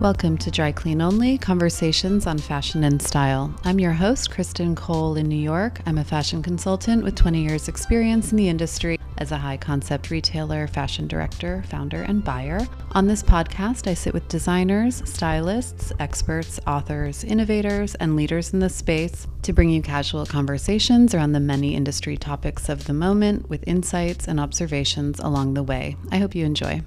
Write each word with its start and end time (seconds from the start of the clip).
Welcome 0.00 0.38
to 0.38 0.50
Dry 0.50 0.72
Clean 0.72 1.02
Only 1.02 1.36
Conversations 1.36 2.26
on 2.26 2.38
Fashion 2.38 2.84
and 2.84 3.02
Style. 3.02 3.54
I'm 3.64 3.78
your 3.78 3.92
host, 3.92 4.30
Kristen 4.30 4.74
Cole 4.74 5.16
in 5.16 5.28
New 5.28 5.36
York. 5.36 5.78
I'm 5.84 5.98
a 5.98 6.04
fashion 6.04 6.42
consultant 6.42 7.04
with 7.04 7.14
20 7.16 7.42
years' 7.42 7.68
experience 7.68 8.30
in 8.30 8.38
the 8.38 8.48
industry 8.48 8.98
as 9.18 9.30
a 9.30 9.36
high 9.36 9.58
concept 9.58 10.10
retailer, 10.10 10.66
fashion 10.68 11.06
director, 11.06 11.62
founder, 11.68 12.00
and 12.00 12.24
buyer. 12.24 12.66
On 12.92 13.06
this 13.06 13.22
podcast, 13.22 13.86
I 13.86 13.92
sit 13.92 14.14
with 14.14 14.26
designers, 14.28 15.02
stylists, 15.04 15.92
experts, 15.98 16.58
authors, 16.66 17.22
innovators, 17.22 17.94
and 17.96 18.16
leaders 18.16 18.54
in 18.54 18.60
the 18.60 18.70
space 18.70 19.26
to 19.42 19.52
bring 19.52 19.68
you 19.68 19.82
casual 19.82 20.24
conversations 20.24 21.14
around 21.14 21.32
the 21.32 21.40
many 21.40 21.74
industry 21.74 22.16
topics 22.16 22.70
of 22.70 22.86
the 22.86 22.94
moment 22.94 23.50
with 23.50 23.62
insights 23.66 24.28
and 24.28 24.40
observations 24.40 25.20
along 25.20 25.52
the 25.52 25.62
way. 25.62 25.98
I 26.10 26.16
hope 26.16 26.34
you 26.34 26.46
enjoy. 26.46 26.80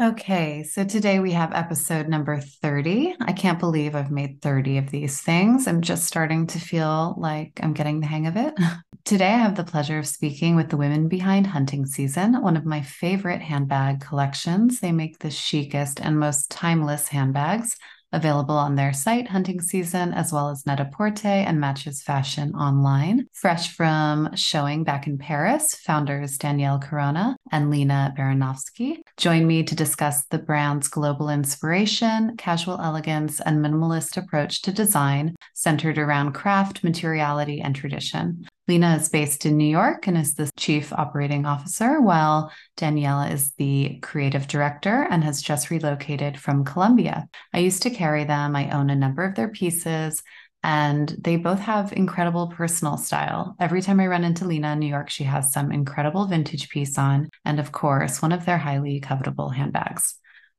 Okay, 0.00 0.62
so 0.62 0.84
today 0.84 1.18
we 1.18 1.32
have 1.32 1.52
episode 1.52 2.06
number 2.08 2.38
30. 2.38 3.16
I 3.20 3.32
can't 3.32 3.58
believe 3.58 3.96
I've 3.96 4.12
made 4.12 4.40
30 4.40 4.78
of 4.78 4.92
these 4.92 5.20
things. 5.20 5.66
I'm 5.66 5.80
just 5.82 6.04
starting 6.04 6.46
to 6.48 6.60
feel 6.60 7.16
like 7.18 7.58
I'm 7.60 7.72
getting 7.72 7.98
the 7.98 8.06
hang 8.06 8.28
of 8.28 8.36
it. 8.36 8.54
Today, 9.04 9.26
I 9.26 9.38
have 9.38 9.56
the 9.56 9.64
pleasure 9.64 9.98
of 9.98 10.06
speaking 10.06 10.54
with 10.54 10.68
the 10.68 10.76
women 10.76 11.08
behind 11.08 11.48
Hunting 11.48 11.84
Season, 11.84 12.40
one 12.42 12.56
of 12.56 12.64
my 12.64 12.80
favorite 12.80 13.42
handbag 13.42 14.00
collections. 14.00 14.78
They 14.78 14.92
make 14.92 15.18
the 15.18 15.30
chicest 15.30 16.00
and 16.00 16.20
most 16.20 16.48
timeless 16.48 17.08
handbags 17.08 17.76
available 18.12 18.56
on 18.56 18.74
their 18.74 18.92
site, 18.92 19.28
Hunting 19.28 19.60
Season, 19.60 20.12
as 20.12 20.32
well 20.32 20.48
as 20.48 20.66
Net-a-Porter 20.66 21.28
and 21.28 21.60
Matches 21.60 22.02
Fashion 22.02 22.54
online. 22.54 23.26
Fresh 23.32 23.74
from 23.74 24.34
showing 24.34 24.84
back 24.84 25.06
in 25.06 25.18
Paris, 25.18 25.74
founders 25.74 26.38
Danielle 26.38 26.78
Corona 26.78 27.36
and 27.52 27.70
Lena 27.70 28.14
Baranovsky 28.16 28.98
join 29.16 29.46
me 29.46 29.62
to 29.62 29.74
discuss 29.74 30.24
the 30.26 30.38
brand's 30.38 30.88
global 30.88 31.28
inspiration, 31.28 32.36
casual 32.36 32.80
elegance, 32.80 33.40
and 33.40 33.64
minimalist 33.64 34.16
approach 34.16 34.62
to 34.62 34.72
design 34.72 35.34
centered 35.54 35.98
around 35.98 36.32
craft, 36.32 36.82
materiality, 36.84 37.60
and 37.60 37.74
tradition. 37.74 38.46
Lena 38.68 38.96
is 38.96 39.08
based 39.08 39.46
in 39.46 39.56
New 39.56 39.64
York 39.66 40.06
and 40.06 40.18
is 40.18 40.34
the 40.34 40.50
chief 40.58 40.92
operating 40.92 41.46
officer, 41.46 42.02
while 42.02 42.52
Daniela 42.76 43.32
is 43.32 43.52
the 43.54 43.98
creative 44.02 44.46
director 44.46 45.06
and 45.10 45.24
has 45.24 45.40
just 45.40 45.70
relocated 45.70 46.38
from 46.38 46.66
Colombia. 46.66 47.26
I 47.54 47.60
used 47.60 47.82
to 47.84 47.90
carry 47.90 48.24
them. 48.24 48.54
I 48.54 48.70
own 48.70 48.90
a 48.90 48.94
number 48.94 49.24
of 49.24 49.34
their 49.34 49.48
pieces, 49.48 50.22
and 50.62 51.08
they 51.18 51.36
both 51.36 51.60
have 51.60 51.94
incredible 51.94 52.48
personal 52.48 52.98
style. 52.98 53.56
Every 53.58 53.80
time 53.80 54.00
I 54.00 54.06
run 54.06 54.22
into 54.22 54.44
Lena 54.44 54.72
in 54.72 54.80
New 54.80 54.86
York, 54.86 55.08
she 55.08 55.24
has 55.24 55.50
some 55.50 55.72
incredible 55.72 56.26
vintage 56.26 56.68
piece 56.68 56.98
on, 56.98 57.30
and 57.46 57.58
of 57.58 57.72
course, 57.72 58.20
one 58.20 58.32
of 58.32 58.44
their 58.44 58.58
highly 58.58 59.00
covetable 59.00 59.54
handbags. 59.54 60.16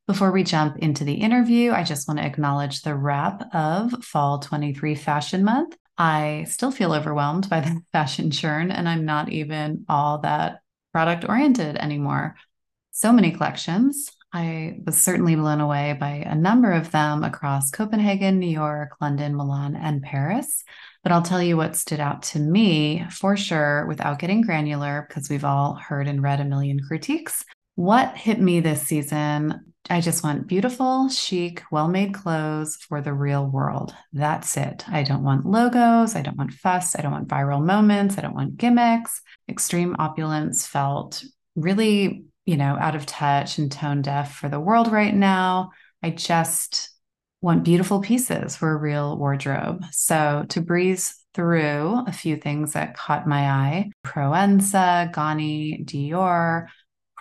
Before 0.07 0.31
we 0.31 0.43
jump 0.43 0.79
into 0.79 1.03
the 1.03 1.13
interview, 1.13 1.73
I 1.73 1.83
just 1.83 2.07
want 2.07 2.19
to 2.19 2.25
acknowledge 2.25 2.81
the 2.81 2.95
wrap 2.95 3.53
of 3.53 4.03
Fall 4.03 4.39
23 4.39 4.95
Fashion 4.95 5.43
Month. 5.43 5.77
I 5.99 6.45
still 6.47 6.71
feel 6.71 6.93
overwhelmed 6.93 7.49
by 7.49 7.59
the 7.59 7.81
fashion 7.91 8.31
churn, 8.31 8.71
and 8.71 8.87
I'm 8.87 9.05
not 9.05 9.29
even 9.29 9.85
all 9.89 10.19
that 10.19 10.61
product 10.93 11.25
oriented 11.27 11.75
anymore. 11.75 12.35
So 12.91 13.11
many 13.11 13.31
collections. 13.31 14.09
I 14.31 14.79
was 14.85 14.99
certainly 14.99 15.35
blown 15.35 15.59
away 15.59 15.97
by 15.99 16.23
a 16.25 16.35
number 16.35 16.71
of 16.71 16.91
them 16.91 17.23
across 17.23 17.71
Copenhagen, 17.71 18.39
New 18.39 18.49
York, 18.49 18.91
London, 19.01 19.35
Milan, 19.35 19.75
and 19.75 20.01
Paris. 20.01 20.63
But 21.03 21.11
I'll 21.11 21.21
tell 21.21 21.41
you 21.41 21.57
what 21.57 21.75
stood 21.75 21.99
out 21.99 22.23
to 22.23 22.39
me 22.39 23.05
for 23.09 23.35
sure 23.35 23.85
without 23.87 24.19
getting 24.19 24.41
granular, 24.41 25.05
because 25.07 25.29
we've 25.29 25.45
all 25.45 25.75
heard 25.75 26.07
and 26.07 26.23
read 26.23 26.39
a 26.39 26.45
million 26.45 26.79
critiques. 26.79 27.43
What 27.75 28.15
hit 28.15 28.39
me 28.39 28.59
this 28.59 28.83
season 28.83 29.68
I 29.89 30.01
just 30.01 30.23
want 30.23 30.47
beautiful, 30.47 31.09
chic, 31.09 31.63
well 31.71 31.87
made 31.87 32.13
clothes 32.13 32.75
for 32.75 33.01
the 33.01 33.13
real 33.13 33.45
world. 33.45 33.93
That's 34.13 34.55
it. 34.57 34.87
I 34.87 35.03
don't 35.03 35.23
want 35.23 35.45
logos. 35.45 36.15
I 36.15 36.21
don't 36.21 36.37
want 36.37 36.53
fuss. 36.53 36.95
I 36.95 37.01
don't 37.01 37.11
want 37.11 37.27
viral 37.27 37.63
moments. 37.63 38.17
I 38.17 38.21
don't 38.21 38.35
want 38.35 38.57
gimmicks. 38.57 39.21
Extreme 39.47 39.95
opulence 39.97 40.67
felt 40.67 41.23
really, 41.55 42.25
you 42.45 42.57
know, 42.57 42.77
out 42.79 42.95
of 42.95 43.05
touch 43.05 43.57
and 43.57 43.71
tone 43.71 44.01
deaf 44.01 44.35
for 44.35 44.49
the 44.49 44.59
world 44.59 44.91
right 44.91 45.13
now. 45.13 45.71
I 46.03 46.11
just 46.11 46.91
want 47.41 47.63
beautiful 47.63 48.01
pieces 48.01 48.55
for 48.55 48.71
a 48.71 48.77
real 48.77 49.17
wardrobe. 49.17 49.83
So 49.91 50.45
to 50.49 50.61
breeze 50.61 51.15
through 51.33 52.03
a 52.05 52.11
few 52.11 52.35
things 52.35 52.73
that 52.73 52.95
caught 52.95 53.27
my 53.27 53.49
eye 53.49 53.91
Proenza, 54.05 55.11
Ganni, 55.13 55.85
Dior, 55.85 56.67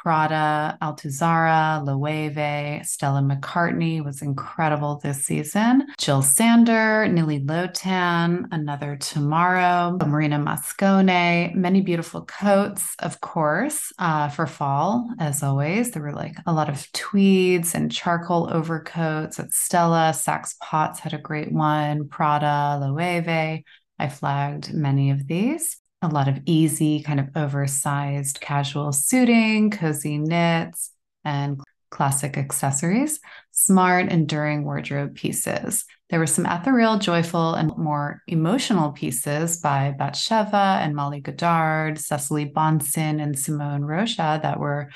Prada, 0.09 0.79
Altuzarra, 0.81 1.85
Loewe, 1.85 2.83
Stella 2.83 3.21
McCartney 3.21 4.03
was 4.03 4.23
incredible 4.23 4.99
this 5.03 5.27
season. 5.27 5.87
Jil 5.99 6.23
Sander, 6.23 7.05
Nili 7.07 7.45
Lotan, 7.45 8.47
Another 8.51 8.97
Tomorrow, 8.97 9.99
Marina 10.07 10.39
Moscone, 10.39 11.55
many 11.55 11.83
beautiful 11.83 12.25
coats, 12.25 12.97
of 13.01 13.21
course, 13.21 13.93
uh, 13.99 14.31
for 14.31 14.47
fall, 14.47 15.11
as 15.19 15.43
always. 15.43 15.91
There 15.91 16.01
were 16.01 16.15
like 16.15 16.37
a 16.47 16.55
lot 16.55 16.71
of 16.71 16.91
tweeds 16.93 17.75
and 17.75 17.93
charcoal 17.93 18.49
overcoats 18.51 19.39
at 19.39 19.53
Stella. 19.53 20.13
Saks 20.15 20.59
Potts 20.59 21.01
had 21.01 21.13
a 21.13 21.19
great 21.19 21.53
one, 21.53 22.09
Prada, 22.09 22.79
Loewe. 22.81 23.63
I 23.99 24.09
flagged 24.09 24.73
many 24.73 25.11
of 25.11 25.27
these 25.27 25.77
a 26.03 26.09
lot 26.09 26.29
of 26.29 26.41
easy, 26.47 27.03
kind 27.03 27.21
of 27.21 27.29
oversized 27.35 28.41
casual 28.41 28.93
suiting, 28.93 29.71
cozy 29.71 30.19
knits, 30.19 30.93
and 31.25 31.61
classic 31.91 32.37
accessories, 32.37 33.21
smart, 33.51 34.11
enduring 34.11 34.65
wardrobe 34.65 35.15
pieces. 35.15 35.85
There 36.11 36.19
were 36.19 36.27
some 36.27 36.47
ethereal, 36.47 36.99
joyful, 36.99 37.55
and 37.55 37.77
more 37.77 38.23
emotional 38.27 38.93
pieces 38.93 39.59
by 39.59 39.95
Batsheva 39.99 40.79
and 40.79 40.95
Molly 40.95 41.21
Goddard, 41.21 41.99
Cecilie 41.99 42.51
Bahnsen, 42.51 43.23
and 43.23 43.39
Simone 43.39 43.85
Rocha 43.85 44.41
that 44.43 44.61
were 44.61 44.91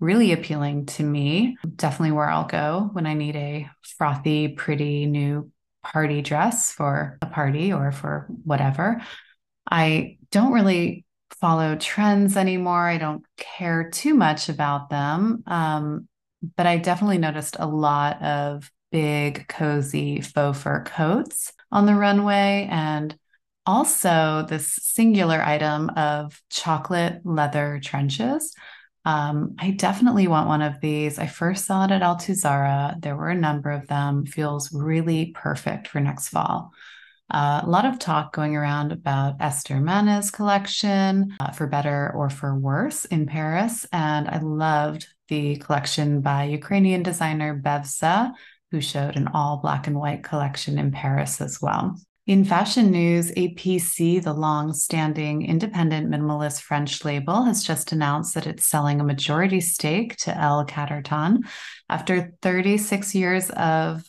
really 0.00 0.32
appealing 0.32 0.86
to 0.86 1.02
me. 1.02 1.56
Definitely 1.76 2.12
where 2.12 2.28
I'll 2.28 2.46
go 2.46 2.90
when 2.92 3.06
I 3.06 3.14
need 3.14 3.36
a 3.36 3.70
frothy, 3.96 4.48
pretty 4.48 5.06
new 5.06 5.50
party 5.82 6.22
dress 6.22 6.72
for 6.72 7.18
a 7.22 7.26
party 7.26 7.72
or 7.72 7.92
for 7.92 8.26
whatever. 8.44 9.00
I 9.70 10.18
don't 10.30 10.52
really 10.52 11.04
follow 11.40 11.76
trends 11.76 12.36
anymore. 12.36 12.88
I 12.88 12.98
don't 12.98 13.24
care 13.36 13.90
too 13.90 14.14
much 14.14 14.48
about 14.48 14.90
them. 14.90 15.42
Um, 15.46 16.08
but 16.56 16.66
I 16.66 16.78
definitely 16.78 17.18
noticed 17.18 17.56
a 17.58 17.66
lot 17.66 18.22
of 18.22 18.70
big, 18.90 19.46
cozy 19.48 20.20
faux 20.20 20.60
fur 20.60 20.84
coats 20.84 21.52
on 21.70 21.86
the 21.86 21.94
runway. 21.94 22.68
And 22.70 23.16
also 23.66 24.46
this 24.48 24.78
singular 24.80 25.42
item 25.42 25.90
of 25.90 26.40
chocolate 26.48 27.20
leather 27.24 27.80
trenches. 27.82 28.54
Um, 29.04 29.56
I 29.58 29.72
definitely 29.72 30.26
want 30.26 30.48
one 30.48 30.62
of 30.62 30.80
these. 30.80 31.18
I 31.18 31.26
first 31.26 31.66
saw 31.66 31.84
it 31.84 31.90
at 31.90 32.02
Altuzarra. 32.02 33.00
There 33.00 33.16
were 33.16 33.28
a 33.28 33.34
number 33.34 33.70
of 33.70 33.86
them. 33.86 34.24
Feels 34.26 34.72
really 34.72 35.32
perfect 35.34 35.88
for 35.88 36.00
next 36.00 36.28
fall. 36.28 36.72
Uh, 37.30 37.60
a 37.62 37.68
lot 37.68 37.84
of 37.84 37.98
talk 37.98 38.32
going 38.32 38.56
around 38.56 38.90
about 38.90 39.36
Ester 39.40 39.80
Manas' 39.80 40.30
collection, 40.30 41.36
uh, 41.40 41.50
for 41.50 41.66
better 41.66 42.10
or 42.14 42.30
for 42.30 42.58
worse, 42.58 43.04
in 43.04 43.26
Paris. 43.26 43.86
And 43.92 44.28
I 44.28 44.38
loved 44.38 45.06
the 45.28 45.56
collection 45.56 46.22
by 46.22 46.44
Ukrainian 46.44 47.02
designer 47.02 47.60
Bevza, 47.62 48.32
who 48.70 48.80
showed 48.80 49.16
an 49.16 49.28
all 49.28 49.58
black 49.58 49.86
and 49.86 49.98
white 49.98 50.24
collection 50.24 50.78
in 50.78 50.90
Paris 50.90 51.40
as 51.40 51.60
well. 51.60 51.96
In 52.26 52.44
fashion 52.44 52.90
news, 52.90 53.30
APC, 53.32 54.22
the 54.22 54.34
long 54.34 54.74
standing 54.74 55.46
independent 55.46 56.10
minimalist 56.10 56.60
French 56.60 57.02
label, 57.02 57.44
has 57.44 57.62
just 57.62 57.92
announced 57.92 58.34
that 58.34 58.46
it's 58.46 58.66
selling 58.66 59.00
a 59.00 59.04
majority 59.04 59.62
stake 59.62 60.16
to 60.16 60.36
L 60.36 60.64
Catterton 60.66 61.44
after 61.88 62.34
36 62.42 63.14
years 63.14 63.48
of 63.50 64.04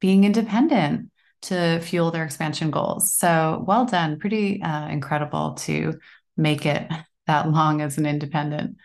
being 0.00 0.22
independent 0.22 1.10
to 1.42 1.80
fuel 1.80 2.10
their 2.10 2.24
expansion 2.24 2.70
goals. 2.70 3.12
So 3.12 3.64
well 3.66 3.84
done. 3.84 4.18
Pretty 4.18 4.62
uh, 4.62 4.88
incredible 4.88 5.54
to 5.54 5.98
make 6.36 6.66
it 6.66 6.90
that 7.26 7.50
long 7.50 7.80
as 7.80 7.98
an 7.98 8.06
independent. 8.06 8.76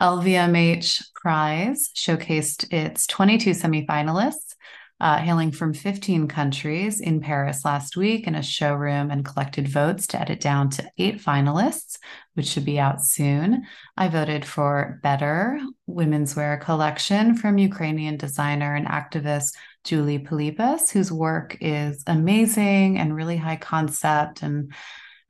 LVMH 0.00 1.12
Prize 1.14 1.90
showcased 1.94 2.72
its 2.72 3.06
22 3.08 3.50
semifinalists, 3.50 4.54
uh, 5.00 5.18
hailing 5.18 5.50
from 5.52 5.74
15 5.74 6.28
countries 6.28 7.00
in 7.00 7.20
Paris 7.20 7.64
last 7.64 7.96
week 7.96 8.26
in 8.26 8.34
a 8.34 8.42
showroom 8.42 9.10
and 9.10 9.24
collected 9.24 9.68
votes 9.68 10.06
to 10.08 10.20
edit 10.20 10.40
down 10.40 10.70
to 10.70 10.88
eight 10.98 11.20
finalists, 11.20 11.98
which 12.34 12.46
should 12.46 12.64
be 12.64 12.78
out 12.78 13.02
soon. 13.02 13.64
I 13.96 14.08
voted 14.08 14.44
for 14.44 15.00
Better 15.02 15.60
Women's 15.86 16.36
Wear 16.36 16.56
Collection 16.56 17.36
from 17.36 17.58
Ukrainian 17.58 18.16
designer 18.16 18.74
and 18.74 18.86
activist 18.86 19.54
Julie 19.88 20.18
Pelipas, 20.18 20.90
whose 20.90 21.10
work 21.10 21.56
is 21.62 22.02
amazing 22.06 22.98
and 22.98 23.16
really 23.16 23.38
high 23.38 23.56
concept. 23.56 24.42
And 24.42 24.74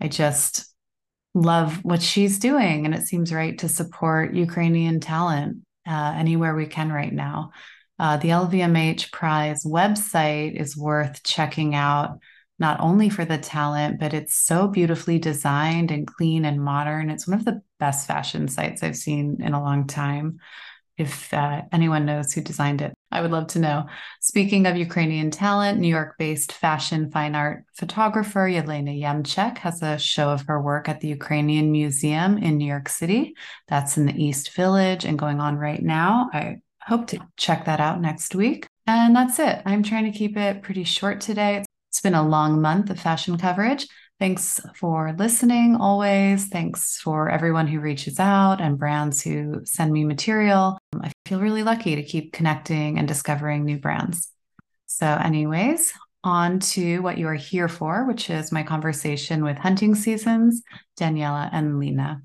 I 0.01 0.09
just 0.09 0.75
love 1.33 1.85
what 1.85 2.03
she's 2.03 2.41
doing. 2.41 2.85
And 2.85 2.93
it 2.93 3.07
seems 3.07 3.33
right 3.33 3.57
to 3.59 3.69
support 3.69 4.35
Ukrainian 4.35 4.99
talent 4.99 5.59
uh, 5.89 6.13
anywhere 6.17 6.57
we 6.57 6.67
can 6.67 6.91
right 6.91 7.13
now. 7.13 7.53
Uh, 8.01 8.17
the 8.17 8.31
LVMH 8.31 9.13
Prize 9.13 9.65
website 9.65 10.61
is 10.61 10.77
worth 10.77 11.23
checking 11.23 11.77
out, 11.77 12.19
not 12.59 12.81
only 12.81 13.11
for 13.11 13.25
the 13.25 13.39
talent, 13.39 14.01
but 14.01 14.13
it's 14.13 14.35
so 14.35 14.67
beautifully 14.67 15.21
designed 15.21 15.93
and 15.93 16.05
clean 16.05 16.45
and 16.45 16.61
modern. 16.61 17.11
It's 17.11 17.29
one 17.29 17.39
of 17.39 17.45
the 17.45 17.63
best 17.79 18.09
fashion 18.09 18.49
sites 18.49 18.83
I've 18.83 18.97
seen 18.97 19.39
in 19.41 19.55
a 19.55 19.63
long 19.63 19.87
time. 19.87 20.41
If 20.99 21.33
uh, 21.33 21.63
anyone 21.73 22.05
knows 22.05 22.33
who 22.33 22.41
designed 22.41 22.83
it, 22.83 22.93
I 23.11 23.21
would 23.21 23.31
love 23.31 23.47
to 23.49 23.61
know. 23.61 23.87
Speaking 24.21 24.67
of 24.67 24.77
Ukrainian 24.77 25.31
talent, 25.31 25.79
New 25.79 25.89
York 25.89 26.17
based 26.19 26.53
fashion 26.53 27.11
fine 27.11 27.35
art 27.35 27.65
photographer 27.75 28.41
Yelena 28.41 29.01
Yemchuk 29.01 29.59
has 29.59 29.81
a 29.81 29.97
show 29.97 30.31
of 30.31 30.43
her 30.49 30.61
work 30.61 30.89
at 30.89 31.01
the 31.01 31.09
Ukrainian 31.09 31.71
Museum 31.71 32.37
in 32.37 32.59
New 32.59 32.67
York 32.67 32.89
City. 32.89 33.35
That's 33.69 33.97
in 33.97 34.07
the 34.07 34.23
East 34.23 34.55
Village 34.55 35.05
and 35.05 35.19
going 35.19 35.41
on 35.41 35.57
right 35.57 35.83
now. 35.83 36.31
I 36.33 36.57
hope 36.83 37.07
to 37.09 37.21
check 37.37 37.67
that 37.67 37.81
out 37.81 38.01
next 38.01 38.35
week. 38.35 38.67
And 38.87 39.15
that's 39.15 39.39
it. 39.39 39.63
I'm 39.65 39.83
trying 39.83 40.11
to 40.11 40.19
keep 40.19 40.37
it 40.37 40.63
pretty 40.63 40.85
short 40.85 41.21
today. 41.21 41.65
It's 41.91 42.01
been 42.01 42.15
a 42.15 42.27
long 42.27 42.61
month 42.61 42.91
of 42.91 42.99
fashion 42.99 43.39
coverage. 43.39 43.87
Thanks 44.21 44.61
for 44.75 45.15
listening 45.17 45.77
always. 45.77 46.49
Thanks 46.49 46.99
for 47.01 47.31
everyone 47.31 47.69
who 47.69 47.79
reaches 47.79 48.19
out 48.19 48.61
and 48.61 48.77
brands 48.77 49.23
who 49.23 49.61
send 49.65 49.93
me 49.93 50.05
material. 50.05 50.77
I 51.01 51.13
feel 51.27 51.41
really 51.41 51.63
lucky 51.63 51.95
to 51.95 52.03
keep 52.03 52.33
connecting 52.33 52.99
and 52.99 53.07
discovering 53.07 53.65
new 53.65 53.79
brands. 53.79 54.29
So, 54.87 55.07
anyways, 55.07 55.93
on 56.25 56.59
to 56.59 56.99
what 56.99 57.19
you 57.19 57.29
are 57.29 57.35
here 57.35 57.69
for, 57.69 58.07
which 58.07 58.29
is 58.29 58.51
my 58.51 58.65
conversation 58.65 59.45
with 59.45 59.57
Hunting 59.57 59.95
Seasons, 59.95 60.63
Daniela 60.99 61.49
and 61.53 61.79
Lena. 61.79 62.23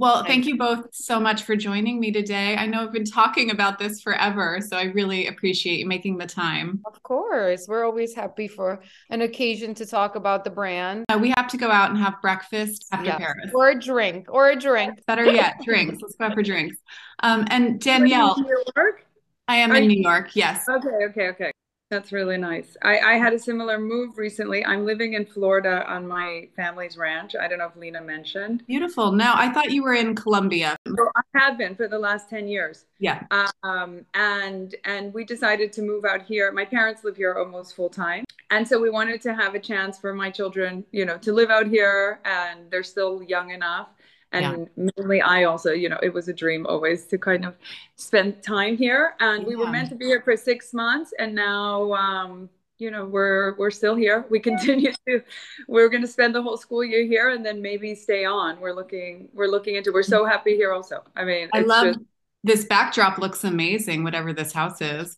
Well, 0.00 0.24
thank 0.24 0.46
you 0.46 0.56
both 0.56 0.86
so 0.94 1.20
much 1.20 1.42
for 1.42 1.54
joining 1.54 2.00
me 2.00 2.10
today. 2.10 2.56
I 2.56 2.64
know 2.64 2.84
I've 2.84 2.92
been 2.92 3.04
talking 3.04 3.50
about 3.50 3.78
this 3.78 4.00
forever, 4.00 4.58
so 4.66 4.78
I 4.78 4.84
really 4.84 5.26
appreciate 5.26 5.78
you 5.78 5.86
making 5.86 6.16
the 6.16 6.26
time. 6.26 6.80
Of 6.86 7.02
course. 7.02 7.66
We're 7.68 7.84
always 7.84 8.14
happy 8.14 8.48
for 8.48 8.80
an 9.10 9.20
occasion 9.20 9.74
to 9.74 9.84
talk 9.84 10.16
about 10.16 10.42
the 10.42 10.48
brand. 10.48 11.04
Uh, 11.10 11.18
we 11.20 11.34
have 11.36 11.48
to 11.48 11.58
go 11.58 11.70
out 11.70 11.90
and 11.90 11.98
have 11.98 12.14
breakfast 12.22 12.86
after 12.92 13.08
yes. 13.08 13.18
Paris. 13.18 13.50
Or 13.52 13.68
a 13.68 13.78
drink, 13.78 14.28
or 14.30 14.48
a 14.48 14.56
drink. 14.56 15.04
Better 15.06 15.26
yet, 15.26 15.56
drinks. 15.62 16.00
Let's 16.00 16.14
go 16.14 16.24
out 16.24 16.32
for 16.32 16.42
drinks. 16.42 16.78
Um, 17.22 17.46
and 17.50 17.78
Danielle. 17.78 18.40
New 18.40 18.64
York? 18.74 19.04
I 19.48 19.56
am 19.56 19.70
Are 19.70 19.76
in 19.76 19.82
you- 19.82 19.96
New 19.96 20.02
York, 20.02 20.34
yes. 20.34 20.64
Okay, 20.66 20.88
okay, 21.10 21.28
okay. 21.28 21.52
That's 21.90 22.12
really 22.12 22.36
nice. 22.36 22.76
I, 22.82 23.00
I 23.00 23.12
had 23.14 23.32
a 23.32 23.38
similar 23.38 23.76
move 23.76 24.16
recently. 24.16 24.64
I'm 24.64 24.86
living 24.86 25.14
in 25.14 25.26
Florida 25.26 25.84
on 25.88 26.06
my 26.06 26.48
family's 26.54 26.96
ranch. 26.96 27.34
I 27.34 27.48
don't 27.48 27.58
know 27.58 27.66
if 27.66 27.74
Lena 27.74 28.00
mentioned. 28.00 28.64
Beautiful. 28.68 29.10
No, 29.10 29.32
I 29.34 29.52
thought 29.52 29.72
you 29.72 29.82
were 29.82 29.94
in 29.94 30.14
Colombia. 30.14 30.76
So 30.86 31.08
I 31.16 31.38
have 31.40 31.58
been 31.58 31.74
for 31.74 31.88
the 31.88 31.98
last 31.98 32.30
10 32.30 32.46
years. 32.46 32.84
Yeah. 33.00 33.24
Um, 33.64 34.06
and 34.14 34.72
and 34.84 35.12
we 35.12 35.24
decided 35.24 35.72
to 35.72 35.82
move 35.82 36.04
out 36.04 36.22
here. 36.22 36.52
My 36.52 36.64
parents 36.64 37.02
live 37.02 37.16
here 37.16 37.34
almost 37.34 37.74
full 37.74 37.88
time. 37.90 38.24
And 38.52 38.66
so 38.66 38.80
we 38.80 38.90
wanted 38.90 39.20
to 39.22 39.34
have 39.34 39.56
a 39.56 39.60
chance 39.60 39.98
for 39.98 40.14
my 40.14 40.30
children, 40.30 40.84
you 40.92 41.04
know, 41.04 41.18
to 41.18 41.32
live 41.32 41.50
out 41.50 41.66
here 41.66 42.20
and 42.24 42.70
they're 42.70 42.84
still 42.84 43.20
young 43.22 43.50
enough 43.50 43.88
and 44.32 44.68
yeah. 44.76 44.90
mainly 44.96 45.20
i 45.20 45.44
also 45.44 45.72
you 45.72 45.88
know 45.88 45.98
it 46.02 46.14
was 46.14 46.28
a 46.28 46.32
dream 46.32 46.64
always 46.66 47.06
to 47.06 47.18
kind 47.18 47.44
of 47.44 47.54
spend 48.00 48.42
time 48.42 48.76
here. 48.76 49.14
And 49.20 49.42
yeah. 49.42 49.48
we 49.48 49.56
were 49.56 49.70
meant 49.70 49.90
to 49.90 49.94
be 49.94 50.06
here 50.06 50.22
for 50.22 50.36
six 50.36 50.72
months. 50.72 51.12
And 51.18 51.34
now 51.34 51.92
um, 51.92 52.48
you 52.78 52.90
know 52.90 53.04
we're 53.04 53.54
we're 53.56 53.70
still 53.70 53.94
here. 53.94 54.24
We 54.30 54.40
continue 54.40 54.92
to 55.06 55.22
we're 55.68 55.88
going 55.88 56.02
to 56.02 56.08
spend 56.08 56.34
the 56.34 56.42
whole 56.42 56.56
school 56.56 56.84
year 56.84 57.04
here 57.04 57.30
and 57.30 57.44
then 57.44 57.60
maybe 57.62 57.94
stay 57.94 58.24
on. 58.24 58.58
We're 58.60 58.74
looking 58.74 59.28
we're 59.32 59.48
looking 59.48 59.76
into 59.76 59.92
we're 59.92 60.02
so 60.02 60.24
happy 60.24 60.56
here 60.56 60.72
also. 60.72 61.04
I 61.14 61.24
mean 61.24 61.48
i 61.52 61.60
love 61.60 61.86
just, 61.86 62.00
this 62.42 62.64
backdrop 62.64 63.18
looks 63.18 63.44
amazing 63.44 64.02
whatever 64.02 64.32
this 64.32 64.52
house 64.52 64.80
is. 64.80 65.16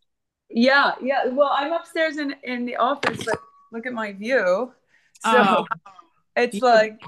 Yeah 0.51 0.93
yeah. 1.01 1.27
Well 1.27 1.51
i'm 1.53 1.73
upstairs 1.73 2.19
in 2.19 2.35
in 2.43 2.67
the 2.67 2.77
office 2.77 3.25
but 3.25 3.39
look 3.71 3.87
at 3.87 3.93
my 3.93 4.13
view. 4.13 4.73
So 5.25 5.31
oh, 5.31 5.67
it's 6.37 6.59
beautiful. 6.59 6.69
like 6.69 7.01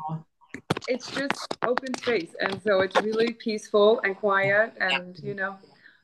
it's 0.89 1.11
just 1.11 1.57
open 1.63 1.95
space 1.99 2.35
and 2.41 2.61
so 2.63 2.81
it's 2.81 3.01
really 3.03 3.33
peaceful 3.33 4.01
and 4.05 4.17
quiet 4.17 4.73
and 4.81 5.19
you 5.23 5.35
know 5.35 5.57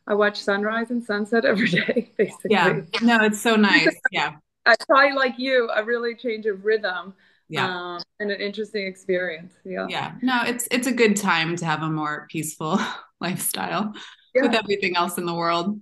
i 0.07 0.15
watch 0.15 0.41
sunrise 0.41 0.91
and 0.91 1.03
sunset 1.03 1.45
every 1.53 1.69
day 1.69 2.13
basically. 2.17 2.51
Yeah. 2.51 2.81
No 3.03 3.25
it's 3.25 3.41
so 3.41 3.57
nice. 3.71 3.95
Yeah. 4.11 4.33
I 4.67 4.75
probably 4.87 5.17
like 5.17 5.39
you 5.39 5.71
a 5.75 5.83
really 5.83 6.15
change 6.15 6.47
of 6.47 6.65
rhythm 6.65 7.15
yeah. 7.49 7.67
um, 7.67 8.03
and 8.21 8.31
an 8.31 8.41
interesting 8.41 8.87
experience. 8.87 9.55
Yeah. 9.65 9.87
Yeah. 9.89 10.13
No 10.23 10.43
it's 10.45 10.69
it's 10.71 10.87
a 10.87 10.93
good 10.93 11.17
time 11.17 11.57
to 11.57 11.65
have 11.65 11.83
a 11.83 11.89
more 11.89 12.27
peaceful 12.31 12.79
lifestyle 13.21 13.93
yeah. 14.35 14.43
with 14.43 14.55
everything 14.55 14.97
else 14.97 15.19
in 15.19 15.27
the 15.27 15.35
world. 15.35 15.81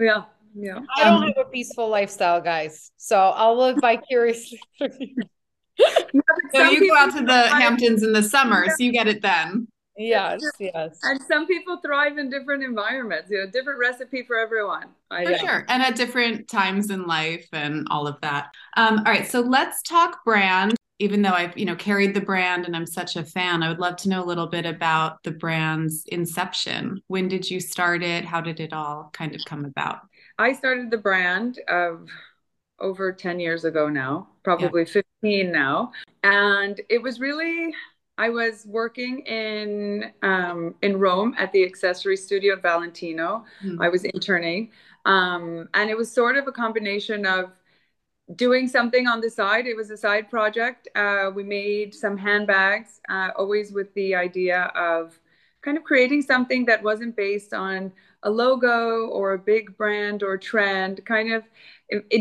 Yeah. 0.00 0.24
Yeah. 0.54 0.80
I 0.96 1.04
don't 1.04 1.22
um, 1.22 1.28
have 1.28 1.46
a 1.46 1.50
peaceful 1.50 1.88
lifestyle 1.88 2.40
guys 2.40 2.92
so 2.96 3.16
i'll 3.16 3.58
live 3.58 3.78
vicariously 3.80 4.60
so 6.54 6.70
you 6.70 6.88
go 6.88 6.96
out 6.96 7.16
to 7.16 7.24
the 7.24 7.48
Hamptons 7.48 8.02
in 8.02 8.12
the 8.12 8.22
summer, 8.22 8.66
so 8.68 8.76
you 8.78 8.92
get 8.92 9.08
it 9.08 9.22
then. 9.22 9.68
Yes, 9.96 10.42
yes. 10.58 10.98
And 11.02 11.20
some 11.22 11.46
people 11.46 11.78
thrive 11.78 12.18
in 12.18 12.28
different 12.28 12.64
environments, 12.64 13.30
you 13.30 13.38
know, 13.38 13.50
different 13.50 13.78
recipe 13.78 14.24
for 14.24 14.36
everyone. 14.36 14.86
I, 15.10 15.24
for 15.24 15.38
sure. 15.38 15.66
And 15.68 15.82
at 15.82 15.94
different 15.94 16.48
times 16.48 16.90
in 16.90 17.06
life 17.06 17.46
and 17.52 17.86
all 17.90 18.06
of 18.06 18.20
that. 18.22 18.48
Um, 18.76 18.98
all 18.98 19.04
right. 19.04 19.26
So 19.26 19.40
let's 19.40 19.82
talk 19.82 20.24
brand. 20.24 20.74
Even 21.00 21.22
though 21.22 21.30
I've, 21.30 21.56
you 21.58 21.64
know, 21.64 21.74
carried 21.74 22.14
the 22.14 22.20
brand 22.20 22.66
and 22.66 22.76
I'm 22.76 22.86
such 22.86 23.16
a 23.16 23.24
fan, 23.24 23.62
I 23.64 23.68
would 23.68 23.80
love 23.80 23.96
to 23.98 24.08
know 24.08 24.22
a 24.22 24.26
little 24.26 24.46
bit 24.46 24.64
about 24.64 25.22
the 25.24 25.32
brand's 25.32 26.04
inception. 26.06 27.00
When 27.08 27.26
did 27.26 27.50
you 27.50 27.58
start 27.60 28.02
it? 28.02 28.24
How 28.24 28.40
did 28.40 28.60
it 28.60 28.72
all 28.72 29.10
kind 29.12 29.34
of 29.34 29.40
come 29.44 29.64
about? 29.64 30.00
I 30.38 30.52
started 30.52 30.90
the 30.90 30.98
brand 30.98 31.60
of 31.68 32.08
over 32.80 33.12
10 33.12 33.40
years 33.40 33.64
ago 33.64 33.88
now, 33.88 34.28
probably 34.42 34.82
yeah. 34.82 35.02
15 35.22 35.52
now. 35.52 35.92
And 36.22 36.80
it 36.88 37.02
was 37.02 37.20
really, 37.20 37.74
I 38.18 38.28
was 38.28 38.64
working 38.66 39.20
in 39.20 40.12
um, 40.22 40.74
in 40.82 40.98
Rome 40.98 41.34
at 41.38 41.52
the 41.52 41.64
accessory 41.64 42.16
studio 42.16 42.54
at 42.54 42.62
Valentino. 42.62 43.44
Mm. 43.64 43.78
I 43.80 43.88
was 43.88 44.04
interning. 44.04 44.70
Um, 45.04 45.68
and 45.74 45.90
it 45.90 45.96
was 45.96 46.10
sort 46.10 46.36
of 46.36 46.46
a 46.46 46.52
combination 46.52 47.26
of 47.26 47.52
doing 48.36 48.68
something 48.68 49.06
on 49.06 49.20
the 49.20 49.28
side. 49.28 49.66
It 49.66 49.76
was 49.76 49.90
a 49.90 49.96
side 49.96 50.30
project. 50.30 50.88
Uh, 50.94 51.30
we 51.34 51.42
made 51.42 51.94
some 51.94 52.16
handbags, 52.16 53.00
uh, 53.08 53.30
always 53.36 53.72
with 53.72 53.92
the 53.94 54.14
idea 54.14 54.72
of 54.74 55.18
kind 55.60 55.76
of 55.76 55.84
creating 55.84 56.22
something 56.22 56.64
that 56.66 56.82
wasn't 56.82 57.16
based 57.16 57.52
on 57.52 57.92
a 58.24 58.30
logo 58.30 59.06
or 59.06 59.34
a 59.34 59.38
big 59.38 59.76
brand 59.76 60.22
or 60.22 60.36
trend, 60.36 61.04
kind 61.04 61.32
of 61.32 61.44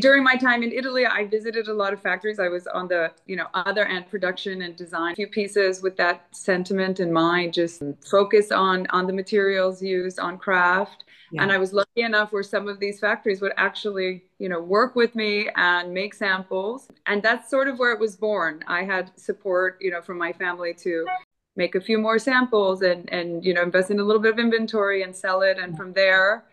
during 0.01 0.23
my 0.23 0.35
time 0.35 0.61
in 0.61 0.71
Italy, 0.71 1.05
I 1.05 1.25
visited 1.25 1.67
a 1.69 1.73
lot 1.73 1.93
of 1.93 2.01
factories. 2.01 2.37
I 2.37 2.49
was 2.49 2.67
on 2.67 2.87
the, 2.89 3.11
you 3.25 3.35
know, 3.35 3.47
other 3.53 3.85
end 3.85 4.09
production 4.09 4.61
and 4.61 4.75
design. 4.75 5.13
A 5.13 5.15
few 5.15 5.27
pieces 5.27 5.81
with 5.81 5.95
that 5.97 6.27
sentiment 6.31 6.99
in 6.99 7.13
mind, 7.13 7.53
just 7.53 7.81
focus 8.09 8.51
on 8.51 8.85
on 8.89 9.07
the 9.07 9.13
materials 9.13 9.81
used, 9.81 10.19
on 10.19 10.37
craft. 10.37 11.05
Yeah. 11.31 11.43
And 11.43 11.51
I 11.51 11.57
was 11.57 11.73
lucky 11.73 12.01
enough 12.01 12.33
where 12.33 12.43
some 12.43 12.67
of 12.67 12.79
these 12.79 12.99
factories 12.99 13.41
would 13.41 13.53
actually, 13.57 14.23
you 14.37 14.49
know, 14.49 14.61
work 14.61 14.95
with 14.95 15.15
me 15.15 15.49
and 15.55 15.93
make 15.93 16.13
samples. 16.13 16.89
And 17.07 17.23
that's 17.23 17.49
sort 17.49 17.67
of 17.67 17.79
where 17.79 17.93
it 17.93 17.99
was 17.99 18.15
born. 18.15 18.63
I 18.67 18.83
had 18.83 19.17
support, 19.17 19.77
you 19.79 19.89
know, 19.91 20.01
from 20.01 20.17
my 20.17 20.33
family 20.33 20.73
to 20.75 21.07
make 21.55 21.75
a 21.75 21.81
few 21.81 21.97
more 21.97 22.19
samples 22.19 22.81
and 22.81 23.11
and 23.11 23.45
you 23.45 23.53
know 23.53 23.63
invest 23.63 23.91
in 23.91 23.99
a 23.99 24.03
little 24.03 24.21
bit 24.21 24.33
of 24.33 24.39
inventory 24.39 25.03
and 25.03 25.15
sell 25.15 25.41
it. 25.41 25.57
And 25.57 25.77
from 25.77 25.93
there, 25.93 26.45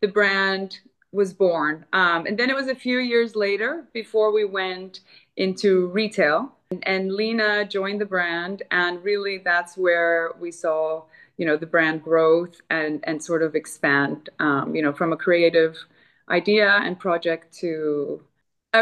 the 0.00 0.08
brand 0.08 0.78
was 1.12 1.32
born. 1.32 1.86
Um, 1.92 2.26
and 2.26 2.38
then 2.38 2.50
it 2.50 2.56
was 2.56 2.68
a 2.68 2.74
few 2.74 2.98
years 2.98 3.34
later 3.34 3.86
before 3.92 4.32
we 4.32 4.44
went 4.44 5.00
into 5.36 5.86
retail. 5.88 6.52
And, 6.70 6.86
and 6.86 7.12
Lena 7.12 7.64
joined 7.64 8.00
the 8.00 8.06
brand, 8.06 8.62
and 8.70 9.02
really 9.02 9.38
that's 9.38 9.76
where 9.76 10.32
we 10.38 10.50
saw, 10.50 11.04
you 11.38 11.46
know, 11.46 11.56
the 11.56 11.66
brand 11.66 12.02
growth 12.02 12.60
and 12.70 13.00
and 13.04 13.22
sort 13.22 13.42
of 13.42 13.54
expand, 13.54 14.28
um, 14.38 14.74
you 14.74 14.82
know, 14.82 14.92
from 14.92 15.12
a 15.12 15.16
creative 15.16 15.78
idea 16.28 16.80
and 16.82 16.98
project 16.98 17.54
to 17.54 18.20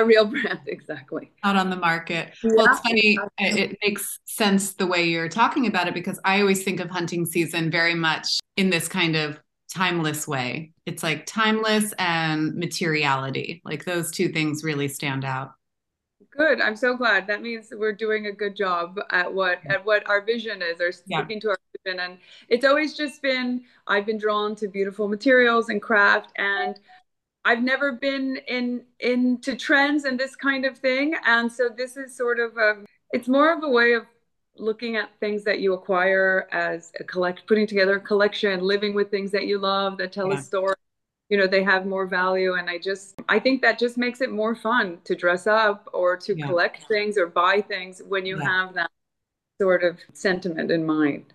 a 0.01 0.05
real 0.05 0.25
brand 0.25 0.61
exactly 0.67 1.31
out 1.45 1.57
on 1.57 1.71
the 1.71 1.77
market 1.77 2.33
yeah. 2.43 2.51
well 2.55 2.67
it's 2.67 2.81
funny 2.81 3.19
it 3.39 3.77
makes 3.83 4.19
sense 4.25 4.75
the 4.75 4.87
way 4.87 5.05
you're 5.05 5.29
talking 5.29 5.67
about 5.67 5.89
it 5.89 5.95
because 5.95 6.19
i 6.25 6.41
always 6.41 6.63
think 6.63 6.81
of 6.81 6.91
hunting 6.91 7.27
season 7.27 7.71
very 7.71 7.95
much 7.95 8.39
in 8.57 8.71
this 8.71 8.89
kind 8.89 9.17
of 9.17 9.39
timeless 9.77 10.27
way. 10.27 10.73
It's 10.87 11.03
like 11.03 11.27
timeless 11.27 11.93
and 11.99 12.55
materiality. 12.55 13.61
Like 13.65 13.85
those 13.85 14.11
two 14.11 14.29
things 14.29 14.65
really 14.65 14.89
stand 14.89 15.25
out. 15.25 15.53
Good. 16.31 16.61
I'm 16.61 16.77
so 16.77 16.97
glad. 16.97 17.27
That 17.27 17.43
means 17.43 17.73
we're 17.75 17.93
doing 17.93 18.27
a 18.27 18.33
good 18.33 18.57
job 18.57 18.99
at 19.11 19.33
what 19.33 19.59
at 19.67 19.85
what 19.85 20.09
our 20.09 20.23
vision 20.23 20.63
is 20.63 20.81
or 20.81 20.93
sticking 20.93 21.37
yeah. 21.37 21.41
to 21.41 21.49
our 21.51 21.59
vision. 21.85 22.01
And 22.01 22.19
it's 22.49 22.65
always 22.65 22.95
just 22.95 23.23
been 23.23 23.65
I've 23.87 24.07
been 24.07 24.19
drawn 24.19 24.55
to 24.57 24.69
beautiful 24.69 25.09
materials 25.09 25.69
and 25.71 25.81
craft 25.81 26.33
and 26.37 26.79
I've 27.47 27.63
never 27.63 27.93
been 27.93 28.39
in 28.49 28.83
into 28.99 29.55
trends 29.55 30.05
and 30.05 30.19
this 30.19 30.35
kind 30.35 30.65
of 30.65 30.77
thing. 30.77 31.15
And 31.25 31.51
so 31.51 31.69
this 31.69 31.97
is 31.97 32.15
sort 32.15 32.41
of 32.41 32.57
a 32.57 32.85
it's 33.13 33.29
more 33.29 33.53
of 33.53 33.63
a 33.63 33.69
way 33.69 33.93
of 33.93 34.03
looking 34.57 34.97
at 34.97 35.11
things 35.21 35.45
that 35.45 35.61
you 35.61 35.73
acquire 35.73 36.49
as 36.51 36.91
a 36.99 37.05
collect, 37.05 37.47
putting 37.47 37.69
together 37.69 37.97
a 37.97 38.01
collection, 38.01 38.61
living 38.61 38.95
with 38.95 39.13
things 39.13 39.31
that 39.31 39.47
you 39.47 39.59
love 39.59 39.97
that 39.99 40.11
tell 40.11 40.29
yeah. 40.29 40.39
a 40.39 40.43
story. 40.43 40.75
You 41.29 41.39
know, 41.39 41.47
they 41.47 41.63
have 41.63 41.87
more 41.87 42.07
value. 42.07 42.55
And 42.55 42.69
I 42.69 42.79
just, 42.79 43.15
I 43.29 43.39
think 43.39 43.63
that 43.63 43.79
just 43.79 43.97
makes 43.97 44.21
it 44.21 44.33
more 44.33 44.57
fun 44.57 44.99
to 45.05 45.15
dress 45.15 45.47
up 45.47 45.89
or 45.93 46.17
to 46.17 46.37
yeah. 46.37 46.47
collect 46.47 46.89
things 46.89 47.17
or 47.17 47.29
buy 47.29 47.61
things 47.61 48.03
when 48.09 48.27
you 48.27 48.39
yeah. 48.39 48.45
have 48.45 48.75
that 48.75 48.91
sort 49.61 49.85
of 49.85 49.99
sentiment 50.13 50.73
in 50.73 50.85
mind 50.85 51.33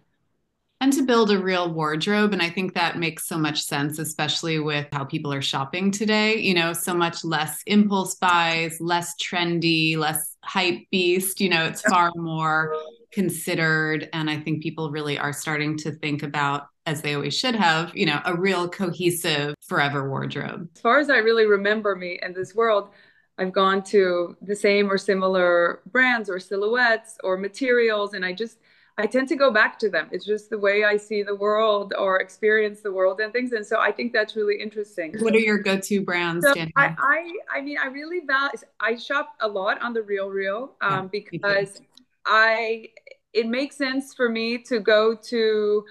and 0.82 0.92
to 0.92 1.04
build 1.04 1.32
a 1.32 1.40
real 1.40 1.72
wardrobe 1.72 2.34
and 2.34 2.42
i 2.42 2.50
think 2.50 2.74
that 2.74 2.98
makes 2.98 3.28
so 3.28 3.38
much 3.38 3.64
sense 3.64 4.00
especially 4.00 4.60
with 4.60 4.86
how 4.92 5.06
people 5.06 5.32
are 5.32 5.42
shopping 5.42 5.92
today 5.92 6.38
you 6.38 6.54
know 6.54 6.74
so 6.74 6.94
much 6.94 7.24
less 7.24 7.62
impulse 7.68 8.16
buys 8.16 8.82
less 8.82 9.14
trendy 9.16 9.96
less 9.96 10.36
hype 10.44 10.80
beast 10.92 11.40
you 11.40 11.50
know 11.50 11.66
it's 11.66 11.82
far 11.84 12.12
more 12.16 12.76
considered 13.12 14.10
and 14.12 14.30
i 14.30 14.38
think 14.38 14.62
people 14.62 14.92
really 14.92 15.18
are 15.18 15.32
starting 15.32 15.78
to 15.78 15.92
think 15.92 16.24
about 16.24 16.68
as 16.88 17.02
they 17.04 17.14
always 17.14 17.38
should 17.38 17.56
have 17.56 17.96
you 17.96 18.06
know 18.06 18.20
a 18.26 18.36
real 18.36 18.68
cohesive 18.68 19.54
forever 19.62 20.10
wardrobe. 20.10 20.68
As 20.76 20.82
far 20.82 21.00
as 21.00 21.10
i 21.10 21.18
really 21.18 21.46
remember 21.46 21.96
me 21.96 22.20
in 22.22 22.34
this 22.34 22.56
world 22.56 22.90
I've 23.38 23.54
gone 23.54 23.82
to 23.86 24.36
the 24.42 24.56
same 24.56 24.92
or 24.92 25.00
similar 25.00 25.82
brands 25.88 26.30
or 26.30 26.38
silhouettes 26.38 27.18
or 27.24 27.38
materials, 27.38 28.14
and 28.14 28.24
I 28.24 28.34
just 28.34 28.60
I 28.98 29.07
tend 29.07 29.27
to 29.29 29.36
go 29.36 29.51
back 29.51 29.79
to 29.79 29.89
them. 29.89 30.10
It's 30.12 30.25
just 30.25 30.50
the 30.50 30.57
way 30.57 30.83
I 30.83 30.98
see 30.98 31.24
the 31.24 31.36
world 31.36 31.93
or 31.98 32.19
experience 32.19 32.81
the 32.81 32.91
world 32.91 33.19
and 33.19 33.31
things. 33.33 33.51
And 33.53 33.65
so 33.65 33.79
I 33.79 33.91
think 33.91 34.13
that's 34.13 34.36
really 34.36 34.60
interesting. 34.60 35.15
What 35.19 35.33
are 35.33 35.39
your 35.39 35.57
go-to 35.57 36.01
brands? 36.01 36.45
So 36.45 36.53
I, 36.75 36.95
I, 36.98 37.31
I 37.57 37.62
mean, 37.62 37.77
I 37.77 37.88
really 37.88 38.21
value. 38.25 38.51
I 38.79 38.95
shop 38.95 39.36
a 39.39 39.48
lot 39.48 39.81
on 39.81 39.93
the 39.93 40.01
Real 40.03 40.29
Real 40.29 40.75
um, 40.81 41.10
yeah, 41.13 41.21
because 41.31 41.81
I. 42.25 42.89
It 43.33 43.48
makes 43.48 43.77
sense 43.77 44.13
for 44.13 44.27
me 44.27 44.57
to 44.63 44.81
go 44.81 45.15
to 45.15 45.86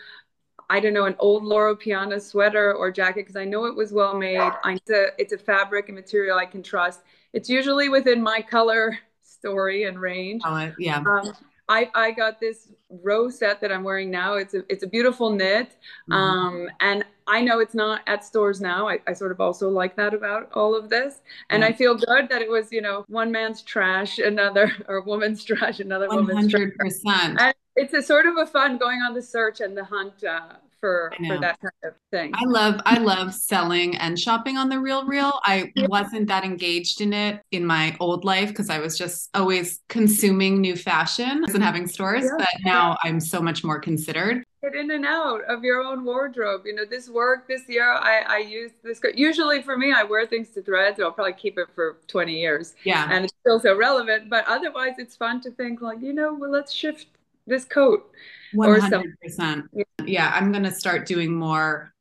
I 0.71 0.79
don't 0.79 0.93
know, 0.93 1.07
an 1.07 1.17
old 1.19 1.43
Loro 1.43 1.75
Piana 1.75 2.21
sweater 2.21 2.73
or 2.73 2.93
jacket 2.93 3.23
because 3.23 3.35
I 3.35 3.45
know 3.45 3.65
it 3.65 3.75
was 3.75 3.93
well 3.93 4.17
made. 4.17 4.39
I, 4.39 4.75
it's, 4.75 4.91
a, 4.91 5.07
it's 5.19 5.33
a 5.33 5.39
fabric 5.39 5.89
and 5.89 5.97
material 5.97 6.39
I 6.39 6.47
can 6.47 6.63
trust. 6.63 7.01
It's 7.33 7.49
usually 7.49 7.89
within 7.89 8.23
my 8.23 8.41
color 8.41 8.97
story 9.21 9.85
and 9.85 10.01
range. 10.01 10.43
Oh, 10.45 10.71
yeah. 10.79 10.99
Um, 10.99 11.33
I, 11.71 11.89
I 11.95 12.11
got 12.11 12.41
this 12.41 12.69
row 12.91 13.31
set 13.31 13.61
that 13.61 13.71
I'm 13.71 13.85
wearing 13.85 14.11
now. 14.11 14.35
It's 14.35 14.55
a 14.55 14.65
it's 14.69 14.83
a 14.83 14.89
beautiful 14.89 15.31
knit, 15.31 15.77
mm-hmm. 16.11 16.13
um, 16.13 16.69
and 16.81 17.05
I 17.29 17.43
know 17.43 17.61
it's 17.61 17.75
not 17.75 18.03
at 18.09 18.25
stores 18.25 18.61
now. 18.61 18.89
I, 18.89 18.99
I 19.07 19.13
sort 19.13 19.31
of 19.31 19.41
also 19.41 19.71
like 19.71 19.95
that 19.95 20.13
about 20.13 20.51
all 20.53 20.75
of 20.75 20.91
this, 20.91 21.21
and 21.49 21.61
yeah. 21.63 21.69
I 21.69 21.73
feel 21.73 21.95
good 21.95 22.29
that 22.29 22.43
it 22.43 22.51
was 22.51 22.73
you 22.73 22.83
know 22.83 23.05
one 23.07 23.31
man's 23.31 23.63
trash, 23.63 24.19
another 24.19 24.73
or 24.89 25.01
woman's 25.03 25.45
trash, 25.45 25.79
another 25.79 26.09
100%. 26.09 26.17
woman's 26.17 26.51
trash. 26.51 26.73
And 27.07 27.55
it's 27.77 27.95
a 27.95 28.03
sort 28.03 28.27
of 28.27 28.37
a 28.37 28.47
fun 28.47 28.77
going 28.77 28.99
on 29.03 29.15
the 29.15 29.23
search 29.23 29.61
and 29.61 29.77
the 29.77 29.85
hunt 29.85 30.25
uh, 30.25 30.55
for 30.81 31.13
for 31.27 31.39
that 31.39 31.61
kind 31.61 31.73
of 31.85 31.95
thing. 32.11 32.33
I 32.35 32.45
love 32.47 32.81
I 32.85 32.99
love 32.99 33.35
selling 33.35 33.97
and 33.97 34.19
shopping 34.19 34.57
on 34.57 34.69
the 34.69 34.79
real 34.79 35.07
real. 35.07 35.41
I 35.45 35.73
wasn't 35.77 36.29
that 36.29 36.45
engaged 36.45 37.01
in 37.01 37.13
it 37.13 37.41
in 37.51 37.65
my 37.67 37.97
old 38.01 38.25
life 38.25 38.49
because 38.49 38.71
I 38.71 38.79
was 38.79 38.97
just 38.97 39.31
always 39.35 39.81
consuming 39.89 40.61
new 40.61 40.77
fashion 40.77 41.31
and 41.31 41.47
mm-hmm. 41.47 41.61
having 41.61 41.87
stores, 41.87 42.25
yeah. 42.25 42.31
but 42.39 42.49
now 42.65 42.97
I'm 43.03 43.21
so 43.21 43.41
much 43.41 43.63
more 43.63 43.79
considered. 43.79 44.45
Get 44.63 44.75
in 44.75 44.91
and 44.91 45.07
out 45.07 45.43
of 45.49 45.65
your 45.65 45.83
own 45.83 46.05
wardrobe. 46.05 46.63
You 46.67 46.75
know, 46.75 46.85
this 46.85 47.09
work 47.09 47.49
this 47.49 47.63
year, 47.67 47.93
I, 47.95 48.25
I 48.29 48.39
use 48.39 48.73
this. 48.83 49.01
Usually 49.15 49.63
for 49.63 49.79
me, 49.79 49.93
I 49.93 50.03
wear 50.03 50.27
things 50.27 50.51
to 50.51 50.63
threads. 50.63 51.01
I'll 51.01 51.13
probably 51.13 51.33
keep 51.33 51.57
it 51.57 51.69
for 51.75 51.97
20 52.09 52.39
years. 52.39 52.75
Yeah. 52.85 53.09
And 53.11 53.25
it's 53.25 53.35
still 53.41 53.59
so 53.59 53.75
relevant. 53.75 54.29
But 54.29 54.45
otherwise, 54.47 54.97
it's 54.99 55.17
fun 55.17 55.41
to 55.43 55.51
think 55.51 55.81
like, 55.81 56.03
you 56.03 56.13
know, 56.13 56.35
well, 56.35 56.51
let's 56.51 56.73
shift 56.73 57.07
this 57.51 57.67
coat 57.67 58.11
100%. 58.55 59.65
Yeah. 59.73 59.85
yeah, 60.07 60.33
I'm 60.35 60.53
going 60.53 60.65
to 60.65 60.73
start 60.73 61.07
doing 61.07 61.35
more. 61.35 61.93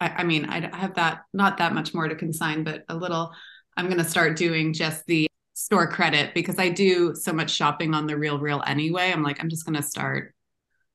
I, 0.00 0.08
I 0.08 0.24
mean, 0.24 0.46
I 0.46 0.76
have 0.76 0.94
that, 0.94 1.22
not 1.32 1.58
that 1.58 1.74
much 1.74 1.94
more 1.94 2.08
to 2.08 2.14
consign, 2.14 2.64
but 2.64 2.84
a 2.88 2.96
little. 2.96 3.32
I'm 3.76 3.86
going 3.86 3.98
to 3.98 4.04
start 4.08 4.36
doing 4.36 4.72
just 4.72 5.06
the 5.06 5.28
store 5.54 5.86
credit 5.86 6.34
because 6.34 6.58
I 6.58 6.68
do 6.68 7.14
so 7.14 7.32
much 7.32 7.50
shopping 7.50 7.94
on 7.94 8.06
the 8.06 8.16
real 8.16 8.38
real 8.38 8.62
anyway. 8.66 9.12
I'm 9.12 9.22
like, 9.22 9.40
I'm 9.40 9.48
just 9.48 9.64
going 9.64 9.76
to 9.76 9.82
start 9.82 10.34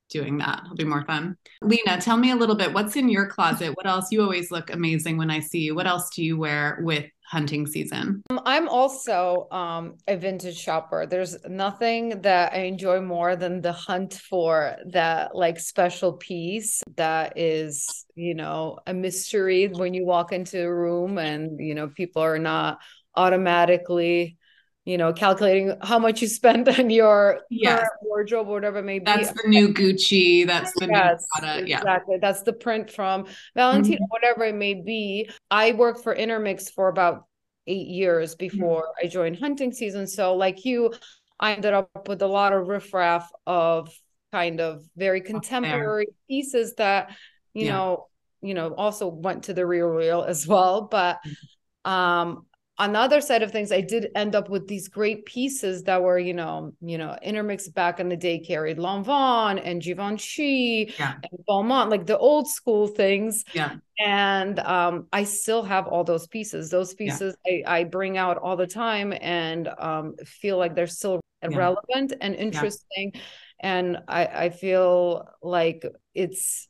doing 0.10 0.38
that. 0.38 0.62
It'll 0.65 0.75
be 0.75 0.84
more 0.84 1.05
fun. 1.05 1.38
Lena, 1.62 2.00
tell 2.00 2.17
me 2.17 2.31
a 2.31 2.36
little 2.36 2.55
bit 2.55 2.74
what's 2.74 2.96
in 2.96 3.10
your 3.10 3.27
closet? 3.27 3.75
What 3.75 3.88
else? 3.88 4.12
You 4.12 4.22
always 4.22 4.51
look 4.51 4.70
amazing 4.70 5.17
when 5.17 5.31
I 5.31 5.39
see 5.39 5.60
you. 5.60 5.74
What 5.74 5.88
else 5.88 6.10
do 6.10 6.24
you 6.24 6.38
wear 6.38 6.79
with 6.81 7.05
hunting 7.32 7.66
season? 7.66 8.22
Um, 8.30 8.42
I'm 8.46 8.68
also 8.68 9.48
um, 9.52 9.96
a 10.08 10.18
vintage 10.18 10.58
shopper. 10.58 11.06
There's 11.06 11.38
nothing 11.48 12.22
that 12.22 12.52
I 12.54 12.64
enjoy 12.64 13.00
more 13.00 13.38
than 13.38 13.62
the 13.62 13.72
hunt 13.72 14.16
for 14.16 14.76
that 14.92 15.34
like 15.34 15.60
special 15.60 16.14
piece 16.14 16.84
that 16.98 17.38
is, 17.38 18.06
you 18.16 18.36
know, 18.36 18.80
a 18.86 18.94
mystery 18.94 19.68
when 19.68 19.94
you 19.94 20.06
walk 20.06 20.34
into 20.34 20.62
a 20.62 20.74
room 20.74 21.18
and, 21.18 21.60
you 21.66 21.74
know, 21.74 21.88
people 21.88 22.22
are 22.22 22.40
not 22.40 22.80
automatically 23.16 24.38
you 24.86 24.98
know, 24.98 25.14
calculating 25.14 25.76
how 25.82 26.00
much 26.00 26.22
you 26.22 26.28
spent 26.28 26.68
on 26.80 26.90
your 26.90 27.42
yes. 27.50 27.88
wardrobe 28.02 28.48
or 28.48 28.54
whatever 28.54 28.80
it 28.80 28.84
may 28.84 29.00
be. 29.00 29.06
That's 29.06 29.32
the 29.32 29.48
new 29.48 29.74
Gucci. 29.74 30.46
That's 30.46 30.72
the 30.74 30.88
yes, 30.88 31.24
new. 31.42 31.66
Yeah. 31.66 31.78
Exactly. 31.78 32.18
That's 32.20 32.42
the 32.42 32.54
print 32.54 32.90
from 32.90 33.26
Valentino, 33.56 33.98
mm-hmm. 33.98 34.06
whatever 34.10 34.46
it 34.46 34.56
may 34.56 34.74
be. 34.74 35.30
I 35.50 35.74
worked 35.74 36.04
for 36.04 36.14
Intermix 36.14 36.70
for 36.70 36.88
about 36.88 37.26
eight 37.68 37.88
years 37.88 38.36
mm-hmm. 38.36 38.58
before 38.58 38.84
mm-hmm. 38.84 39.06
I 39.06 39.10
joined 39.10 39.40
hunting 39.40 39.72
season. 39.72 40.08
So 40.08 40.36
like 40.36 40.66
you, 40.66 40.94
I 41.40 41.54
ended 41.54 41.74
up 41.74 42.08
with 42.08 42.22
a 42.22 42.28
lot 42.28 42.54
of 42.54 42.68
riffraff 42.68 43.30
of 43.46 43.94
kind 44.32 44.62
of 44.62 44.84
very 44.96 45.22
contemporary 45.22 46.08
pieces 46.28 46.76
that, 46.76 47.16
you 47.54 47.66
yeah. 47.66 47.74
know, 47.74 48.08
you 48.42 48.56
know, 48.56 48.74
also 48.74 49.08
went 49.08 49.44
to 49.44 49.54
the 49.54 49.66
real 49.66 49.88
real 49.88 50.24
as 50.24 50.48
well. 50.48 50.82
But 50.82 51.20
mm-hmm. 51.26 51.92
um 51.92 52.46
on 52.82 52.94
the 52.94 53.00
other 53.00 53.22
side 53.22 53.44
of 53.44 53.52
things, 53.52 53.72
I 53.72 53.82
did 53.82 54.10
end 54.16 54.34
up 54.34 54.50
with 54.50 54.68
these 54.68 54.88
great 54.88 55.24
pieces 55.26 55.84
that 55.84 56.02
were, 56.02 56.18
you 56.18 56.34
know, 56.34 56.74
you 56.82 56.98
know, 56.98 57.16
intermix 57.22 57.68
back 57.68 58.00
in 58.00 58.10
the 58.10 58.18
day 58.18 58.40
carried 58.40 58.80
Lanvin 58.80 59.62
and 59.64 59.80
Givenchy 59.80 60.92
yeah. 60.98 61.14
and 61.14 61.46
Balmain, 61.48 61.92
like 61.92 62.08
the 62.08 62.18
old 62.18 62.48
school 62.48 62.88
things. 62.88 63.46
Yeah. 63.54 63.76
And 64.04 64.58
um, 64.62 65.06
I 65.14 65.26
still 65.26 65.62
have 65.62 65.86
all 65.86 66.04
those 66.04 66.26
pieces. 66.26 66.72
Those 66.72 66.96
pieces 66.96 67.36
yeah. 67.46 67.68
I, 67.68 67.82
I 67.82 67.84
bring 67.84 68.18
out 68.18 68.40
all 68.40 68.58
the 68.58 68.66
time 68.66 69.14
and 69.22 69.70
um, 69.78 70.16
feel 70.26 70.58
like 70.58 70.74
they're 70.74 70.88
still 70.88 71.22
yeah. 71.44 71.56
relevant 71.56 72.14
and 72.20 72.34
interesting. 72.34 73.14
And 73.60 74.00
I, 74.08 74.26
I 74.26 74.50
feel 74.50 75.30
like 75.44 75.86
it's 76.16 76.68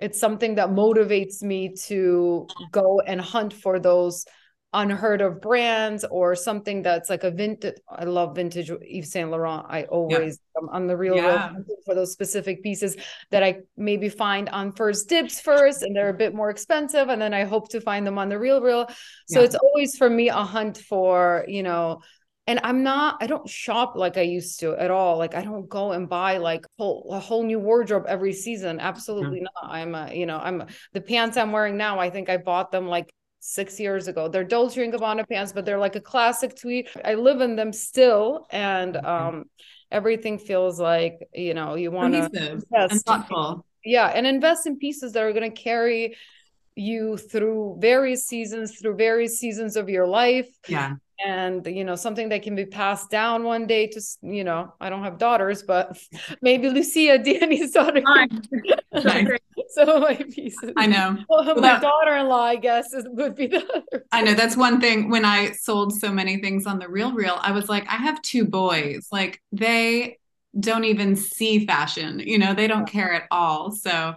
it's 0.00 0.20
something 0.20 0.56
that 0.56 0.68
motivates 0.68 1.42
me 1.42 1.74
to 1.86 2.46
go 2.70 3.00
and 3.00 3.18
hunt 3.18 3.54
for 3.54 3.80
those 3.80 4.26
unheard 4.72 5.20
of 5.20 5.40
brands 5.40 6.04
or 6.04 6.34
something 6.34 6.82
that's 6.82 7.08
like 7.08 7.24
a 7.24 7.30
vintage. 7.30 7.76
I 7.88 8.04
love 8.04 8.34
vintage 8.34 8.70
Yves 8.70 9.10
Saint 9.10 9.30
Laurent. 9.30 9.64
I 9.68 9.84
always 9.84 10.38
yeah. 10.38 10.60
I'm 10.60 10.68
on 10.68 10.86
the 10.86 10.96
real 10.96 11.16
yeah. 11.16 11.52
for 11.84 11.94
those 11.94 12.12
specific 12.12 12.62
pieces 12.62 12.96
that 13.30 13.42
I 13.42 13.60
maybe 13.76 14.08
find 14.08 14.48
on 14.48 14.72
1stDibs 14.72 15.40
first, 15.40 15.82
and 15.82 15.94
they're 15.94 16.10
a 16.10 16.14
bit 16.14 16.34
more 16.34 16.50
expensive, 16.50 17.08
and 17.08 17.20
then 17.20 17.32
I 17.32 17.44
hope 17.44 17.70
to 17.70 17.80
find 17.80 18.06
them 18.06 18.18
on 18.18 18.28
the 18.28 18.38
real 18.38 18.60
real. 18.60 18.86
So 19.28 19.40
yeah. 19.40 19.46
it's 19.46 19.54
always 19.54 19.96
for 19.96 20.10
me 20.10 20.28
a 20.28 20.34
hunt 20.34 20.78
for 20.78 21.44
you 21.48 21.62
know. 21.62 22.00
And 22.48 22.60
I'm 22.62 22.84
not, 22.84 23.16
I 23.20 23.26
don't 23.26 23.48
shop 23.48 23.96
like 23.96 24.16
I 24.16 24.20
used 24.20 24.60
to 24.60 24.76
at 24.76 24.88
all. 24.88 25.18
Like 25.18 25.34
I 25.34 25.42
don't 25.42 25.68
go 25.68 25.90
and 25.90 26.08
buy 26.08 26.36
like 26.36 26.64
whole, 26.78 27.08
a 27.10 27.18
whole 27.18 27.42
new 27.42 27.58
wardrobe 27.58 28.04
every 28.06 28.32
season. 28.32 28.78
Absolutely 28.78 29.40
mm. 29.40 29.46
not. 29.52 29.68
I'm 29.68 29.96
a, 29.96 30.14
you 30.14 30.26
know, 30.26 30.38
I'm 30.38 30.62
the 30.92 31.00
pants 31.00 31.36
I'm 31.36 31.50
wearing 31.50 31.76
now. 31.76 31.98
I 31.98 32.08
think 32.08 32.28
I 32.28 32.36
bought 32.36 32.70
them 32.70 32.86
like 32.86 33.12
six 33.46 33.78
years 33.78 34.08
ago. 34.08 34.28
They're 34.28 34.44
Dolce 34.44 34.82
and 34.82 34.92
Gabbana 34.92 35.28
pants, 35.28 35.52
but 35.52 35.64
they're 35.64 35.78
like 35.78 35.94
a 35.94 36.00
classic 36.00 36.56
tweed. 36.56 36.88
I 37.04 37.14
live 37.14 37.40
in 37.40 37.56
them 37.56 37.72
still, 37.72 38.46
and 38.50 38.96
um, 38.96 39.44
everything 39.90 40.38
feels 40.38 40.80
like 40.80 41.28
you 41.32 41.54
know 41.54 41.76
you 41.76 41.90
want 41.90 42.14
to 42.14 42.52
invest. 42.52 43.06
thoughtful. 43.06 43.64
Yeah, 43.84 44.06
and 44.08 44.26
invest 44.26 44.66
in 44.66 44.78
pieces 44.78 45.12
that 45.12 45.22
are 45.22 45.32
going 45.32 45.50
to 45.50 45.62
carry 45.62 46.16
you 46.74 47.16
through 47.16 47.78
various 47.80 48.26
seasons, 48.26 48.78
through 48.78 48.96
various 48.96 49.38
seasons 49.38 49.76
of 49.76 49.88
your 49.88 50.06
life. 50.06 50.48
Yeah 50.68 50.96
and 51.24 51.66
you 51.66 51.82
know 51.82 51.96
something 51.96 52.28
that 52.28 52.42
can 52.42 52.54
be 52.54 52.66
passed 52.66 53.08
down 53.08 53.42
one 53.42 53.66
day 53.66 53.86
to 53.86 54.00
you 54.22 54.44
know 54.44 54.74
i 54.82 54.90
don't 54.90 55.02
have 55.02 55.16
daughters 55.16 55.62
but 55.62 55.98
maybe 56.42 56.68
lucia 56.68 57.16
danny's 57.24 57.72
daughter 57.72 58.02
some 59.74 59.88
of 59.88 60.02
my 60.02 60.14
pieces 60.14 60.72
i 60.76 60.86
know 60.86 61.16
well, 61.28 61.44
well, 61.46 61.54
my 61.56 61.60
that, 61.60 61.82
daughter-in-law 61.82 62.42
i 62.42 62.56
guess 62.56 62.92
is, 62.92 63.06
would 63.08 63.34
be 63.34 63.46
the 63.46 63.64
other 63.74 64.04
i 64.12 64.22
know 64.22 64.34
that's 64.34 64.56
one 64.56 64.80
thing 64.80 65.10
when 65.10 65.24
i 65.24 65.50
sold 65.52 65.92
so 65.94 66.10
many 66.10 66.38
things 66.38 66.66
on 66.66 66.78
the 66.78 66.88
real 66.88 67.12
real 67.12 67.38
i 67.42 67.52
was 67.52 67.68
like 67.68 67.86
i 67.88 67.96
have 67.96 68.20
two 68.22 68.44
boys 68.44 69.08
like 69.10 69.40
they 69.52 70.18
don't 70.58 70.84
even 70.84 71.14
see 71.14 71.66
fashion 71.66 72.18
you 72.20 72.38
know 72.38 72.54
they 72.54 72.66
don't 72.66 72.86
care 72.86 73.12
at 73.12 73.24
all 73.30 73.70
so 73.70 74.14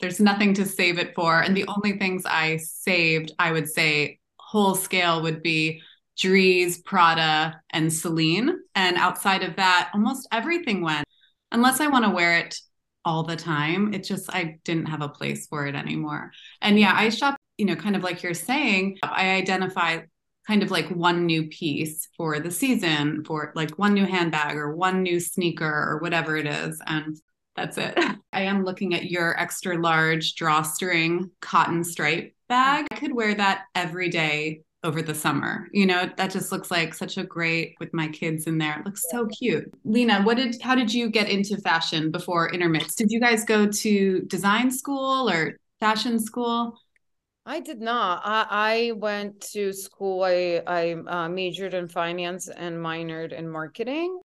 there's 0.00 0.20
nothing 0.20 0.54
to 0.54 0.64
save 0.64 0.98
it 0.98 1.14
for 1.14 1.40
and 1.40 1.56
the 1.56 1.66
only 1.66 1.98
things 1.98 2.24
i 2.26 2.56
saved 2.58 3.32
i 3.38 3.50
would 3.50 3.68
say 3.68 4.18
whole 4.38 4.74
scale 4.74 5.22
would 5.22 5.42
be 5.42 5.80
Dries, 6.20 6.78
Prada, 6.78 7.60
and 7.70 7.90
Celine. 7.90 8.50
And 8.74 8.96
outside 8.98 9.42
of 9.42 9.56
that, 9.56 9.90
almost 9.94 10.28
everything 10.30 10.82
went. 10.82 11.06
unless 11.52 11.80
I 11.80 11.88
want 11.88 12.04
to 12.04 12.10
wear 12.10 12.36
it 12.38 12.56
all 13.04 13.22
the 13.22 13.36
time, 13.36 13.94
it 13.94 14.04
just 14.04 14.32
I 14.34 14.58
didn't 14.64 14.86
have 14.86 15.02
a 15.02 15.08
place 15.08 15.46
for 15.46 15.66
it 15.66 15.74
anymore. 15.74 16.32
And 16.60 16.78
yeah, 16.78 16.92
I 16.94 17.08
shop, 17.08 17.36
you 17.58 17.66
know, 17.66 17.76
kind 17.76 17.96
of 17.96 18.02
like 18.02 18.22
you're 18.22 18.34
saying, 18.34 18.98
I 19.02 19.30
identify 19.30 20.00
kind 20.46 20.62
of 20.62 20.70
like 20.70 20.88
one 20.88 21.26
new 21.26 21.46
piece 21.46 22.08
for 22.16 22.40
the 22.40 22.50
season, 22.50 23.24
for 23.24 23.52
like 23.54 23.78
one 23.78 23.94
new 23.94 24.06
handbag 24.06 24.56
or 24.56 24.74
one 24.74 25.02
new 25.02 25.20
sneaker 25.20 25.64
or 25.64 25.98
whatever 25.98 26.36
it 26.36 26.46
is. 26.46 26.80
And 26.86 27.16
that's 27.56 27.78
it. 27.78 27.98
I 28.32 28.42
am 28.42 28.64
looking 28.64 28.94
at 28.94 29.10
your 29.10 29.38
extra 29.38 29.78
large 29.78 30.34
drawstring 30.34 31.30
cotton 31.40 31.84
stripe 31.84 32.34
bag. 32.48 32.86
I 32.90 32.96
could 32.96 33.14
wear 33.14 33.34
that 33.34 33.64
every 33.74 34.08
day 34.08 34.62
over 34.82 35.02
the 35.02 35.14
summer. 35.14 35.68
You 35.72 35.86
know, 35.86 36.10
that 36.16 36.30
just 36.30 36.52
looks 36.52 36.70
like 36.70 36.94
such 36.94 37.18
a 37.18 37.24
great 37.24 37.76
with 37.80 37.92
my 37.92 38.08
kids 38.08 38.46
in 38.46 38.58
there. 38.58 38.78
It 38.78 38.86
looks 38.86 39.04
so 39.10 39.26
cute. 39.26 39.70
Lena, 39.84 40.22
what 40.22 40.36
did 40.36 40.60
how 40.62 40.74
did 40.74 40.92
you 40.92 41.10
get 41.10 41.28
into 41.28 41.56
fashion 41.58 42.10
before 42.10 42.52
Intermix? 42.52 42.94
Did 42.94 43.10
you 43.10 43.20
guys 43.20 43.44
go 43.44 43.66
to 43.66 44.20
design 44.22 44.70
school 44.70 45.28
or 45.28 45.56
fashion 45.80 46.18
school? 46.18 46.78
I 47.44 47.60
did 47.60 47.80
not. 47.80 48.22
I, 48.24 48.46
I 48.50 48.92
went 48.92 49.40
to 49.52 49.72
school. 49.72 50.22
I 50.22 50.62
I 50.66 50.92
uh, 51.06 51.28
majored 51.28 51.74
in 51.74 51.88
finance 51.88 52.48
and 52.48 52.76
minored 52.76 53.32
in 53.32 53.48
marketing. 53.48 54.20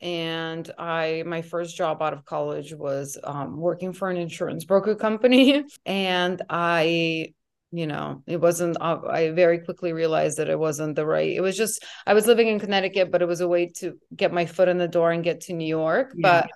And 0.00 0.70
I 0.78 1.24
my 1.26 1.42
first 1.42 1.76
job 1.76 2.02
out 2.02 2.12
of 2.12 2.24
college 2.24 2.74
was 2.74 3.18
um, 3.24 3.56
working 3.56 3.92
for 3.92 4.10
an 4.10 4.16
insurance 4.16 4.64
broker 4.64 4.94
company, 4.94 5.64
and 5.86 6.42
I 6.50 7.32
you 7.70 7.86
know 7.86 8.22
it 8.26 8.40
wasn't 8.40 8.76
uh, 8.80 8.98
i 9.08 9.30
very 9.30 9.58
quickly 9.58 9.92
realized 9.92 10.38
that 10.38 10.48
it 10.48 10.58
wasn't 10.58 10.96
the 10.96 11.04
right 11.04 11.36
it 11.36 11.40
was 11.40 11.56
just 11.56 11.84
i 12.06 12.14
was 12.14 12.26
living 12.26 12.48
in 12.48 12.58
connecticut 12.58 13.10
but 13.10 13.20
it 13.20 13.28
was 13.28 13.40
a 13.40 13.48
way 13.48 13.66
to 13.66 13.98
get 14.14 14.32
my 14.32 14.46
foot 14.46 14.68
in 14.68 14.78
the 14.78 14.88
door 14.88 15.12
and 15.12 15.24
get 15.24 15.42
to 15.42 15.52
new 15.52 15.66
york 15.66 16.12
yeah. 16.16 16.42
but 16.42 16.50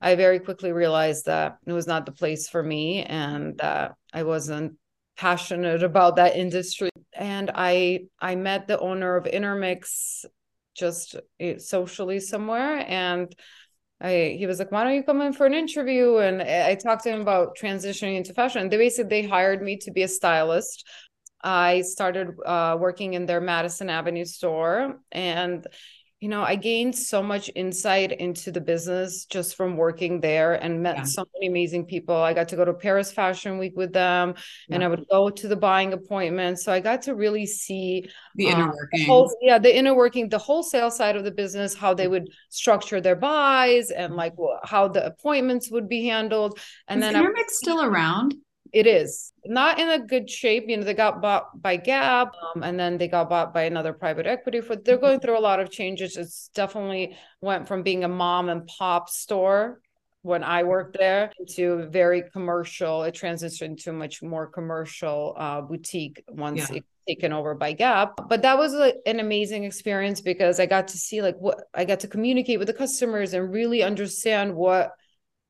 i 0.00 0.14
very 0.14 0.38
quickly 0.38 0.72
realized 0.72 1.26
that 1.26 1.56
it 1.66 1.72
was 1.72 1.86
not 1.86 2.04
the 2.04 2.12
place 2.12 2.48
for 2.48 2.62
me 2.62 3.02
and 3.04 3.56
that 3.58 3.94
i 4.12 4.22
wasn't 4.22 4.74
passionate 5.16 5.82
about 5.82 6.16
that 6.16 6.36
industry 6.36 6.90
and 7.14 7.50
i 7.54 8.00
i 8.20 8.34
met 8.34 8.66
the 8.66 8.78
owner 8.78 9.16
of 9.16 9.26
intermix 9.26 10.26
just 10.74 11.16
eh, 11.38 11.58
socially 11.58 12.20
somewhere 12.20 12.84
and 12.86 13.34
I 14.00 14.36
he 14.38 14.46
was 14.46 14.58
like, 14.58 14.72
why 14.72 14.84
don't 14.84 14.94
you 14.94 15.02
come 15.02 15.20
in 15.20 15.32
for 15.32 15.46
an 15.46 15.54
interview? 15.54 16.16
And 16.18 16.40
I 16.42 16.74
talked 16.74 17.04
to 17.04 17.10
him 17.10 17.20
about 17.20 17.56
transitioning 17.56 18.16
into 18.16 18.32
fashion. 18.32 18.68
They 18.68 18.76
basically 18.76 19.22
they 19.22 19.28
hired 19.28 19.62
me 19.62 19.76
to 19.78 19.90
be 19.90 20.02
a 20.02 20.08
stylist. 20.08 20.86
I 21.42 21.82
started 21.82 22.34
uh, 22.44 22.76
working 22.78 23.14
in 23.14 23.26
their 23.26 23.40
Madison 23.40 23.88
Avenue 23.88 24.26
store, 24.26 25.00
and 25.10 25.66
you 26.20 26.28
know, 26.28 26.42
I 26.42 26.54
gained 26.54 26.94
so 26.94 27.22
much 27.22 27.50
insight 27.54 28.12
into 28.12 28.52
the 28.52 28.60
business 28.60 29.24
just 29.24 29.56
from 29.56 29.78
working 29.78 30.20
there 30.20 30.52
and 30.52 30.82
met 30.82 30.96
yeah. 30.98 31.02
so 31.04 31.24
many 31.34 31.46
amazing 31.46 31.86
people. 31.86 32.14
I 32.14 32.34
got 32.34 32.48
to 32.48 32.56
go 32.56 32.64
to 32.66 32.74
Paris 32.74 33.10
Fashion 33.10 33.56
Week 33.56 33.72
with 33.74 33.94
them 33.94 34.34
yeah. 34.68 34.74
and 34.74 34.84
I 34.84 34.88
would 34.88 35.06
go 35.10 35.30
to 35.30 35.48
the 35.48 35.56
buying 35.56 35.94
appointments. 35.94 36.62
So 36.62 36.72
I 36.72 36.80
got 36.80 37.00
to 37.02 37.14
really 37.14 37.46
see 37.46 38.10
the 38.34 38.48
inner 38.48 38.64
um, 38.64 38.72
working. 38.76 39.06
Whole, 39.06 39.34
yeah, 39.40 39.58
the 39.58 39.74
inner 39.74 39.94
working, 39.94 40.28
the 40.28 40.38
wholesale 40.38 40.90
side 40.90 41.16
of 41.16 41.24
the 41.24 41.30
business, 41.30 41.74
how 41.74 41.94
they 41.94 42.06
would 42.06 42.28
structure 42.50 43.00
their 43.00 43.16
buys 43.16 43.90
and 43.90 44.14
like 44.14 44.34
how 44.62 44.88
the 44.88 45.06
appointments 45.06 45.70
would 45.70 45.88
be 45.88 46.04
handled. 46.04 46.58
And 46.86 47.02
Is 47.02 47.06
then 47.10 47.16
Intermix 47.16 47.56
still 47.56 47.82
around? 47.82 48.34
It 48.72 48.86
is 48.86 49.32
not 49.44 49.78
in 49.78 49.88
a 49.88 49.98
good 49.98 50.28
shape. 50.30 50.64
You 50.68 50.76
know, 50.76 50.84
they 50.84 50.94
got 50.94 51.20
bought 51.20 51.60
by 51.60 51.76
Gap, 51.76 52.32
um, 52.54 52.62
and 52.62 52.78
then 52.78 52.98
they 52.98 53.08
got 53.08 53.28
bought 53.28 53.52
by 53.52 53.62
another 53.62 53.92
private 53.92 54.26
equity. 54.26 54.60
For 54.60 54.76
they're 54.76 54.98
going 54.98 55.20
through 55.20 55.38
a 55.38 55.40
lot 55.40 55.60
of 55.60 55.70
changes. 55.70 56.16
It's 56.16 56.50
definitely 56.54 57.16
went 57.40 57.66
from 57.66 57.82
being 57.82 58.04
a 58.04 58.08
mom 58.08 58.48
and 58.48 58.66
pop 58.66 59.08
store 59.08 59.80
when 60.22 60.44
I 60.44 60.62
worked 60.62 60.98
there 60.98 61.32
to 61.56 61.88
very 61.90 62.22
commercial. 62.32 63.02
It 63.02 63.14
transitioned 63.14 63.82
to 63.84 63.92
much 63.92 64.22
more 64.22 64.46
commercial 64.46 65.34
uh, 65.36 65.62
boutique 65.62 66.22
once 66.28 66.70
yeah. 66.70 66.76
it 66.76 66.84
taken 67.08 67.32
over 67.32 67.54
by 67.54 67.72
Gap. 67.72 68.12
But 68.28 68.42
that 68.42 68.58
was 68.58 68.74
a, 68.74 68.92
an 69.06 69.20
amazing 69.20 69.64
experience 69.64 70.20
because 70.20 70.60
I 70.60 70.66
got 70.66 70.88
to 70.88 70.98
see 70.98 71.22
like 71.22 71.36
what 71.38 71.58
I 71.74 71.84
got 71.84 72.00
to 72.00 72.08
communicate 72.08 72.58
with 72.58 72.68
the 72.68 72.74
customers 72.74 73.34
and 73.34 73.52
really 73.52 73.82
understand 73.82 74.54
what 74.54 74.92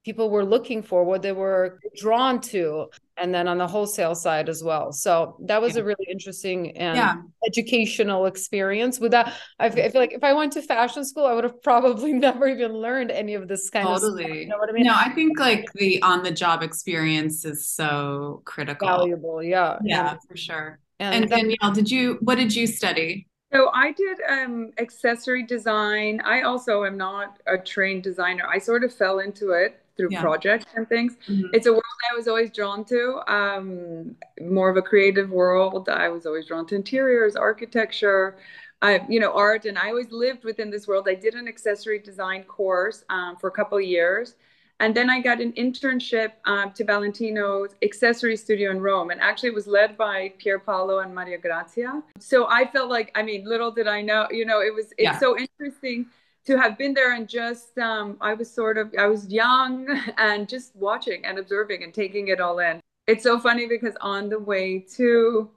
people 0.04 0.30
were 0.30 0.44
looking 0.44 0.82
for, 0.82 1.04
what 1.04 1.22
they 1.22 1.32
were 1.32 1.78
drawn 1.96 2.40
to, 2.40 2.88
and 3.16 3.34
then 3.34 3.46
on 3.46 3.58
the 3.58 3.66
wholesale 3.66 4.14
side 4.14 4.48
as 4.48 4.62
well. 4.62 4.92
So 4.92 5.36
that 5.40 5.60
was 5.60 5.74
yeah. 5.74 5.82
a 5.82 5.84
really 5.84 6.06
interesting 6.10 6.76
and 6.76 6.96
yeah. 6.96 7.14
educational 7.46 8.26
experience. 8.26 8.98
With 8.98 9.10
that, 9.12 9.34
I 9.58 9.68
feel, 9.68 9.90
like 9.94 10.12
if 10.12 10.24
I 10.24 10.32
went 10.32 10.54
to 10.54 10.62
fashion 10.62 11.04
school, 11.04 11.26
I 11.26 11.34
would 11.34 11.44
have 11.44 11.62
probably 11.62 12.12
never 12.28 12.48
even 12.48 12.72
learned 12.72 13.10
any 13.10 13.34
of 13.34 13.46
this 13.46 13.68
kind 13.68 13.86
totally. 13.86 14.24
of 14.24 14.28
stuff. 14.28 14.38
You 14.38 14.46
know 14.46 14.58
what 14.58 14.70
I 14.70 14.72
mean? 14.72 14.84
No, 14.84 14.94
I 14.94 15.10
think 15.10 15.38
like 15.38 15.70
the 15.74 16.02
on 16.02 16.22
the 16.22 16.30
job 16.30 16.62
experience 16.62 17.44
is 17.44 17.68
so 17.68 18.42
critical. 18.46 18.88
Valuable, 18.88 19.42
yeah. 19.42 19.78
Yeah, 19.84 20.12
and, 20.12 20.18
for 20.26 20.36
sure. 20.36 20.78
And, 20.98 21.24
and 21.24 21.30
Danielle, 21.30 21.72
did 21.72 21.90
you 21.90 22.18
what 22.20 22.36
did 22.36 22.54
you 22.54 22.66
study? 22.66 23.26
So 23.52 23.68
I 23.74 23.90
did 23.92 24.18
um, 24.28 24.70
accessory 24.78 25.42
design. 25.44 26.20
I 26.24 26.42
also 26.42 26.84
am 26.84 26.96
not 26.96 27.40
a 27.48 27.58
trained 27.58 28.04
designer. 28.04 28.44
I 28.48 28.58
sort 28.58 28.84
of 28.84 28.94
fell 28.94 29.18
into 29.18 29.50
it 29.50 29.82
through 30.00 30.08
yeah. 30.10 30.22
projects 30.22 30.66
and 30.74 30.88
things. 30.88 31.16
Mm-hmm. 31.28 31.48
It's 31.52 31.66
a 31.66 31.72
world 31.72 31.82
I 32.10 32.16
was 32.16 32.26
always 32.26 32.50
drawn 32.50 32.84
to, 32.86 33.20
um, 33.28 34.16
more 34.40 34.70
of 34.70 34.76
a 34.76 34.82
creative 34.82 35.30
world. 35.30 35.88
I 35.88 36.08
was 36.08 36.24
always 36.26 36.46
drawn 36.46 36.66
to 36.68 36.74
interiors, 36.74 37.36
architecture, 37.36 38.38
I, 38.82 39.04
you 39.08 39.20
know, 39.20 39.32
art, 39.32 39.66
and 39.66 39.76
I 39.76 39.88
always 39.88 40.10
lived 40.10 40.44
within 40.44 40.70
this 40.70 40.88
world. 40.88 41.06
I 41.06 41.14
did 41.14 41.34
an 41.34 41.46
accessory 41.46 41.98
design 41.98 42.44
course 42.44 43.04
um, 43.10 43.36
for 43.36 43.48
a 43.48 43.50
couple 43.50 43.76
of 43.76 43.84
years. 43.84 44.36
And 44.82 44.94
then 44.94 45.10
I 45.10 45.20
got 45.20 45.42
an 45.42 45.52
internship 45.52 46.32
um, 46.46 46.72
to 46.72 46.84
Valentino's 46.84 47.74
accessory 47.82 48.34
studio 48.38 48.70
in 48.70 48.80
Rome. 48.80 49.10
And 49.10 49.20
actually, 49.20 49.50
it 49.50 49.54
was 49.54 49.66
led 49.66 49.98
by 49.98 50.32
Pier 50.38 50.58
Paolo 50.58 51.00
and 51.00 51.14
Maria 51.14 51.36
Grazia. 51.36 52.02
So 52.18 52.46
I 52.48 52.64
felt 52.64 52.88
like, 52.88 53.12
I 53.14 53.22
mean, 53.22 53.44
little 53.44 53.70
did 53.70 53.86
I 53.86 54.00
know, 54.00 54.26
you 54.30 54.46
know, 54.46 54.62
it 54.62 54.74
was, 54.74 54.86
it's 54.92 55.02
yeah. 55.02 55.18
so 55.18 55.36
interesting 55.36 56.06
to 56.50 56.58
have 56.58 56.76
been 56.76 56.92
there 56.92 57.14
and 57.14 57.28
just 57.28 57.78
um, 57.78 58.16
i 58.20 58.34
was 58.34 58.52
sort 58.52 58.76
of 58.76 58.92
i 58.98 59.06
was 59.06 59.28
young 59.28 59.86
and 60.18 60.48
just 60.48 60.74
watching 60.74 61.24
and 61.24 61.38
observing 61.38 61.84
and 61.84 61.94
taking 61.94 62.28
it 62.28 62.40
all 62.40 62.58
in. 62.58 62.80
It's 63.06 63.22
so 63.22 63.38
funny 63.38 63.66
because 63.66 63.94
on 64.00 64.28
the 64.28 64.38
way 64.38 64.78
to 64.96 65.50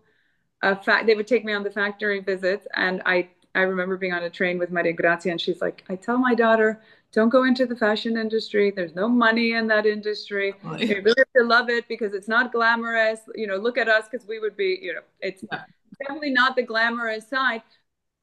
a 0.61 0.75
fact 0.75 1.07
they 1.07 1.15
would 1.15 1.27
take 1.27 1.45
me 1.45 1.53
on 1.53 1.63
the 1.63 1.71
factory 1.71 2.19
visits 2.19 2.67
and 2.75 3.01
i 3.07 3.27
i 3.55 3.61
remember 3.61 3.97
being 3.97 4.13
on 4.13 4.23
a 4.23 4.29
train 4.29 4.59
with 4.59 4.69
maria 4.71 4.93
grazia 4.93 5.31
and 5.31 5.41
she's 5.41 5.61
like 5.61 5.83
i 5.89 5.95
tell 5.95 6.17
my 6.17 6.35
daughter 6.35 6.81
don't 7.11 7.29
go 7.29 7.43
into 7.43 7.67
the 7.67 7.75
fashion 7.75 8.17
industry. 8.17 8.73
There's 8.75 8.95
no 8.95 9.07
money 9.07 9.53
in 9.53 9.67
that 9.67 9.85
industry. 9.85 10.55
Oh, 10.65 10.75
you 10.77 10.95
really 11.03 11.13
have 11.15 11.33
to 11.37 11.43
love 11.43 11.69
it 11.69 11.87
because 11.87 12.15
it's 12.15 12.27
not 12.27 12.51
glamorous. 12.51 13.19
You 13.35 13.45
know 13.45 13.57
look 13.57 13.77
at 13.77 13.87
us 13.87 14.05
because 14.09 14.27
we 14.27 14.39
would 14.39 14.57
be 14.57 14.79
you 14.81 14.93
know 14.95 15.01
it's 15.19 15.43
yeah. 15.51 15.61
definitely 15.99 16.31
not 16.31 16.55
the 16.55 16.63
glamorous 16.63 17.27
side 17.27 17.61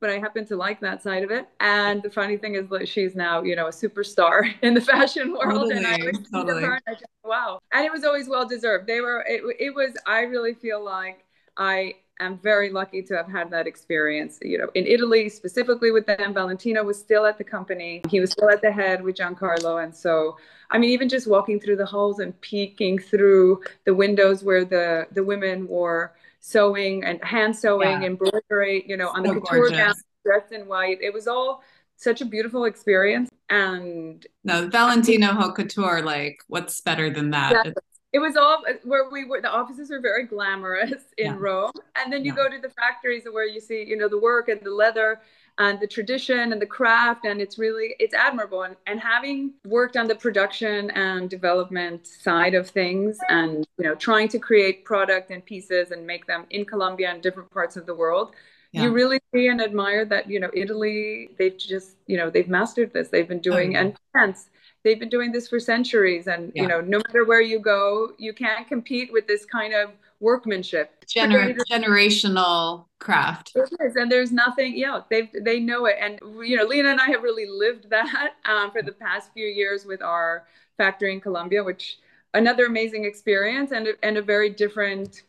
but 0.01 0.11
I 0.11 0.19
happen 0.19 0.47
to 0.47 0.57
like 0.57 0.81
that 0.81 1.03
side 1.03 1.23
of 1.23 1.31
it. 1.31 1.47
And 1.61 2.03
the 2.03 2.11
funny 2.11 2.37
thing 2.39 2.55
is 2.55 2.69
that 2.71 2.89
she's 2.89 3.15
now, 3.15 3.43
you 3.43 3.55
know, 3.55 3.67
a 3.67 3.71
superstar 3.71 4.53
in 4.63 4.75
the 4.75 4.81
fashion 4.81 5.33
world. 5.33 5.71
Totally, 5.71 5.77
and 5.77 5.87
I 5.87 5.99
totally. 6.33 6.63
her 6.63 6.75
and 6.75 6.83
I 6.89 6.93
just, 6.93 7.07
wow. 7.25 7.61
And 7.73 7.85
it 7.85 7.93
was 7.93 8.05
always 8.05 8.29
well 8.29 8.49
deserved. 8.49 8.87
They 8.87 9.01
were, 9.01 9.25
it, 9.29 9.43
it 9.59 9.75
was, 9.75 9.93
I 10.07 10.21
really 10.21 10.55
feel 10.55 10.83
like 10.83 11.25
I 11.57 11.95
am 12.19 12.39
very 12.39 12.71
lucky 12.71 13.03
to 13.03 13.17
have 13.17 13.29
had 13.29 13.51
that 13.51 13.67
experience. 13.67 14.39
You 14.43 14.59
know, 14.59 14.69
in 14.75 14.87
Italy, 14.87 15.29
specifically 15.29 15.91
with 15.91 16.07
them, 16.07 16.33
Valentino 16.33 16.83
was 16.83 16.99
still 16.99 17.27
at 17.27 17.37
the 17.37 17.45
company. 17.45 18.03
He 18.09 18.21
was 18.21 18.31
still 18.31 18.51
at 18.51 18.63
the 18.63 18.73
head 18.73 19.03
with 19.03 19.17
Giancarlo. 19.17 19.83
And 19.85 19.95
so, 19.95 20.39
I 20.71 20.79
mean, 20.79 20.91
even 20.91 21.09
just 21.09 21.29
walking 21.29 21.61
through 21.61 21.77
the 21.77 21.87
halls 21.87 22.21
and 22.21 22.39
peeking 22.41 22.99
through 22.99 23.63
the 23.85 23.95
windows 23.95 24.43
where 24.43 24.65
the, 24.65 25.09
the 25.13 25.25
women 25.25 25.67
wore 25.67 26.15
sewing 26.41 27.05
and 27.05 27.23
hand 27.23 27.55
sewing, 27.55 28.03
yeah. 28.03 28.09
embroidery, 28.09 28.85
you 28.87 28.97
know, 28.97 29.09
on 29.09 29.23
the 29.23 29.35
couture 29.35 29.71
gown, 29.71 29.95
dressed 30.25 30.53
in 30.53 30.67
white. 30.67 30.99
It 31.01 31.13
was 31.13 31.29
all 31.29 31.63
such 31.97 32.21
a 32.21 32.25
beautiful 32.25 32.65
experience. 32.65 33.31
And 33.49 34.27
no, 34.45 34.69
Valentino 34.69 35.29
Haute 35.29 35.55
Couture, 35.55 36.03
like, 36.03 36.43
what's 36.49 36.81
better 36.81 37.11
than 37.11 37.31
that? 37.31 37.67
Yeah. 37.67 37.73
It 38.13 38.19
was 38.19 38.37
all 38.37 38.65
uh, 38.69 38.73
where 38.85 39.09
we 39.09 39.25
were. 39.25 39.41
The 39.41 39.51
offices 39.51 39.91
are 39.93 40.01
very 40.01 40.27
glamorous 40.27 41.05
in 41.17 41.27
yeah. 41.27 41.37
Rome, 41.39 41.73
and 41.97 42.13
then 42.13 42.25
you 42.25 42.35
go 42.35 42.49
to 42.49 42.59
the 42.59 42.71
factories 42.71 43.25
where 43.31 43.47
you 43.47 43.61
see, 43.61 43.85
you 43.85 43.97
know, 43.97 44.09
the 44.09 44.19
work 44.19 44.49
and 44.49 44.61
the 44.63 44.71
leather 44.71 45.21
and 45.61 45.79
the 45.79 45.87
tradition 45.87 46.53
and 46.53 46.61
the 46.61 46.67
craft 46.67 47.27
and 47.27 47.41
it's 47.41 47.59
really 47.59 47.95
it's 48.01 48.15
admirable 48.15 48.63
and, 48.63 48.75
and 48.87 48.99
having 48.99 49.53
worked 49.67 49.97
on 49.97 50.09
the 50.09 50.15
production 50.15 50.91
and 50.93 51.29
development 51.29 52.07
side 52.07 52.55
of 52.55 52.69
things 52.69 53.19
and 53.29 53.67
you 53.79 53.85
know 53.85 53.95
trying 53.95 54.27
to 54.27 54.39
create 54.39 54.85
product 54.85 55.31
and 55.31 55.45
pieces 55.45 55.93
and 55.93 56.05
make 56.05 56.27
them 56.27 56.47
in 56.51 56.65
colombia 56.65 57.11
and 57.11 57.23
different 57.23 57.49
parts 57.51 57.77
of 57.77 57.85
the 57.87 57.95
world 57.95 58.35
yeah. 58.73 58.83
you 58.83 58.91
really 58.91 59.21
see 59.35 59.49
and 59.49 59.61
admire 59.61 60.05
that 60.05 60.29
you 60.29 60.41
know 60.41 60.51
italy 60.55 61.31
they've 61.39 61.59
just 61.59 61.97
you 62.07 62.17
know 62.17 62.31
they've 62.31 62.49
mastered 62.49 62.93
this 62.93 63.09
they've 63.09 63.29
been 63.29 63.41
doing 63.41 63.77
oh, 63.77 63.81
and 63.81 63.97
France, 64.13 64.49
they've 64.83 64.99
been 64.99 65.11
doing 65.11 65.31
this 65.31 65.47
for 65.47 65.61
centuries 65.61 66.27
and 66.27 66.53
yeah. 66.55 66.63
you 66.63 66.69
know 66.69 66.81
no 66.81 66.99
matter 67.07 67.25
where 67.27 67.43
you 67.43 67.59
go 67.59 68.13
you 68.19 68.33
can't 68.33 68.67
compete 68.67 69.13
with 69.13 69.27
this 69.27 69.45
kind 69.45 69.75
of 69.75 69.91
workmanship. 70.21 71.05
Gener- 71.07 71.57
generational 71.71 72.87
craft. 72.99 73.53
It 73.55 73.71
is, 73.81 73.97
and 73.97 74.11
there's 74.11 74.31
nothing. 74.31 74.77
Yeah, 74.77 75.01
they 75.11 75.31
they 75.43 75.59
know 75.59 75.87
it, 75.87 75.97
and 76.01 76.19
you 76.47 76.57
know, 76.57 76.65
Lena 76.65 76.91
and 76.91 77.01
I 77.01 77.07
have 77.07 77.23
really 77.23 77.47
lived 77.47 77.91
that 77.91 78.35
um, 78.45 78.71
for 78.71 78.83
the 78.83 78.93
past 78.93 79.33
few 79.33 79.47
years 79.47 79.85
with 79.85 80.03
our 80.03 80.47
factory 80.77 81.13
in 81.13 81.21
Colombia, 81.21 81.65
which 81.65 81.99
another 82.35 82.67
amazing 82.67 83.05
experience 83.05 83.73
and 83.73 83.89
and 84.03 84.17
a 84.17 84.23
very 84.23 84.51
different, 84.51 85.23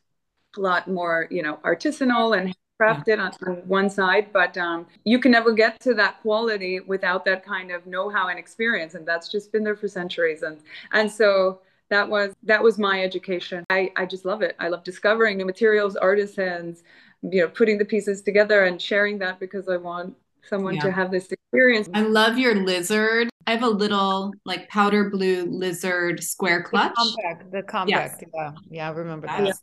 a 0.58 0.60
lot 0.60 0.88
more 0.88 1.28
you 1.32 1.42
know 1.42 1.60
artisanal 1.64 2.38
and 2.38 2.54
crafted 2.80 3.20
on, 3.20 3.32
on, 3.48 3.58
one 3.68 3.90
side, 3.90 4.34
but 4.34 4.58
um, 4.58 4.88
you 5.04 5.20
can 5.20 5.32
never 5.32 5.54
get 5.54 5.80
to 5.80 5.94
that 5.94 6.20
quality 6.22 6.80
without 6.80 7.24
that 7.26 7.46
kind 7.46 7.70
of 7.70 7.86
know-how 7.86 8.28
and 8.28 8.40
experience, 8.40 8.96
and 8.96 9.08
that's 9.08 9.30
just 9.30 9.52
been 9.52 9.64
there 9.64 9.76
for 9.76 9.88
centuries. 9.88 10.42
And 10.42 10.60
and 10.92 11.12
so 11.12 11.60
that 11.92 12.10
was 12.10 12.34
that 12.44 12.64
was 12.64 12.80
my 12.80 13.04
education. 13.04 13.64
I 13.70 13.92
I 13.96 14.06
just 14.08 14.26
love 14.26 14.42
it. 14.42 14.56
I 14.60 14.70
love 14.70 14.84
discovering 14.84 15.38
new 15.38 15.46
materials, 15.46 15.96
artisans, 15.96 16.84
you 17.22 17.42
know, 17.42 17.48
putting 17.48 17.78
the 17.78 17.86
pieces 17.86 18.24
together 18.24 18.66
and 18.66 18.82
sharing 18.82 19.20
that 19.20 19.40
because 19.40 19.70
I 19.70 19.78
want 19.78 20.16
someone 20.44 20.76
yeah. 20.76 20.82
to 20.82 20.92
have 20.92 21.12
this 21.12 21.32
experience. 21.32 21.88
I 21.94 22.02
love 22.02 22.38
your 22.38 22.56
lizard. 22.56 23.30
I 23.46 23.52
have 23.52 23.64
a 23.64 23.70
little 23.70 24.34
like 24.46 24.70
powder 24.70 25.10
blue 25.10 25.46
lizard 25.46 26.24
square 26.24 26.64
clutch. 26.64 26.94
The 26.96 27.16
compact, 27.22 27.52
the 27.52 27.64
compact. 27.64 28.22
Yes. 28.22 28.30
Yeah, 28.34 28.52
yeah, 28.70 28.88
I 28.90 28.92
remember 28.92 29.28
that. 29.28 29.46
Yeah. 29.46 29.54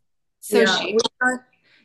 So 0.41 0.61
yeah. 0.61 0.77
she 0.77 0.97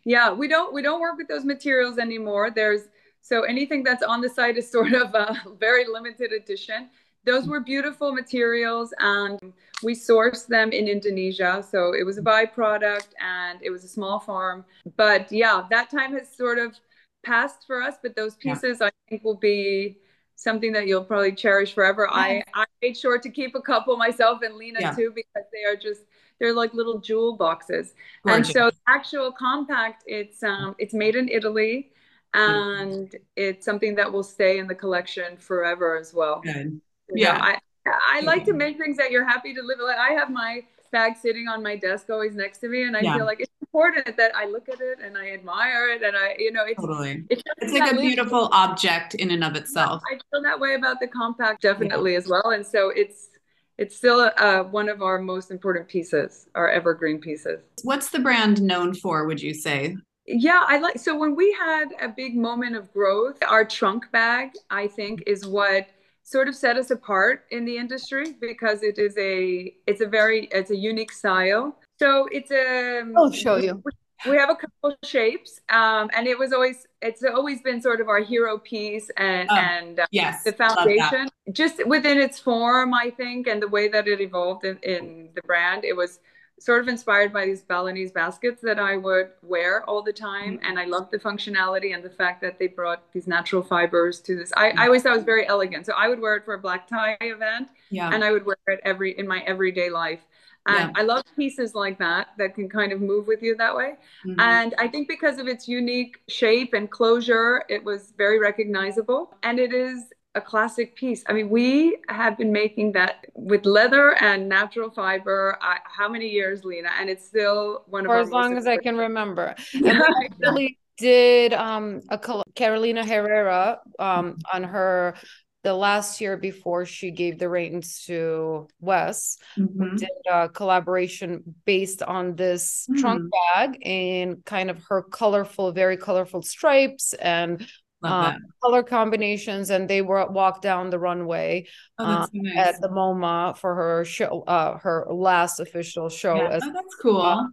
yeah 0.05 0.31
we 0.31 0.47
don't 0.47 0.73
we 0.73 0.81
don't 0.81 0.99
work 0.99 1.17
with 1.17 1.27
those 1.27 1.45
materials 1.45 1.97
anymore 1.97 2.51
there's 2.51 2.81
so 3.21 3.43
anything 3.43 3.83
that's 3.83 4.03
on 4.03 4.21
the 4.21 4.29
site 4.29 4.57
is 4.57 4.69
sort 4.69 4.93
of 4.93 5.13
a 5.13 5.35
very 5.59 5.85
limited 5.87 6.31
edition 6.31 6.89
those 7.25 7.45
mm. 7.45 7.49
were 7.49 7.59
beautiful 7.59 8.11
materials 8.11 8.93
and 8.99 9.53
we 9.81 9.93
sourced 9.93 10.47
them 10.47 10.71
in 10.71 10.87
indonesia 10.87 11.63
so 11.67 11.93
it 11.93 12.05
was 12.05 12.17
a 12.17 12.21
byproduct 12.21 13.09
and 13.19 13.59
it 13.61 13.69
was 13.69 13.83
a 13.83 13.87
small 13.87 14.19
farm 14.19 14.63
but 14.97 15.31
yeah 15.31 15.63
that 15.69 15.89
time 15.89 16.13
has 16.13 16.29
sort 16.35 16.59
of 16.59 16.75
passed 17.23 17.65
for 17.65 17.81
us 17.81 17.95
but 18.01 18.15
those 18.15 18.35
pieces 18.35 18.77
yeah. 18.79 18.87
i 18.87 18.91
think 19.09 19.23
will 19.23 19.35
be 19.37 19.97
something 20.35 20.73
that 20.73 20.87
you'll 20.87 21.03
probably 21.03 21.31
cherish 21.31 21.73
forever 21.73 22.07
yeah. 22.11 22.17
i 22.17 22.43
i 22.53 22.65
made 22.81 22.97
sure 22.97 23.17
to 23.17 23.29
keep 23.29 23.55
a 23.55 23.61
couple 23.61 23.95
myself 23.97 24.41
and 24.41 24.55
lena 24.55 24.79
yeah. 24.79 24.91
too 24.91 25.11
because 25.15 25.45
they 25.53 25.63
are 25.63 25.75
just 25.75 26.03
they're 26.39 26.53
like 26.53 26.73
little 26.73 26.99
jewel 26.99 27.37
boxes. 27.37 27.93
Gorgeous. 28.25 28.47
And 28.47 28.53
so 28.53 28.71
actual 28.87 29.31
compact, 29.31 30.03
it's 30.07 30.43
um, 30.43 30.75
it's 30.77 30.93
made 30.93 31.15
in 31.15 31.29
Italy, 31.29 31.91
and 32.33 33.07
mm-hmm. 33.07 33.17
it's 33.35 33.65
something 33.65 33.95
that 33.95 34.11
will 34.11 34.23
stay 34.23 34.59
in 34.59 34.67
the 34.67 34.75
collection 34.75 35.37
forever 35.37 35.97
as 35.97 36.13
well. 36.13 36.41
Good. 36.41 36.81
Yeah, 37.13 37.37
know, 37.37 37.43
I 37.43 37.59
I 37.85 38.21
like 38.21 38.45
to 38.45 38.53
make 38.53 38.77
things 38.77 38.97
that 38.97 39.11
you're 39.11 39.25
happy 39.25 39.53
to 39.53 39.61
live. 39.61 39.79
Like 39.81 39.97
I 39.97 40.13
have 40.13 40.29
my 40.29 40.63
bag 40.91 41.17
sitting 41.21 41.47
on 41.47 41.61
my 41.61 41.75
desk 41.75 42.09
always 42.09 42.35
next 42.35 42.59
to 42.59 42.69
me, 42.69 42.83
and 42.83 42.95
I 42.95 43.01
yeah. 43.01 43.17
feel 43.17 43.25
like 43.25 43.41
it's 43.41 43.51
important 43.61 44.15
that 44.15 44.35
I 44.35 44.45
look 44.45 44.69
at 44.69 44.79
it 44.79 44.99
and 45.03 45.17
I 45.17 45.31
admire 45.31 45.89
it, 45.89 46.03
and 46.03 46.15
I 46.15 46.35
you 46.37 46.51
know 46.51 46.63
it's 46.65 46.79
totally 46.79 47.25
it's, 47.29 47.41
it's 47.57 47.73
like 47.73 47.91
a 47.91 47.95
beautiful 47.95 48.49
object 48.51 49.15
in 49.15 49.31
and 49.31 49.43
of 49.43 49.55
itself. 49.55 50.01
I 50.11 50.17
feel 50.31 50.41
that 50.43 50.59
way 50.59 50.75
about 50.75 50.99
the 50.99 51.07
compact 51.07 51.61
definitely 51.61 52.13
yeah. 52.13 52.19
as 52.19 52.27
well, 52.27 52.51
and 52.51 52.65
so 52.65 52.89
it's 52.89 53.29
it's 53.77 53.97
still 53.97 54.31
uh, 54.37 54.63
one 54.63 54.87
of 54.87 55.01
our 55.01 55.19
most 55.19 55.51
important 55.51 55.87
pieces, 55.87 56.47
our 56.55 56.69
evergreen 56.69 57.19
pieces. 57.19 57.59
What's 57.81 58.11
the 58.11 58.19
brand 58.19 58.61
known 58.61 58.93
for, 58.93 59.25
would 59.25 59.41
you 59.41 59.53
say? 59.53 59.97
Yeah, 60.27 60.63
I 60.65 60.77
like 60.77 60.99
so 60.99 61.17
when 61.17 61.35
we 61.35 61.51
had 61.51 61.85
a 61.99 62.07
big 62.07 62.37
moment 62.37 62.75
of 62.75 62.93
growth, 62.93 63.39
our 63.45 63.65
trunk 63.65 64.09
bag, 64.11 64.51
I 64.69 64.87
think, 64.87 65.23
is 65.27 65.45
what 65.45 65.87
sort 66.23 66.47
of 66.47 66.55
set 66.55 66.77
us 66.77 66.89
apart 66.89 67.45
in 67.51 67.65
the 67.65 67.77
industry 67.77 68.35
because 68.39 68.81
it 68.81 68.97
is 68.97 69.15
a 69.17 69.73
it's 69.85 70.01
a 70.01 70.07
very 70.07 70.47
it's 70.51 70.71
a 70.71 70.75
unique 70.75 71.11
style. 71.11 71.77
So 71.99 72.27
it's 72.31 72.51
a 72.51 73.03
I'll 73.15 73.31
show 73.31 73.57
you. 73.57 73.83
we 74.27 74.37
have 74.37 74.49
a 74.49 74.55
couple 74.55 74.95
shapes 75.03 75.59
um, 75.69 76.09
and 76.15 76.27
it 76.27 76.39
was 76.39 76.53
always 76.53 76.87
it's 77.01 77.23
always 77.23 77.61
been 77.61 77.81
sort 77.81 77.99
of 78.01 78.07
our 78.07 78.19
hero 78.19 78.57
piece 78.57 79.11
and 79.17 79.49
oh, 79.51 79.55
and 79.55 79.99
uh, 79.99 80.05
yes. 80.11 80.43
the 80.43 80.53
foundation. 80.53 81.27
Just 81.51 81.85
within 81.85 82.17
its 82.17 82.39
form 82.39 82.93
i 82.93 83.09
think 83.09 83.47
and 83.47 83.61
the 83.61 83.67
way 83.67 83.89
that 83.89 84.07
it 84.07 84.21
evolved 84.21 84.63
in, 84.63 84.77
in 84.81 85.29
the 85.35 85.41
brand 85.41 85.83
it 85.83 85.93
was 85.93 86.19
sort 86.59 86.81
of 86.81 86.87
inspired 86.87 87.33
by 87.33 87.45
these 87.45 87.61
balinese 87.61 88.11
baskets 88.11 88.61
that 88.61 88.79
i 88.79 88.95
would 88.95 89.29
wear 89.41 89.87
all 89.89 90.01
the 90.01 90.13
time 90.13 90.57
mm-hmm. 90.57 90.65
and 90.65 90.79
i 90.79 90.85
loved 90.85 91.11
the 91.11 91.19
functionality 91.19 91.93
and 91.93 92.03
the 92.03 92.09
fact 92.09 92.41
that 92.41 92.57
they 92.59 92.67
brought 92.67 93.11
these 93.13 93.27
natural 93.27 93.61
fibers 93.61 94.19
to 94.19 94.35
this 94.35 94.51
I, 94.55 94.69
mm-hmm. 94.69 94.79
I 94.79 94.85
always 94.85 95.03
thought 95.03 95.13
it 95.13 95.17
was 95.17 95.25
very 95.25 95.47
elegant 95.47 95.85
so 95.85 95.93
i 95.97 96.07
would 96.07 96.19
wear 96.19 96.35
it 96.35 96.45
for 96.45 96.53
a 96.53 96.59
black 96.59 96.87
tie 96.87 97.17
event 97.21 97.69
yeah. 97.89 98.09
and 98.13 98.23
i 98.23 98.31
would 98.31 98.45
wear 98.45 98.57
it 98.67 98.79
every 98.83 99.17
in 99.17 99.27
my 99.27 99.39
everyday 99.41 99.89
life 99.89 100.21
and 100.65 100.91
yeah. 100.95 101.01
I 101.01 101.03
love 101.03 101.23
pieces 101.35 101.75
like 101.75 101.99
that 101.99 102.29
that 102.37 102.55
can 102.55 102.69
kind 102.69 102.93
of 102.93 103.01
move 103.01 103.27
with 103.27 103.41
you 103.41 103.55
that 103.57 103.75
way. 103.75 103.95
Mm-hmm. 104.25 104.39
And 104.39 104.73
I 104.77 104.87
think 104.87 105.09
because 105.09 105.37
of 105.37 105.47
its 105.47 105.67
unique 105.67 106.21
shape 106.29 106.73
and 106.73 106.89
closure, 106.89 107.65
it 107.67 107.83
was 107.83 108.13
very 108.17 108.39
recognizable. 108.39 109.35
And 109.43 109.59
it 109.59 109.73
is 109.73 110.05
a 110.35 110.41
classic 110.41 110.95
piece. 110.95 111.23
I 111.27 111.33
mean, 111.33 111.49
we 111.49 111.97
have 112.09 112.37
been 112.37 112.51
making 112.51 112.93
that 112.93 113.25
with 113.35 113.65
leather 113.65 114.15
and 114.15 114.49
natural 114.49 114.89
fiber. 114.89 115.57
I, 115.61 115.77
how 115.85 116.09
many 116.09 116.27
years, 116.27 116.63
Lena? 116.63 116.89
And 116.99 117.09
it's 117.09 117.25
still 117.25 117.83
one 117.87 118.05
of 118.05 118.09
for 118.09 118.17
as 118.17 118.29
long 118.29 118.57
as 118.57 118.65
I 118.65 118.77
can 118.77 118.97
remember. 118.97 119.55
And 119.73 120.01
I 120.01 120.25
actually 120.25 120.79
did 120.97 121.53
um, 121.53 122.01
a 122.09 122.19
Carolina 122.55 123.05
Herrera 123.05 123.79
um, 123.99 124.37
on 124.51 124.63
her 124.63 125.15
the 125.63 125.73
last 125.73 126.19
year 126.19 126.35
before 126.35 126.85
she 126.85 127.09
gave 127.09 127.39
the 127.39 127.47
reins 127.47 128.03
to 128.05 128.67
Wes, 128.81 129.37
mm-hmm. 129.57 129.95
did 129.95 130.09
a 130.29 130.49
collaboration 130.49 131.55
based 131.65 132.03
on 132.03 132.35
this 132.35 132.85
mm-hmm. 132.89 132.99
trunk 132.99 133.31
bag 133.31 133.77
and 133.85 134.43
kind 134.43 134.69
of 134.69 134.83
her 134.89 135.01
colorful, 135.01 135.71
very 135.71 135.95
colorful 135.95 136.41
stripes 136.41 137.13
and 137.13 137.65
um, 138.03 138.37
color 138.61 138.83
combinations. 138.83 139.69
And 139.69 139.89
they 139.89 140.01
were 140.01 140.25
walked 140.27 140.61
down 140.61 140.89
the 140.89 140.99
runway 140.99 141.67
oh, 141.99 142.05
uh, 142.05 142.27
nice. 142.33 142.57
at 142.57 142.81
the 142.81 142.89
MoMA 142.89 143.57
for 143.57 143.75
her 143.75 144.05
show, 144.05 144.43
uh, 144.47 144.77
her 144.79 145.05
last 145.09 145.59
official 145.59 146.09
show. 146.09 146.35
Yeah. 146.35 146.49
As, 146.49 146.63
oh, 146.63 146.71
that's 146.73 146.95
cool. 147.01 147.21
Uh, 147.21 147.43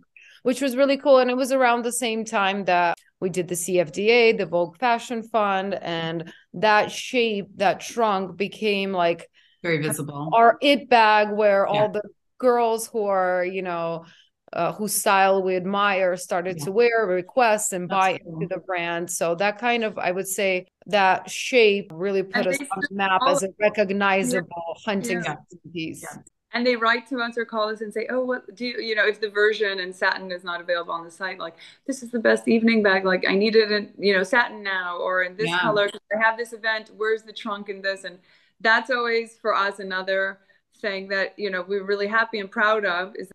which 0.43 0.61
was 0.61 0.77
really 0.77 0.97
cool. 0.97 1.19
And 1.19 1.31
it 1.31 1.37
was 1.37 1.53
around 1.53 1.85
the 1.85 1.93
same 1.93 2.25
time 2.25 2.65
that 2.65 2.97
we 3.21 3.29
did 3.29 3.49
the 3.49 3.55
CFDA, 3.55 4.39
the 4.39 4.47
Vogue 4.47 4.79
Fashion 4.79 5.23
Fund, 5.23 5.75
and 5.75 6.33
that 6.55 6.91
shape, 6.91 7.49
that 7.57 7.81
trunk 7.81 8.37
became 8.37 8.93
like 8.93 9.29
very 9.63 9.79
visible. 9.83 10.31
Our 10.33 10.57
it 10.63 10.89
bag 10.89 11.31
where 11.31 11.67
yeah. 11.67 11.81
all 11.81 11.91
the 11.91 12.03
girls 12.39 12.89
who 12.89 13.05
are, 13.05 13.45
you 13.45 13.63
know, 13.63 14.07
uh, 14.53 14.73
whose 14.73 14.95
style 14.95 15.43
we 15.43 15.57
admire 15.57 16.17
started 16.17 16.59
yeah. 16.59 16.65
to 16.65 16.73
wear, 16.73 17.07
request, 17.07 17.73
and 17.73 17.89
That's 17.89 17.99
buy 17.99 18.19
cool. 18.19 18.35
into 18.35 18.55
the 18.55 18.61
brand. 18.61 19.11
So 19.11 19.35
that 19.37 19.59
kind 19.59 19.85
of, 19.85 19.99
I 19.99 20.11
would 20.11 20.29
say, 20.29 20.67
that 20.87 21.31
shape 21.31 21.91
really 21.95 22.23
put 22.23 22.47
and 22.47 22.49
us 22.49 22.59
on 22.61 22.83
the 22.89 22.95
map 22.95 23.21
as 23.29 23.43
a 23.43 23.49
recognizable 23.61 24.49
yeah. 24.69 24.83
hunting 24.85 25.25
piece 25.73 26.05
and 26.53 26.67
they 26.67 26.77
write 26.77 27.07
to 27.09 27.21
us 27.21 27.39
or 27.39 27.45
call 27.45 27.69
us 27.69 27.81
and 27.81 27.93
say, 27.93 28.07
"Oh, 28.11 28.25
what 28.25 28.55
do 28.55 28.67
you, 28.67 28.81
you 28.81 28.95
know, 28.95 29.07
if 29.07 29.21
the 29.21 29.31
version 29.31 29.81
and 29.81 29.95
satin 29.95 30.33
is 30.33 30.43
not 30.43 30.61
available 30.61 30.93
on 30.93 31.05
the 31.05 31.11
site, 31.11 31.39
like 31.39 31.55
this 31.87 32.03
is 32.03 32.11
the 32.11 32.19
best 32.19 32.49
evening 32.49 32.83
bag. 32.83 33.05
Like 33.05 33.25
I 33.29 33.35
need 33.35 33.55
it 33.57 33.71
in, 33.71 33.93
you 33.99 34.17
know, 34.17 34.25
satin 34.25 34.63
now 34.63 34.99
or 34.99 35.23
in 35.23 35.37
this 35.37 35.49
yeah. 35.49 35.61
color. 35.61 35.89
I 36.15 36.21
have 36.21 36.37
this 36.37 36.53
event. 36.53 36.91
Where's 36.97 37.23
the 37.23 37.33
trunk 37.33 37.69
in 37.69 37.83
this?" 37.83 38.05
And 38.05 38.19
that's 38.61 38.91
always 38.91 39.37
for 39.41 39.55
us 39.55 39.79
another 39.79 40.39
thing 40.81 41.09
that 41.09 41.35
you 41.39 41.51
know 41.51 41.65
we're 41.67 41.85
really 41.85 42.07
happy 42.07 42.41
and 42.41 42.51
proud 42.51 42.85
of 42.85 43.15
is 43.17 43.31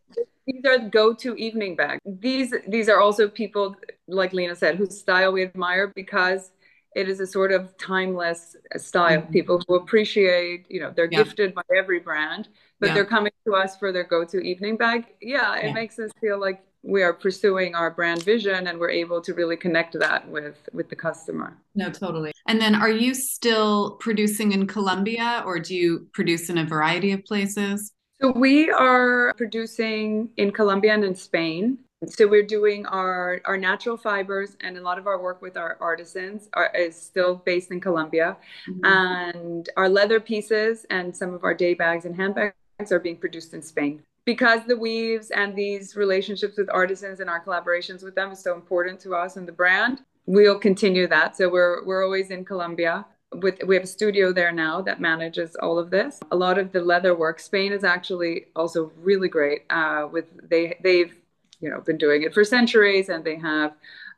these 0.48 0.64
are 0.66 0.78
the 0.78 0.90
go-to 0.90 1.36
evening 1.36 1.76
bags. 1.76 2.02
These 2.06 2.54
these 2.68 2.90
are 2.90 3.00
also 3.00 3.28
people 3.28 3.76
like 4.08 4.34
Lena 4.34 4.56
said 4.56 4.76
whose 4.76 5.00
style 5.00 5.32
we 5.32 5.44
admire 5.44 5.92
because 5.96 6.52
it 6.96 7.10
is 7.10 7.20
a 7.20 7.28
sort 7.28 7.52
of 7.52 7.78
timeless 7.78 8.56
style. 8.78 9.22
Mm-hmm. 9.22 9.34
People 9.34 9.62
who 9.68 9.76
appreciate, 9.76 10.66
you 10.70 10.80
know, 10.80 10.94
they're 10.96 11.10
yeah. 11.12 11.24
gifted 11.24 11.54
by 11.54 11.62
every 11.76 12.00
brand, 12.00 12.48
but 12.80 12.88
yeah. 12.88 12.94
they're 12.94 13.06
coming 13.06 13.34
to 13.46 13.54
us 13.54 13.76
for 13.76 13.92
their 13.92 14.06
go-to 14.06 14.40
evening 14.40 14.78
bag. 14.78 15.06
Yeah, 15.22 15.58
it 15.58 15.66
yeah. 15.66 15.74
makes 15.74 16.00
us 16.00 16.12
feel 16.22 16.40
like 16.40 16.64
we 16.84 17.02
are 17.02 17.14
pursuing 17.14 17.74
our 17.74 17.90
brand 17.90 18.24
vision 18.24 18.68
and 18.68 18.80
we're 18.80 18.92
able 18.92 19.20
to 19.20 19.34
really 19.34 19.58
connect 19.58 19.98
that 20.00 20.28
with 20.30 20.70
with 20.72 20.88
the 20.90 20.96
customer. 20.96 21.58
No, 21.74 21.90
totally. 21.90 22.32
And 22.48 22.62
then 22.62 22.76
are 22.76 22.92
you 22.92 23.14
still 23.14 23.98
producing 24.00 24.52
in 24.52 24.68
Colombia 24.68 25.44
or 25.46 25.60
do 25.60 25.76
you 25.76 26.08
produce 26.14 26.50
in 26.50 26.60
a 26.60 26.66
variety 26.66 27.12
of 27.12 27.26
places? 27.26 27.92
So 28.22 28.32
we 28.32 28.72
are 28.72 29.34
producing 29.36 30.30
in 30.38 30.52
Colombia 30.52 30.94
and 30.94 31.04
in 31.04 31.16
Spain. 31.16 31.80
So 32.08 32.28
we're 32.28 32.46
doing 32.46 32.86
our, 32.86 33.42
our 33.46 33.58
natural 33.58 33.98
fibers 33.98 34.56
and 34.62 34.78
a 34.78 34.82
lot 34.82 34.98
of 34.98 35.08
our 35.08 35.22
work 35.22 35.42
with 35.42 35.58
our 35.58 35.78
artisans 35.82 36.50
are, 36.54 36.72
is 36.76 36.96
still 36.96 37.36
based 37.36 37.72
in 37.72 37.82
Colombia. 37.82 38.38
Mm-hmm. 38.70 38.86
And 38.86 39.70
our 39.76 39.90
leather 39.90 40.20
pieces 40.20 40.86
and 40.90 41.16
some 41.16 41.34
of 41.34 41.44
our 41.44 41.54
day 41.54 41.74
bags 41.74 42.06
and 42.06 42.16
handbags 42.16 42.54
are 42.92 43.00
being 43.00 43.18
produced 43.18 43.54
in 43.54 43.62
Spain. 43.62 44.02
Because 44.24 44.62
the 44.66 44.78
weaves 44.78 45.32
and 45.32 45.56
these 45.56 45.96
relationships 45.96 46.58
with 46.58 46.70
artisans 46.72 47.20
and 47.20 47.30
our 47.30 47.44
collaborations 47.44 48.04
with 48.04 48.16
them 48.16 48.32
is 48.32 48.40
so 48.40 48.56
important 48.56 49.00
to 49.02 49.14
us 49.14 49.36
and 49.36 49.48
the 49.48 49.52
brand, 49.52 50.02
we'll 50.26 50.58
continue 50.58 51.08
that. 51.08 51.38
So 51.38 51.50
we're 51.50 51.86
we're 51.86 52.04
always 52.04 52.32
in 52.32 52.44
Colombia. 52.44 53.06
With 53.34 53.64
we 53.66 53.76
have 53.76 53.84
a 53.84 53.88
studio 53.88 54.32
there 54.32 54.52
now 54.52 54.82
that 54.82 55.02
manages 55.02 55.56
all 55.56 55.78
of 55.78 55.90
this. 55.90 56.20
A 56.32 56.36
lot 56.36 56.58
of 56.58 56.72
the 56.72 56.82
leather 56.82 57.16
work. 57.16 57.40
Spain 57.40 57.74
is 57.74 57.84
actually 57.84 58.46
also 58.56 58.92
really 58.98 59.28
great. 59.28 59.64
Uh, 59.70 60.08
with 60.12 60.26
they 60.50 60.78
they've 60.82 61.14
you 61.60 61.70
know 61.70 61.82
been 61.82 61.98
doing 61.98 62.24
it 62.24 62.34
for 62.34 62.44
centuries, 62.44 63.10
and 63.10 63.24
they 63.24 63.36
have 63.36 63.74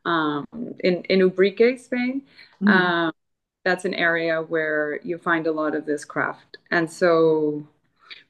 um, 0.06 0.46
in 0.82 1.04
in 1.04 1.20
Ubrique, 1.20 1.80
Spain. 1.80 2.24
Mm-hmm. 2.62 2.68
Um, 2.68 3.14
that's 3.66 3.86
an 3.86 3.94
area 3.94 4.42
where 4.42 5.00
you 5.04 5.18
find 5.18 5.48
a 5.48 5.52
lot 5.52 5.76
of 5.76 5.86
this 5.86 6.06
craft, 6.06 6.58
and 6.72 6.90
so 6.90 7.66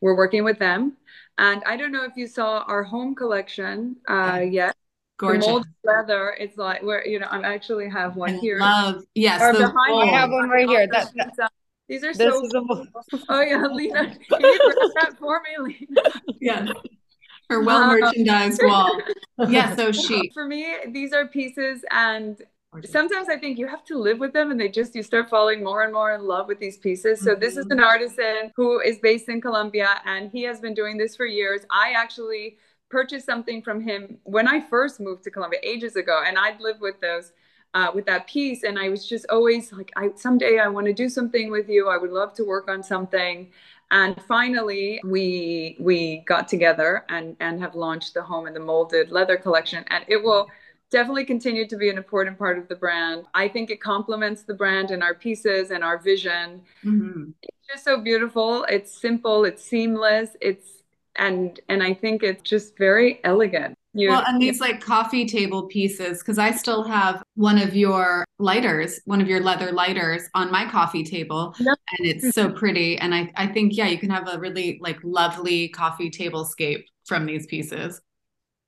we're 0.01 0.15
working 0.15 0.43
with 0.43 0.59
them. 0.59 0.97
And 1.37 1.63
I 1.65 1.77
don't 1.77 1.91
know 1.91 2.03
if 2.03 2.13
you 2.15 2.27
saw 2.27 2.63
our 2.67 2.83
home 2.83 3.13
collection 3.13 3.97
uh, 4.07 4.41
yet. 4.49 4.75
Gorgeous. 5.17 5.47
Mold 5.47 5.65
leather. 5.83 6.35
It's 6.39 6.57
like 6.57 6.83
where 6.83 7.05
you 7.05 7.19
know 7.19 7.27
I 7.27 7.41
actually 7.41 7.89
have 7.89 8.15
one 8.15 8.35
I 8.35 8.37
here. 8.37 8.59
Love 8.59 9.03
yes. 9.15 9.41
Or 9.41 9.51
behind 9.53 9.75
I 9.77 10.05
have 10.05 10.29
one 10.29 10.49
right 10.49 10.67
here. 10.67 10.87
That, 10.91 11.11
that, 11.37 11.51
these 11.89 12.03
are 12.03 12.13
so. 12.13 12.45
A... 12.45 12.85
oh 13.29 13.41
yeah, 13.41 13.65
Lena, 13.65 14.15
can 14.29 14.41
you 14.41 14.59
grab 14.59 14.91
that 14.95 15.17
for 15.19 15.41
me, 15.41 15.75
Lena? 15.89 16.11
Yes. 16.39 16.69
Her 17.49 17.61
well 17.61 17.87
merchandised 17.87 18.61
wall. 18.61 18.99
Yeah, 19.47 19.75
so 19.75 19.91
chic. 19.93 20.33
For 20.33 20.45
me, 20.45 20.67
these 20.89 21.13
are 21.13 21.27
pieces, 21.27 21.85
and 21.91 22.41
sometimes 22.83 23.29
I 23.29 23.37
think 23.37 23.57
you 23.57 23.67
have 23.67 23.85
to 23.85 23.97
live 23.97 24.19
with 24.19 24.33
them, 24.33 24.51
and 24.51 24.59
they 24.59 24.67
just 24.67 24.93
you 24.95 25.01
start 25.01 25.29
falling 25.29 25.63
more 25.63 25.83
and 25.83 25.93
more 25.93 26.13
in 26.13 26.25
love 26.25 26.47
with 26.47 26.59
these 26.59 26.77
pieces. 26.77 27.21
So 27.21 27.31
mm-hmm. 27.31 27.39
this 27.39 27.55
is 27.55 27.65
mm-hmm. 27.65 27.79
an 27.79 27.83
artisan 27.85 28.51
who 28.55 28.81
is 28.81 28.99
based 28.99 29.29
in 29.29 29.39
Colombia, 29.39 30.01
and 30.05 30.29
he 30.29 30.43
has 30.43 30.59
been 30.59 30.73
doing 30.73 30.97
this 30.97 31.15
for 31.15 31.25
years. 31.25 31.61
I 31.71 31.93
actually 31.95 32.57
purchased 32.89 33.25
something 33.25 33.61
from 33.61 33.81
him 33.81 34.17
when 34.23 34.47
I 34.47 34.61
first 34.61 34.99
moved 34.99 35.23
to 35.23 35.31
Colombia 35.31 35.59
ages 35.63 35.95
ago, 35.95 36.23
and 36.25 36.37
I'd 36.37 36.59
lived 36.59 36.81
with 36.81 36.99
those. 37.01 37.31
Uh, 37.73 37.91
with 37.93 38.05
that 38.05 38.25
piece, 38.27 38.63
and 38.63 38.79
I 38.79 38.87
was 38.87 39.07
just 39.07 39.25
always 39.29 39.73
like, 39.73 39.91
I 39.97 40.09
someday 40.15 40.57
I 40.57 40.69
want 40.69 40.87
to 40.87 40.93
do 40.93 41.09
something 41.09 41.51
with 41.51 41.67
you. 41.69 41.89
I 41.89 41.97
would 41.97 42.11
love 42.11 42.33
to 42.35 42.43
work 42.45 42.69
on 42.69 42.81
something. 42.81 43.51
And 43.91 44.19
finally, 44.23 45.01
we 45.03 45.75
we 45.79 46.23
got 46.25 46.47
together 46.47 47.05
and 47.09 47.35
and 47.39 47.59
have 47.59 47.75
launched 47.75 48.13
the 48.13 48.23
home 48.23 48.47
and 48.47 48.55
the 48.55 48.61
molded 48.61 49.11
leather 49.11 49.37
collection, 49.37 49.83
and 49.89 50.05
it 50.07 50.23
will 50.23 50.47
definitely 50.89 51.25
continue 51.25 51.67
to 51.67 51.75
be 51.75 51.89
an 51.89 51.97
important 51.97 52.37
part 52.37 52.57
of 52.57 52.67
the 52.67 52.75
brand. 52.75 53.25
I 53.33 53.47
think 53.47 53.69
it 53.69 53.81
complements 53.81 54.43
the 54.43 54.53
brand 54.53 54.91
and 54.91 55.03
our 55.03 55.13
pieces 55.13 55.71
and 55.71 55.83
our 55.83 55.97
vision. 55.97 56.61
Mm-hmm. 56.83 57.31
It's 57.43 57.67
just 57.71 57.83
so 57.83 57.99
beautiful. 57.99 58.63
It's 58.69 58.99
simple. 58.99 59.43
It's 59.43 59.63
seamless. 59.63 60.37
It's 60.41 60.83
and 61.17 61.59
and 61.69 61.83
I 61.83 61.93
think 61.93 62.23
it's 62.23 62.41
just 62.41 62.77
very 62.77 63.19
elegant. 63.23 63.75
You, 63.93 64.09
well, 64.09 64.23
and 64.27 64.39
these 64.39 64.59
like 64.59 64.79
coffee 64.79 65.25
table 65.25 65.63
pieces, 65.63 66.19
because 66.19 66.37
I 66.37 66.51
still 66.51 66.83
have 66.83 67.23
one 67.33 67.57
of 67.57 67.75
your 67.75 68.25
lighters, 68.37 68.99
one 69.05 69.21
of 69.21 69.27
your 69.27 69.41
leather 69.41 69.71
lighters 69.71 70.23
on 70.35 70.51
my 70.51 70.69
coffee 70.69 71.03
table, 71.03 71.55
and 71.57 72.07
it's 72.07 72.35
so 72.35 72.51
pretty. 72.51 72.97
And 72.99 73.15
I, 73.15 73.31
I 73.35 73.47
think, 73.47 73.75
yeah, 73.75 73.87
you 73.87 73.97
can 73.97 74.11
have 74.11 74.27
a 74.31 74.37
really 74.37 74.77
like 74.81 74.99
lovely 75.03 75.69
coffee 75.69 76.11
table 76.11 76.45
scape 76.45 76.85
from 77.05 77.25
these 77.25 77.47
pieces. 77.47 78.01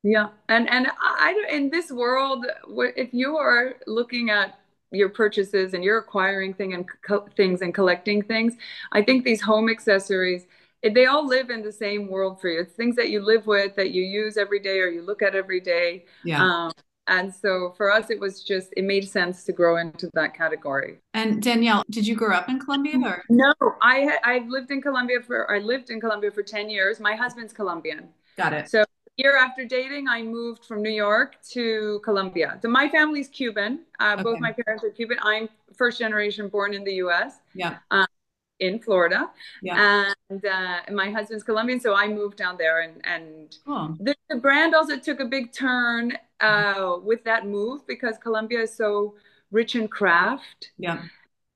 Yeah, 0.02 0.30
and 0.48 0.70
and 0.70 0.88
I 1.00 1.46
in 1.52 1.70
this 1.70 1.92
world, 1.92 2.48
if 2.96 3.14
you 3.14 3.38
are 3.38 3.76
looking 3.86 4.30
at 4.30 4.58
your 4.92 5.10
purchases 5.10 5.74
and 5.76 5.84
you're 5.84 6.00
acquiring 6.00 6.54
thing 6.56 6.74
and 6.74 6.86
co- 7.06 7.28
things 7.36 7.62
and 7.62 7.74
collecting 7.74 8.24
things, 8.24 8.56
I 8.94 9.04
think 9.04 9.26
these 9.26 9.42
home 9.42 9.70
accessories 9.70 10.48
they 10.84 11.06
all 11.06 11.28
live 11.28 11.50
in 11.50 11.62
the 11.62 11.72
same 11.72 12.08
world 12.08 12.40
for 12.40 12.50
you. 12.50 12.62
It's 12.62 12.74
things 12.74 12.96
that 12.96 13.10
you 13.10 13.22
live 13.22 13.48
with, 13.48 13.76
that 13.76 13.92
you 13.92 14.04
use 14.04 14.38
every 14.38 14.60
day, 14.60 14.80
or 14.80 14.88
you 14.88 15.02
look 15.02 15.22
at 15.22 15.36
every 15.36 15.60
day. 15.60 16.06
Yeah. 16.24 16.44
Um, 16.44 16.72
and 17.08 17.34
so 17.34 17.74
for 17.76 17.92
us, 17.92 18.12
it 18.12 18.20
was 18.20 18.44
just 18.44 18.72
it 18.78 18.84
made 18.84 19.08
sense 19.08 19.44
to 19.46 19.52
grow 19.52 19.78
into 19.78 20.10
that 20.14 20.36
category. 20.36 21.00
And 21.16 21.42
Danielle, 21.42 21.84
did 21.90 22.06
you 22.06 22.16
grow 22.16 22.36
up 22.36 22.50
in 22.50 22.60
Colombia 22.60 23.00
or? 23.04 23.24
No, 23.30 23.54
I 23.82 24.18
I've 24.24 24.48
lived 24.48 24.72
in 24.72 24.82
Colombia 24.82 25.20
for 25.26 25.52
I 25.52 25.58
lived 25.58 25.90
in 25.90 26.00
Colombia 26.00 26.32
for 26.32 26.44
ten 26.44 26.70
years. 26.70 27.00
My 27.00 27.16
husband's 27.16 27.52
Colombian. 27.52 28.10
Got 28.38 28.54
it. 28.54 28.70
So 28.70 28.86
year 29.18 29.38
after 29.38 29.66
dating, 29.66 30.08
I 30.08 30.22
moved 30.22 30.66
from 30.66 30.82
New 30.82 30.92
York 30.92 31.36
to 31.52 32.00
Colombia. 32.06 32.58
So 32.62 32.70
my 32.70 32.88
family's 32.88 33.28
Cuban. 33.28 33.82
Uh, 34.00 34.14
okay. 34.14 34.24
Both 34.24 34.40
my 34.40 34.54
parents 34.54 34.84
are 34.84 34.92
Cuban. 34.92 35.18
I'm 35.22 35.50
first 35.76 36.00
generation 36.00 36.48
born 36.48 36.74
in 36.74 36.84
the 36.84 36.94
U.S. 37.06 37.40
Yeah. 37.54 37.78
Um, 37.92 38.08
in 38.60 38.80
Florida. 38.80 39.30
Yeah. 39.62 40.14
And 40.30 40.46
uh, 40.46 40.80
my 40.92 41.12
husband's 41.12 41.44
Colombian, 41.44 41.80
so 41.80 41.96
I 41.96 42.08
moved 42.08 42.38
down 42.38 42.58
there. 42.58 42.82
And 42.82 43.06
and 43.06 43.58
oh. 43.68 43.96
the, 44.00 44.16
the, 44.30 44.38
brand 44.38 44.76
also 44.76 44.98
took 44.98 45.20
a 45.20 45.26
big 45.26 45.52
turn 45.54 46.18
uh, 46.40 46.98
with 47.04 47.24
that 47.24 47.46
move 47.46 47.86
because 47.88 48.18
Colombia 48.18 48.62
is 48.62 48.76
so 48.76 49.16
rich 49.52 49.76
in 49.76 49.88
craft. 49.88 50.72
Yeah. 50.78 51.04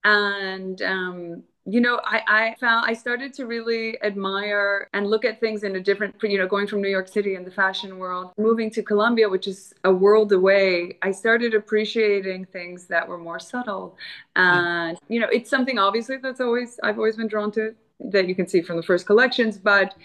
And 0.03 0.81
um, 0.81 1.43
you 1.65 1.79
know, 1.79 2.01
I, 2.03 2.21
I 2.27 2.55
found 2.59 2.85
I 2.87 2.93
started 2.93 3.33
to 3.35 3.45
really 3.45 4.01
admire 4.03 4.89
and 4.93 5.07
look 5.07 5.23
at 5.23 5.39
things 5.39 5.63
in 5.63 5.77
a 5.77 5.79
different, 5.79 6.15
you 6.21 6.37
know, 6.37 6.47
going 6.47 6.67
from 6.67 6.81
New 6.81 6.89
York 6.89 7.07
City 7.07 7.35
in 7.35 7.45
the 7.45 7.51
fashion 7.51 7.97
world, 7.97 8.33
moving 8.37 8.69
to 8.71 8.83
Colombia, 8.83 9.29
which 9.29 9.47
is 9.47 9.73
a 9.85 9.93
world 9.93 10.33
away, 10.33 10.97
I 11.01 11.11
started 11.11 11.53
appreciating 11.53 12.45
things 12.45 12.85
that 12.87 13.07
were 13.07 13.17
more 13.17 13.39
subtle. 13.39 13.97
And, 14.35 14.97
you 15.07 15.21
know, 15.21 15.27
it's 15.31 15.49
something 15.49 15.79
obviously 15.79 16.17
that's 16.17 16.41
always, 16.41 16.79
I've 16.83 16.97
always 16.97 17.15
been 17.15 17.27
drawn 17.27 17.51
to 17.53 17.73
that 18.11 18.27
you 18.27 18.35
can 18.35 18.47
see 18.47 18.61
from 18.61 18.75
the 18.75 18.83
first 18.83 19.05
collections, 19.05 19.57
but 19.57 19.95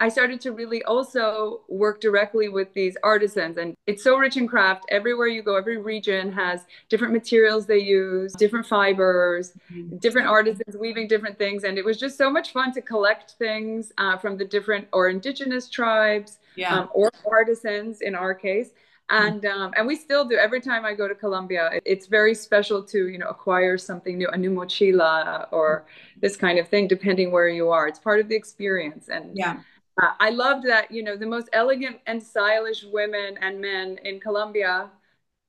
I 0.00 0.08
started 0.08 0.40
to 0.42 0.52
really 0.52 0.82
also 0.84 1.60
work 1.68 2.00
directly 2.00 2.48
with 2.48 2.72
these 2.72 2.96
artisans. 3.02 3.58
And 3.58 3.76
it's 3.86 4.02
so 4.02 4.16
rich 4.16 4.38
in 4.38 4.48
craft. 4.48 4.86
Everywhere 4.88 5.26
you 5.26 5.42
go, 5.42 5.56
every 5.56 5.76
region 5.76 6.32
has 6.32 6.64
different 6.88 7.12
materials 7.12 7.66
they 7.66 7.78
use, 7.78 8.32
different 8.32 8.66
fibers, 8.66 9.52
mm-hmm. 9.70 9.98
different 9.98 10.26
artisans 10.26 10.74
weaving 10.78 11.06
different 11.06 11.36
things. 11.36 11.64
And 11.64 11.76
it 11.76 11.84
was 11.84 11.98
just 11.98 12.16
so 12.16 12.30
much 12.30 12.52
fun 12.52 12.72
to 12.72 12.80
collect 12.80 13.32
things 13.32 13.92
uh, 13.98 14.16
from 14.16 14.38
the 14.38 14.44
different 14.44 14.88
or 14.94 15.10
indigenous 15.10 15.68
tribes 15.68 16.38
yeah. 16.56 16.78
um, 16.78 16.88
or 16.94 17.10
artisans 17.30 18.00
in 18.00 18.14
our 18.14 18.34
case. 18.34 18.70
And 19.10 19.44
um, 19.44 19.74
and 19.76 19.88
we 19.88 19.96
still 19.96 20.24
do. 20.24 20.36
Every 20.36 20.60
time 20.60 20.84
I 20.84 20.94
go 20.94 21.08
to 21.08 21.16
Colombia, 21.16 21.80
it's 21.84 22.06
very 22.06 22.32
special 22.32 22.80
to 22.84 23.08
you 23.08 23.18
know 23.18 23.26
acquire 23.26 23.76
something 23.76 24.16
new, 24.16 24.28
a 24.28 24.36
new 24.36 24.52
mochila 24.52 25.48
or 25.50 25.84
this 26.20 26.36
kind 26.36 26.60
of 26.60 26.68
thing, 26.68 26.86
depending 26.86 27.32
where 27.32 27.48
you 27.48 27.70
are. 27.70 27.88
It's 27.88 27.98
part 27.98 28.20
of 28.20 28.28
the 28.28 28.36
experience. 28.36 29.08
And 29.08 29.36
yeah, 29.36 29.62
uh, 30.02 30.12
I 30.18 30.30
loved 30.30 30.66
that, 30.66 30.90
you 30.90 31.02
know, 31.02 31.16
the 31.16 31.26
most 31.26 31.48
elegant 31.52 31.98
and 32.06 32.22
stylish 32.22 32.84
women 32.84 33.38
and 33.40 33.60
men 33.60 33.98
in 34.04 34.20
Colombia, 34.20 34.90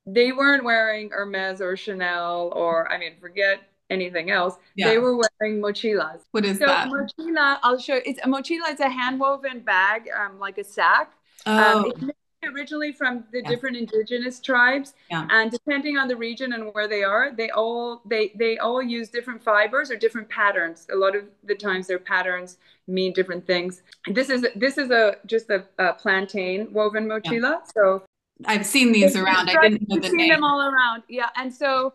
they 0.06 0.32
weren't 0.32 0.64
wearing 0.64 1.10
Hermes 1.10 1.60
or 1.60 1.76
Chanel 1.76 2.52
or, 2.54 2.90
I 2.90 2.98
mean, 2.98 3.12
forget 3.20 3.60
anything 3.90 4.30
else. 4.30 4.56
Yeah. 4.74 4.88
They 4.88 4.98
were 4.98 5.16
wearing 5.16 5.60
mochilas. 5.60 6.20
What 6.32 6.44
is 6.44 6.58
so 6.58 6.66
that? 6.66 6.88
Mochila, 6.88 7.58
I'll 7.62 7.78
show 7.78 7.96
you. 7.96 8.02
It's 8.06 8.20
a 8.20 8.26
mochila. 8.26 8.70
It's 8.70 8.80
a 8.80 8.88
hand 8.88 9.20
woven 9.20 9.60
bag, 9.60 10.08
um, 10.14 10.38
like 10.38 10.58
a 10.58 10.64
sack. 10.64 11.12
Um, 11.46 11.56
oh. 11.58 11.92
Um, 12.00 12.12
originally 12.44 12.92
from 12.92 13.24
the 13.32 13.40
yeah. 13.40 13.48
different 13.48 13.76
indigenous 13.76 14.40
tribes 14.40 14.94
yeah. 15.10 15.26
and 15.30 15.50
depending 15.50 15.96
on 15.96 16.08
the 16.08 16.16
region 16.16 16.52
and 16.52 16.72
where 16.74 16.88
they 16.88 17.02
are 17.02 17.32
they 17.32 17.50
all 17.50 18.02
they 18.04 18.32
they 18.36 18.58
all 18.58 18.82
use 18.82 19.08
different 19.08 19.42
fibers 19.42 19.90
or 19.90 19.96
different 19.96 20.28
patterns 20.28 20.86
a 20.92 20.96
lot 20.96 21.14
of 21.14 21.24
the 21.44 21.54
times 21.54 21.86
their 21.86 21.98
patterns 21.98 22.58
mean 22.88 23.12
different 23.12 23.46
things 23.46 23.82
this 24.08 24.28
is 24.28 24.44
this 24.56 24.76
is 24.78 24.90
a 24.90 25.16
just 25.26 25.50
a, 25.50 25.64
a 25.78 25.92
plantain 25.92 26.72
woven 26.72 27.06
mochila 27.06 27.42
yeah. 27.42 27.58
so 27.74 28.02
I've 28.46 28.66
seen 28.66 28.92
these 28.92 29.14
around. 29.14 29.50
I 29.50 29.68
didn't 29.68 29.88
know 29.88 30.00
the 30.00 30.08
seen 30.08 30.16
name. 30.16 30.30
them 30.30 30.42
all 30.42 30.60
around. 30.60 31.04
Yeah, 31.08 31.28
and 31.36 31.54
so, 31.54 31.92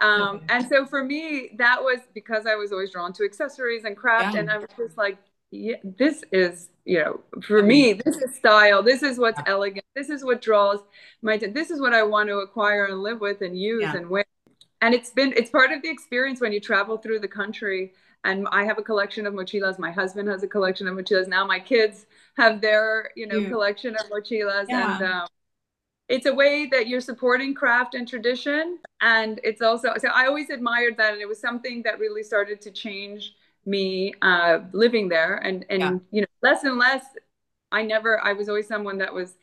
um, 0.00 0.42
and 0.48 0.66
so 0.68 0.86
for 0.86 1.02
me, 1.02 1.50
that 1.56 1.82
was 1.82 1.98
because 2.14 2.46
I 2.46 2.54
was 2.54 2.72
always 2.72 2.92
drawn 2.92 3.12
to 3.14 3.24
accessories 3.24 3.84
and 3.84 3.96
craft, 3.96 4.36
and 4.36 4.50
I 4.50 4.58
was 4.58 4.68
just 4.76 4.96
like, 4.96 5.18
yeah, 5.50 5.76
this 5.82 6.22
is, 6.30 6.68
you 6.84 6.98
know, 6.98 7.20
for 7.42 7.62
me, 7.62 7.94
this 7.94 8.16
is 8.16 8.36
style. 8.36 8.82
This 8.82 9.02
is 9.02 9.18
what's 9.18 9.40
elegant. 9.46 9.84
This 9.94 10.10
is 10.10 10.24
what 10.24 10.42
draws 10.42 10.80
my, 11.22 11.36
this 11.38 11.70
is 11.70 11.80
what 11.80 11.94
I 11.94 12.02
want 12.02 12.28
to 12.28 12.38
acquire 12.38 12.86
and 12.86 13.02
live 13.02 13.20
with 13.20 13.40
and 13.40 13.58
use 13.58 13.82
yeah. 13.82 13.96
and 13.96 14.08
wear. 14.08 14.24
And 14.80 14.94
it's 14.94 15.10
been, 15.10 15.32
it's 15.36 15.50
part 15.50 15.72
of 15.72 15.82
the 15.82 15.88
experience 15.88 16.40
when 16.40 16.52
you 16.52 16.60
travel 16.60 16.98
through 16.98 17.20
the 17.20 17.28
country. 17.28 17.92
And 18.24 18.46
I 18.52 18.64
have 18.64 18.78
a 18.78 18.82
collection 18.82 19.26
of 19.26 19.34
mochilas. 19.34 19.78
My 19.78 19.90
husband 19.90 20.28
has 20.28 20.42
a 20.42 20.48
collection 20.48 20.86
of 20.86 20.94
mochilas. 20.94 21.28
Now 21.28 21.46
my 21.46 21.58
kids 21.58 22.06
have 22.36 22.60
their, 22.60 23.10
you 23.16 23.26
know, 23.26 23.38
yeah. 23.38 23.48
collection 23.48 23.96
of 23.96 24.10
mochilas. 24.10 24.66
Yeah. 24.68 24.96
And, 24.96 25.04
um, 25.04 25.28
it's 26.08 26.24
a 26.24 26.32
way 26.32 26.66
that 26.72 26.88
you're 26.88 27.02
supporting 27.02 27.54
craft 27.54 27.94
and 27.94 28.08
tradition 28.08 28.78
and 29.02 29.40
it's 29.44 29.60
also 29.60 29.92
so 29.98 30.08
i 30.14 30.26
always 30.26 30.48
admired 30.48 30.96
that 30.96 31.12
and 31.12 31.20
it 31.20 31.28
was 31.28 31.38
something 31.38 31.82
that 31.82 31.98
really 31.98 32.22
started 32.22 32.62
to 32.62 32.70
change 32.70 33.34
me 33.68 34.14
uh, 34.22 34.60
living 34.72 35.08
there. 35.08 35.36
And 35.36 35.64
and 35.68 35.80
yeah. 35.80 35.98
you 36.10 36.20
know 36.22 36.26
less 36.42 36.64
and 36.64 36.78
less 36.78 37.04
i 37.72 37.82
never 37.82 38.20
i 38.24 38.32
was 38.32 38.48
always 38.48 38.66
someone 38.66 38.98
that 38.98 39.12
was 39.12 39.34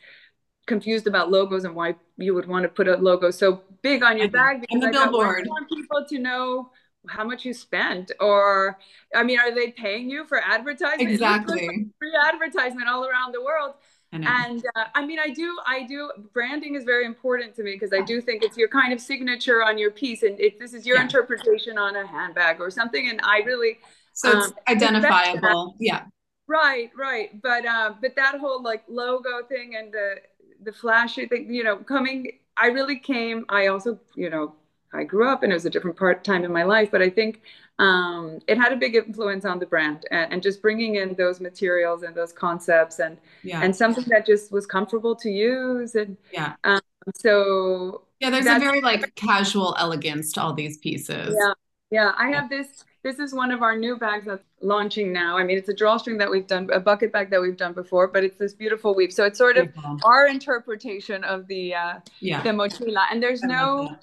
confused 0.65 1.05
about 1.07 1.29
logos 1.29 1.63
and 1.63 1.75
why 1.75 1.95
you 2.17 2.33
would 2.33 2.47
want 2.47 2.63
to 2.63 2.69
put 2.69 2.87
a 2.87 2.95
logo 2.97 3.29
so 3.29 3.61
big 3.83 4.01
on 4.01 4.17
your 4.17 4.29
bag 4.29 4.61
because 4.61 4.83
I 4.83 4.91
billboard. 4.91 5.45
want 5.47 5.69
people 5.69 6.05
to 6.09 6.19
know 6.19 6.71
how 7.07 7.23
much 7.23 7.45
you 7.45 7.53
spent? 7.53 8.11
Or 8.19 8.77
i 9.15 9.23
mean 9.23 9.39
are 9.39 9.53
they 9.53 9.71
paying 9.71 10.09
you 10.09 10.25
for 10.25 10.41
advertising 10.41 11.09
exactly. 11.09 11.87
free 11.99 12.13
advertisement 12.27 12.89
all 12.89 13.05
around 13.05 13.33
the 13.33 13.43
world. 13.43 13.75
And 14.11 14.63
uh, 14.75 14.85
i 14.95 15.05
mean 15.05 15.19
i 15.19 15.29
do 15.29 15.59
i 15.67 15.83
do 15.83 16.09
branding 16.33 16.75
is 16.75 16.85
very 16.85 17.05
important 17.05 17.53
to 17.57 17.63
me 17.63 17.73
because 17.73 17.91
i 17.93 18.01
do 18.01 18.21
think 18.21 18.43
it's 18.43 18.57
your 18.57 18.69
kind 18.69 18.93
of 18.93 19.01
signature 19.01 19.61
on 19.61 19.77
your 19.77 19.91
piece. 19.91 20.23
And 20.23 20.39
if 20.39 20.57
this 20.57 20.73
is 20.73 20.85
your 20.85 20.95
yeah. 20.95 21.03
interpretation 21.03 21.77
on 21.77 21.95
a 21.97 22.07
handbag 22.07 22.59
or 22.61 22.71
something 22.71 23.09
and 23.09 23.19
i 23.23 23.39
really 23.39 23.77
so 24.15 24.37
it's 24.37 24.47
um, 24.47 24.53
identifiable. 24.67 25.75
Yeah. 25.79 26.05
Right, 26.47 26.91
right. 26.97 27.41
But 27.41 27.65
uh, 27.65 27.93
but 28.01 28.15
that 28.15 28.39
whole 28.39 28.61
like 28.61 28.83
logo 28.87 29.43
thing 29.47 29.75
and 29.75 29.91
the 29.91 30.15
the 30.63 30.71
flashy 30.71 31.27
thing, 31.27 31.53
you 31.53 31.63
know, 31.63 31.77
coming, 31.77 32.39
I 32.57 32.67
really 32.67 32.97
came, 32.97 33.45
I 33.49 33.67
also, 33.67 33.99
you 34.15 34.29
know, 34.29 34.55
I 34.93 35.03
grew 35.03 35.27
up 35.27 35.43
and 35.43 35.51
it 35.51 35.55
was 35.55 35.65
a 35.65 35.69
different 35.69 35.97
part 35.97 36.23
time 36.23 36.43
in 36.43 36.51
my 36.51 36.63
life, 36.63 36.89
but 36.91 37.01
I 37.01 37.09
think 37.09 37.41
um, 37.77 38.39
it 38.47 38.57
had 38.57 38.71
a 38.71 38.77
big 38.77 38.95
influence 38.95 39.43
on 39.43 39.59
the 39.59 39.65
brand 39.65 40.05
and, 40.11 40.33
and, 40.33 40.41
just 40.41 40.61
bringing 40.61 40.95
in 40.95 41.13
those 41.15 41.41
materials 41.41 42.03
and 42.03 42.15
those 42.15 42.31
concepts 42.31 42.99
and 42.99 43.17
yeah. 43.43 43.61
and 43.61 43.75
something 43.75 44.05
that 44.07 44.25
just 44.25 44.49
was 44.49 44.65
comfortable 44.65 45.13
to 45.17 45.29
use 45.29 45.95
and 45.95 46.15
yeah. 46.31 46.53
Um, 46.63 46.79
so 47.15 48.03
yeah, 48.21 48.29
there's 48.29 48.45
a 48.45 48.59
very 48.59 48.79
like 48.79 49.13
casual 49.15 49.75
elegance 49.77 50.31
to 50.33 50.41
all 50.41 50.53
these 50.53 50.77
pieces. 50.77 51.35
Yeah, 51.37 51.53
yeah. 51.91 52.11
I 52.17 52.29
have 52.29 52.49
this. 52.49 52.85
This 53.05 53.19
is 53.19 53.35
one 53.35 53.51
of 53.51 53.61
our 53.61 53.77
new 53.77 53.97
bags 53.97 54.25
that's 54.25 54.43
launching 54.63 55.13
now. 55.13 55.37
I 55.37 55.43
mean, 55.43 55.59
it's 55.59 55.69
a 55.69 55.75
drawstring 55.75 56.17
that 56.17 56.31
we've 56.31 56.47
done, 56.47 56.67
a 56.73 56.79
bucket 56.79 57.11
bag 57.11 57.29
that 57.29 57.39
we've 57.39 57.55
done 57.55 57.73
before, 57.73 58.07
but 58.07 58.23
it's 58.23 58.39
this 58.39 58.55
beautiful 58.55 58.95
weave. 58.95 59.13
So 59.13 59.25
it's 59.25 59.37
sort 59.37 59.57
of 59.57 59.69
our 60.03 60.27
interpretation 60.27 61.23
of 61.23 61.45
the 61.45 61.75
uh, 61.75 61.93
yeah. 62.19 62.41
the 62.41 62.49
mochila, 62.49 63.03
and 63.11 63.21
there's 63.21 63.43
no 63.43 63.95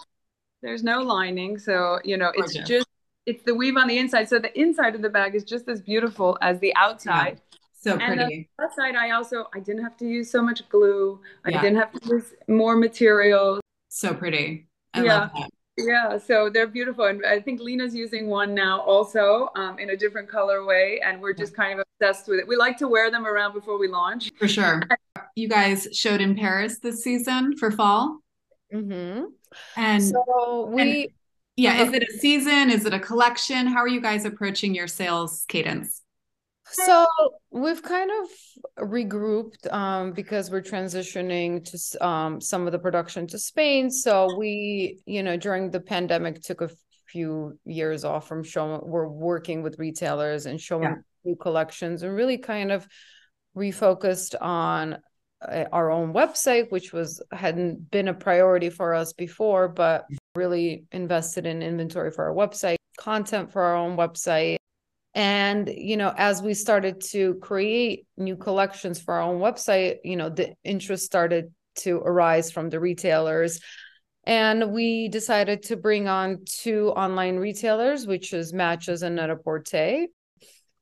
there's 0.63 0.85
no 0.85 1.01
lining, 1.01 1.59
so 1.59 1.99
you 2.05 2.17
know 2.17 2.31
it's 2.37 2.55
just 2.55 2.87
it's 3.27 3.43
the 3.43 3.57
weave 3.57 3.77
on 3.77 3.89
the 3.89 3.99
inside. 3.99 4.29
So 4.29 4.39
the 4.39 4.57
inside 4.57 4.95
of 4.95 5.03
the 5.03 5.11
bag 5.11 5.35
is 5.35 5.43
just 5.43 5.69
as 5.69 5.81
beautiful 5.81 6.39
as 6.41 6.61
the 6.61 6.73
outside. 6.77 7.41
Yeah. 7.41 7.59
So 7.81 7.97
pretty. 7.97 8.23
And 8.23 8.31
the 8.31 8.47
outside, 8.63 8.95
I 8.95 9.11
also 9.11 9.49
I 9.53 9.59
didn't 9.59 9.83
have 9.83 9.97
to 9.97 10.07
use 10.07 10.31
so 10.31 10.41
much 10.41 10.69
glue. 10.69 11.19
I 11.45 11.51
yeah. 11.51 11.61
didn't 11.61 11.79
have 11.79 11.91
to 11.91 12.09
use 12.09 12.35
more 12.47 12.77
materials. 12.77 13.63
So 13.89 14.15
pretty. 14.15 14.69
I 14.95 15.03
yeah. 15.03 15.29
Yeah, 15.79 16.19
so 16.19 16.51
they're 16.51 16.67
beautiful, 16.67 17.07
and 17.07 17.25
I 17.25 17.41
think 17.41 17.61
Lena's 17.61 17.95
using 17.95 18.29
one 18.29 18.55
now 18.55 18.81
also 18.81 19.49
um, 19.57 19.79
in 19.79 19.91
a 19.91 19.97
different 19.97 20.29
colorway, 20.29 20.99
and 21.03 21.21
we're 21.21 21.33
just 21.33 21.57
kind 21.57 21.81
of 21.81 21.87
obsessed 22.01 22.29
with 22.29 22.41
it. 22.41 22.47
We 22.47 22.57
like 22.57 22.77
to 22.79 22.89
wear 22.89 23.11
them 23.11 23.27
around 23.27 23.55
before 23.55 23.79
we 23.79 23.89
launch. 23.89 24.31
For 24.39 24.49
sure. 24.49 24.83
You 25.35 25.49
guys 25.49 25.89
showed 25.93 26.21
in 26.21 26.37
Paris 26.37 26.79
this 26.79 27.03
season 27.03 27.57
for 27.57 27.71
fall. 27.71 28.19
Mm-hmm. 28.73 29.25
And 29.77 30.03
so 30.03 30.69
we. 30.71 30.83
And, 30.83 31.11
yeah, 31.57 31.83
is 31.83 31.93
it 31.93 32.03
a 32.03 32.19
season? 32.19 32.71
Is 32.71 32.85
it 32.85 32.93
a 32.93 32.99
collection? 32.99 33.67
How 33.67 33.79
are 33.79 33.89
you 33.89 34.01
guys 34.01 34.25
approaching 34.27 34.75
your 34.75 34.89
sales 34.89 35.45
cadence? 35.49 36.03
So 36.73 37.07
we've 37.51 37.83
kind 37.83 38.11
of 38.11 38.89
regrouped 38.89 39.73
um, 39.73 40.13
because 40.13 40.51
we're 40.51 40.63
transitioning 40.63 41.65
to 41.65 42.07
um, 42.07 42.41
some 42.41 42.67
of 42.67 42.73
the 42.73 42.79
production 42.79 43.27
to 43.29 43.39
Spain. 43.39 43.91
So 43.91 44.37
we, 44.37 45.01
you 45.07 45.23
know, 45.23 45.37
during 45.37 45.71
the 45.71 45.81
pandemic, 45.81 46.43
took 46.43 46.61
a 46.61 46.71
few 47.09 47.59
years 47.65 48.05
off 48.05 48.27
from 48.27 48.43
showing. 48.43 48.81
We're 48.83 49.09
working 49.09 49.63
with 49.63 49.79
retailers 49.79 50.47
and 50.47 50.61
showing 50.61 50.85
yeah. 50.85 50.95
new 51.25 51.37
collections, 51.37 52.03
and 52.03 52.15
really 52.15 52.39
kind 52.39 52.73
of 52.73 52.87
refocused 53.57 54.35
on 54.41 54.99
uh, 55.47 55.65
our 55.73 55.91
own 55.91 56.15
website, 56.15 56.71
which 56.71 56.93
was 56.93 57.23
hadn't 57.33 57.91
been 57.91 58.09
a 58.09 58.15
priority 58.15 58.71
for 58.71 58.95
us 58.95 59.13
before, 59.13 59.69
but 59.69 60.07
really 60.35 60.85
invested 60.93 61.45
in 61.45 61.63
inventory 61.63 62.11
for 62.11 62.25
our 62.25 62.35
website, 62.35 62.77
content 62.97 63.53
for 63.53 63.63
our 63.63 63.77
own 63.77 63.97
website 63.97 64.57
and 65.15 65.69
you 65.69 65.97
know 65.97 66.13
as 66.17 66.41
we 66.41 66.55
started 66.55 67.01
to 67.01 67.35
create 67.35 68.07
new 68.17 68.37
collections 68.37 69.01
for 69.01 69.15
our 69.15 69.21
own 69.23 69.41
website 69.41 69.97
you 70.05 70.17
know 70.17 70.31
the 70.31 70.55
interest 70.65 71.05
started 71.05 71.53
to 71.75 71.99
arise 71.99 72.51
from 72.51 72.71
the 72.71 72.81
retailers. 72.81 73.61
And 74.25 74.73
we 74.73 75.09
decided 75.09 75.65
to 75.65 75.77
bring 75.77 76.07
on 76.07 76.45
two 76.47 76.91
online 76.91 77.37
retailers 77.37 78.07
which 78.07 78.33
is 78.33 78.53
matches 78.53 79.03
and 79.03 79.17
net-a-porter. 79.17 80.07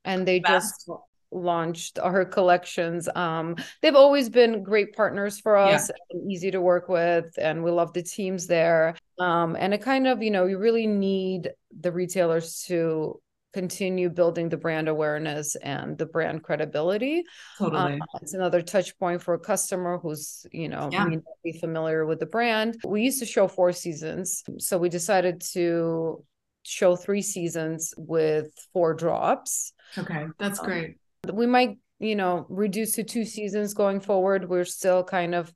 And 0.05 0.27
they 0.27 0.41
just 0.41 0.89
launched 1.31 1.99
our 1.99 2.25
collections. 2.25 3.09
Um 3.15 3.57
they've 3.83 3.95
always 3.95 4.29
been 4.29 4.63
great 4.63 4.95
partners 4.95 5.39
for 5.41 5.57
us 5.57 5.89
yeah. 5.89 5.97
and 6.11 6.31
easy 6.31 6.51
to 6.51 6.61
work 6.61 6.89
with 6.89 7.27
and 7.39 7.63
we 7.63 7.71
love 7.71 7.93
the 7.93 8.03
teams 8.03 8.47
there. 8.47 8.97
Um 9.19 9.57
and 9.59 9.73
it 9.73 9.83
kind 9.83 10.07
of 10.07 10.23
you 10.23 10.31
know 10.31 10.47
you 10.47 10.59
really 10.59 10.87
need 10.87 11.51
the 11.81 11.93
retailers 11.93 12.65
to 12.67 13.21
continue 13.53 14.09
building 14.09 14.49
the 14.49 14.57
brand 14.57 14.89
awareness 14.89 15.57
and 15.57 15.99
the 15.99 16.07
brand 16.07 16.43
credibility. 16.43 17.25
Totally. 17.59 17.95
Um, 17.95 18.01
it's 18.23 18.35
another 18.35 18.63
touch 18.63 18.99
point 18.99 19.23
for 19.23 19.35
a 19.35 19.39
customer 19.39 19.99
who's, 19.99 20.47
you 20.53 20.69
know, 20.69 20.89
yeah. 20.93 21.05
may 21.05 21.17
not 21.17 21.25
be 21.43 21.53
familiar 21.53 22.07
with 22.07 22.21
the 22.21 22.27
brand. 22.27 22.77
We 22.85 23.03
used 23.03 23.19
to 23.21 23.27
show 23.27 23.49
four 23.49 23.73
seasons. 23.73 24.43
So 24.59 24.79
we 24.79 24.89
decided 24.89 25.43
to 25.53 26.25
show 26.63 26.97
three 26.97 27.23
seasons 27.23 27.95
with 27.97 28.53
four 28.73 28.95
drops. 28.95 29.73
Okay. 29.97 30.27
That's 30.39 30.61
um, 30.61 30.67
great. 30.67 30.97
we 31.33 31.47
might, 31.47 31.79
you 31.99 32.17
know, 32.17 32.47
reduce 32.49 32.93
to 32.93 33.05
two 33.05 33.25
seasons 33.25 33.75
going 33.75 34.01
forward. 34.01 34.49
We're 34.49 34.65
still 34.65 35.03
kind 35.03 35.35
of 35.35 35.53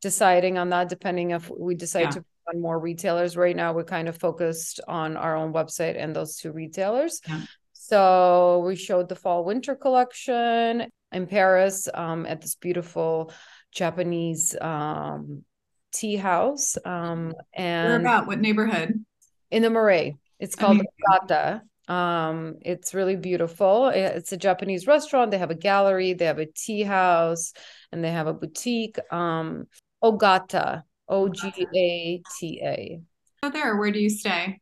deciding 0.00 0.58
on 0.58 0.70
that 0.70 0.88
depending 0.88 1.30
if 1.30 1.50
we 1.50 1.74
decide 1.74 2.02
yeah. 2.02 2.10
to 2.10 2.24
on 2.52 2.60
more 2.60 2.78
retailers 2.78 3.36
right 3.36 3.56
now 3.56 3.72
we're 3.72 3.84
kind 3.84 4.08
of 4.08 4.16
focused 4.16 4.80
on 4.88 5.16
our 5.16 5.36
own 5.36 5.52
website 5.52 5.96
and 6.00 6.14
those 6.14 6.36
two 6.36 6.52
retailers 6.52 7.20
yeah. 7.28 7.42
so 7.72 8.62
we 8.66 8.76
showed 8.76 9.08
the 9.08 9.16
fall 9.16 9.44
winter 9.44 9.74
collection 9.74 10.88
in 11.12 11.26
paris 11.26 11.88
um, 11.94 12.26
at 12.26 12.40
this 12.40 12.54
beautiful 12.54 13.32
japanese 13.72 14.56
um, 14.60 15.44
tea 15.92 16.16
house 16.16 16.76
um, 16.84 17.34
and 17.54 17.88
where 17.88 18.00
about 18.00 18.26
what 18.26 18.40
neighborhood 18.40 19.04
in 19.50 19.62
the 19.62 19.70
marais 19.70 20.14
it's 20.38 20.54
called 20.54 20.80
Ogata. 21.10 21.62
Um, 21.88 22.56
it's 22.60 22.94
really 22.94 23.16
beautiful. 23.16 23.88
It's 23.88 24.32
a 24.32 24.36
Japanese 24.36 24.86
restaurant. 24.86 25.30
They 25.30 25.38
have 25.38 25.50
a 25.50 25.56
gallery, 25.56 26.12
they 26.12 26.26
have 26.26 26.38
a 26.38 26.46
tea 26.46 26.82
house, 26.82 27.52
and 27.90 28.04
they 28.04 28.10
have 28.10 28.26
a 28.26 28.34
boutique. 28.34 28.98
Um, 29.12 29.66
Ogata 30.02 30.84
O 31.08 31.28
G 31.28 31.52
A 31.76 32.22
T 32.38 32.60
A. 32.62 33.00
Oh, 33.42 33.50
there. 33.50 33.76
Where 33.76 33.90
do 33.90 33.98
you 33.98 34.10
stay? 34.10 34.60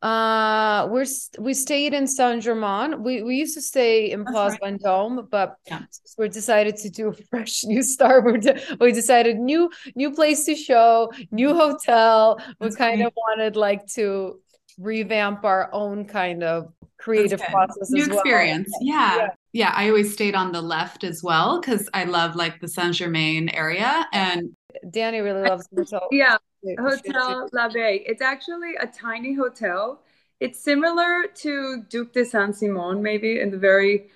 Uh, 0.00 0.86
we're 0.90 1.06
we 1.40 1.52
stayed 1.54 1.92
in 1.92 2.06
Saint 2.06 2.42
Germain. 2.42 3.02
We 3.02 3.22
we 3.22 3.36
used 3.36 3.54
to 3.54 3.62
stay 3.62 4.12
in 4.12 4.24
Place 4.24 4.56
right. 4.62 4.78
Vendôme, 4.80 5.28
but 5.28 5.56
yeah. 5.66 5.82
we 6.16 6.28
decided 6.28 6.76
to 6.76 6.90
do 6.90 7.08
a 7.08 7.12
fresh 7.30 7.64
new 7.64 7.82
start. 7.82 8.24
We 8.24 8.40
we 8.78 8.92
decided 8.92 9.38
new 9.38 9.70
new 9.96 10.12
place 10.12 10.44
to 10.44 10.54
show, 10.54 11.10
new 11.32 11.52
hotel. 11.54 12.40
That's 12.60 12.76
we 12.76 12.78
kind 12.78 12.96
great. 12.98 13.06
of 13.06 13.12
wanted 13.16 13.56
like 13.56 13.86
to 13.94 14.40
revamp 14.78 15.44
our 15.44 15.68
own 15.72 16.04
kind 16.04 16.44
of 16.44 16.72
creative 16.98 17.40
process 17.40 17.90
new 17.90 18.04
experience 18.04 18.68
well. 18.72 18.80
yeah. 18.82 19.16
yeah 19.16 19.28
yeah 19.52 19.72
i 19.76 19.88
always 19.88 20.12
stayed 20.12 20.34
on 20.34 20.50
the 20.50 20.60
left 20.60 21.04
as 21.04 21.22
well 21.22 21.60
because 21.60 21.88
i 21.94 22.04
love 22.04 22.34
like 22.34 22.60
the 22.60 22.66
saint 22.66 22.94
germain 22.94 23.48
area 23.50 24.06
and 24.12 24.50
Danny 24.90 25.20
really 25.20 25.48
loves 25.48 25.68
hotel. 25.74 26.08
Yeah, 26.12 26.36
Hotel 26.78 27.48
l'Abbaye. 27.52 28.02
It's 28.06 28.22
actually 28.22 28.74
a 28.80 28.86
tiny 28.86 29.34
hotel. 29.34 30.02
It's 30.40 30.58
similar 30.58 31.26
to 31.36 31.84
Duc 31.88 32.12
de 32.12 32.24
Saint 32.24 32.54
Simon, 32.56 33.02
maybe 33.02 33.40
in 33.40 33.50
the 33.50 33.58
very 33.58 34.08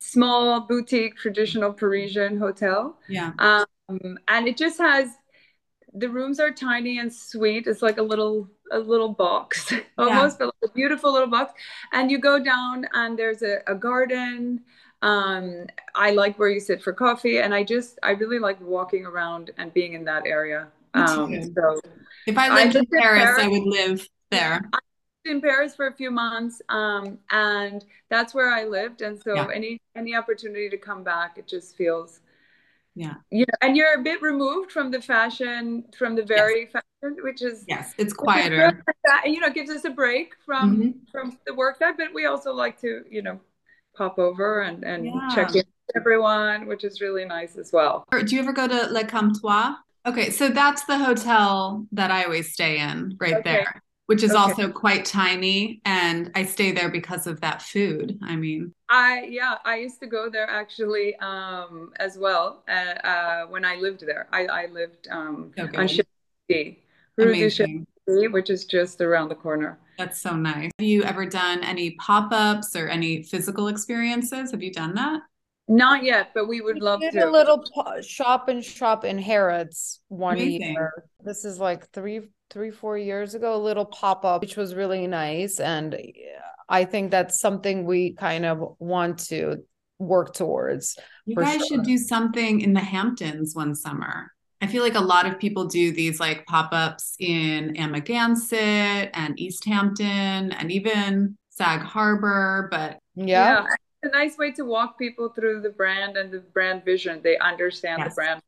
small 0.00 0.60
boutique 0.60 1.16
traditional 1.16 1.72
Parisian 1.72 2.38
hotel. 2.38 2.98
Yeah. 3.08 3.32
Um, 3.38 4.18
and 4.28 4.48
it 4.48 4.56
just 4.56 4.78
has 4.78 5.10
the 5.94 6.08
rooms 6.08 6.38
are 6.38 6.50
tiny 6.50 6.98
and 6.98 7.12
sweet. 7.12 7.66
It's 7.66 7.82
like 7.82 7.98
a 7.98 8.02
little 8.02 8.48
a 8.70 8.78
little 8.78 9.08
box 9.08 9.72
almost, 9.98 10.38
yeah. 10.40 10.46
but 10.46 10.54
like 10.62 10.70
a 10.70 10.74
beautiful 10.74 11.12
little 11.12 11.28
box. 11.28 11.52
And 11.92 12.10
you 12.10 12.18
go 12.18 12.42
down 12.42 12.86
and 12.92 13.18
there's 13.18 13.42
a, 13.42 13.60
a 13.66 13.74
garden 13.74 14.60
um, 15.02 15.66
I 15.94 16.10
like 16.10 16.38
where 16.38 16.48
you 16.48 16.60
sit 16.60 16.82
for 16.82 16.92
coffee, 16.92 17.38
and 17.38 17.54
I 17.54 17.64
just 17.64 17.98
I 18.02 18.10
really 18.12 18.38
like 18.38 18.60
walking 18.60 19.06
around 19.06 19.50
and 19.58 19.72
being 19.72 19.92
in 19.92 20.04
that 20.04 20.26
area. 20.26 20.68
Um, 20.94 21.52
so 21.54 21.80
if 22.26 22.36
I 22.36 22.52
lived, 22.52 22.76
I 22.76 22.80
in, 22.80 22.86
Paris, 22.86 23.22
Paris, 23.22 23.44
I 23.44 23.48
would 23.48 23.66
live 23.66 24.08
there. 24.30 24.60
I 24.72 24.78
lived 25.24 25.36
in 25.36 25.40
Paris 25.40 25.76
for 25.76 25.86
a 25.86 25.94
few 25.94 26.10
months, 26.10 26.60
um, 26.68 27.18
and 27.30 27.84
that's 28.08 28.34
where 28.34 28.50
I 28.50 28.64
lived. 28.64 29.02
And 29.02 29.20
so 29.20 29.34
yeah. 29.34 29.48
any 29.54 29.80
any 29.94 30.14
opportunity 30.14 30.68
to 30.70 30.78
come 30.78 31.04
back, 31.04 31.38
it 31.38 31.46
just 31.46 31.76
feels 31.76 32.20
yeah 32.98 33.14
know 33.30 33.44
and 33.62 33.76
you're 33.76 33.94
a 33.94 34.02
bit 34.02 34.20
removed 34.22 34.72
from 34.72 34.90
the 34.90 35.00
fashion 35.00 35.84
from 35.96 36.16
the 36.16 36.22
very 36.24 36.62
yes. 36.62 36.72
fashion 36.72 37.16
which 37.22 37.42
is 37.42 37.64
yes 37.68 37.94
it's 37.96 38.12
quieter 38.12 38.82
you 39.24 39.38
know 39.38 39.50
gives 39.50 39.70
us 39.70 39.84
a 39.84 39.90
break 39.90 40.34
from 40.44 40.76
mm-hmm. 40.76 40.90
from 41.12 41.38
the 41.46 41.54
work 41.54 41.78
that 41.78 41.96
but 41.96 42.12
we 42.12 42.26
also 42.26 42.52
like 42.52 42.80
to 42.80 43.04
you 43.08 43.22
know 43.22 43.38
pop 43.98 44.18
over 44.18 44.62
and, 44.62 44.84
and 44.84 45.04
yeah. 45.06 45.28
check 45.34 45.54
in 45.54 45.64
everyone, 45.96 46.66
which 46.66 46.84
is 46.84 47.00
really 47.00 47.24
nice 47.24 47.56
as 47.56 47.72
well. 47.72 48.04
Do 48.10 48.34
you 48.34 48.40
ever 48.40 48.52
go 48.52 48.66
to 48.68 48.86
Le 48.92 49.04
Comptoir? 49.04 49.76
Okay, 50.06 50.30
so 50.30 50.48
that's 50.48 50.84
the 50.84 50.96
hotel 50.96 51.86
that 51.92 52.10
I 52.10 52.24
always 52.24 52.52
stay 52.52 52.78
in 52.78 53.16
right 53.20 53.34
okay. 53.34 53.42
there, 53.42 53.82
which 54.06 54.22
is 54.22 54.30
okay. 54.30 54.38
also 54.38 54.70
quite 54.70 55.04
tiny. 55.04 55.82
And 55.84 56.30
I 56.34 56.44
stay 56.44 56.72
there 56.72 56.88
because 56.88 57.26
of 57.26 57.40
that 57.40 57.60
food. 57.60 58.18
I 58.22 58.36
mean, 58.36 58.72
I, 58.88 59.26
yeah, 59.28 59.56
I 59.64 59.76
used 59.76 60.00
to 60.00 60.06
go 60.06 60.30
there 60.30 60.48
actually 60.48 61.16
um, 61.16 61.92
as 61.96 62.16
well 62.16 62.62
uh, 62.68 62.94
uh, 63.04 63.46
when 63.46 63.64
I 63.64 63.74
lived 63.74 64.06
there. 64.06 64.28
I, 64.32 64.46
I 64.46 64.66
lived 64.66 65.08
um, 65.10 65.52
okay. 65.58 65.76
on 65.76 65.88
Chipsy, 68.08 68.32
which 68.32 68.50
is 68.50 68.64
just 68.64 69.00
around 69.00 69.28
the 69.28 69.34
corner. 69.34 69.78
That's 69.98 70.20
so 70.20 70.34
nice. 70.36 70.70
Have 70.78 70.86
you 70.86 71.02
ever 71.02 71.26
done 71.26 71.62
any 71.64 71.92
pop 71.92 72.32
ups 72.32 72.74
or 72.76 72.88
any 72.88 73.22
physical 73.22 73.68
experiences? 73.68 74.50
Have 74.52 74.62
you 74.62 74.72
done 74.72 74.94
that? 74.94 75.20
Not 75.70 76.02
yet, 76.02 76.30
but 76.34 76.48
we 76.48 76.60
would 76.60 76.76
We 76.76 76.80
love 76.80 77.00
did 77.00 77.12
to. 77.12 77.28
a 77.28 77.30
little 77.30 77.58
po- 77.74 78.00
shop 78.00 78.48
and 78.48 78.64
shop 78.64 79.04
in 79.04 79.18
Harrods 79.18 80.00
one 80.08 80.34
Amazing. 80.36 80.72
year. 80.72 81.04
This 81.22 81.44
is 81.44 81.58
like 81.58 81.90
three, 81.90 82.20
three, 82.50 82.70
four 82.70 82.96
years 82.96 83.34
ago. 83.34 83.54
A 83.54 83.58
little 83.58 83.84
pop 83.84 84.24
up, 84.24 84.40
which 84.40 84.56
was 84.56 84.74
really 84.74 85.06
nice, 85.06 85.60
and 85.60 85.94
I 86.70 86.84
think 86.84 87.10
that's 87.10 87.40
something 87.40 87.84
we 87.84 88.14
kind 88.14 88.46
of 88.46 88.76
want 88.78 89.18
to 89.26 89.64
work 89.98 90.32
towards. 90.32 90.96
You 91.26 91.36
guys 91.36 91.58
sure. 91.58 91.66
should 91.66 91.82
do 91.82 91.98
something 91.98 92.60
in 92.62 92.72
the 92.72 92.80
Hamptons 92.80 93.54
one 93.54 93.74
summer. 93.74 94.32
I 94.60 94.66
feel 94.66 94.82
like 94.82 94.96
a 94.96 95.00
lot 95.00 95.26
of 95.26 95.38
people 95.38 95.66
do 95.66 95.92
these 95.92 96.18
like 96.18 96.44
pop-ups 96.46 97.14
in 97.20 97.74
Amagansett 97.76 99.10
and 99.14 99.38
East 99.38 99.64
Hampton 99.64 100.52
and 100.52 100.72
even 100.72 101.36
Sag 101.50 101.80
Harbor, 101.80 102.68
but 102.70 102.98
Yeah, 103.14 103.66
It's 104.02 104.12
a 104.14 104.16
nice 104.16 104.36
way 104.36 104.52
to 104.52 104.64
walk 104.64 104.98
people 104.98 105.28
through 105.28 105.60
the 105.62 105.70
brand 105.70 106.16
and 106.16 106.30
the 106.32 106.40
brand 106.40 106.84
vision. 106.84 107.20
They 107.22 107.38
understand 107.38 108.00
Yes. 108.00 108.10
the 108.10 108.14
brand. 108.14 108.40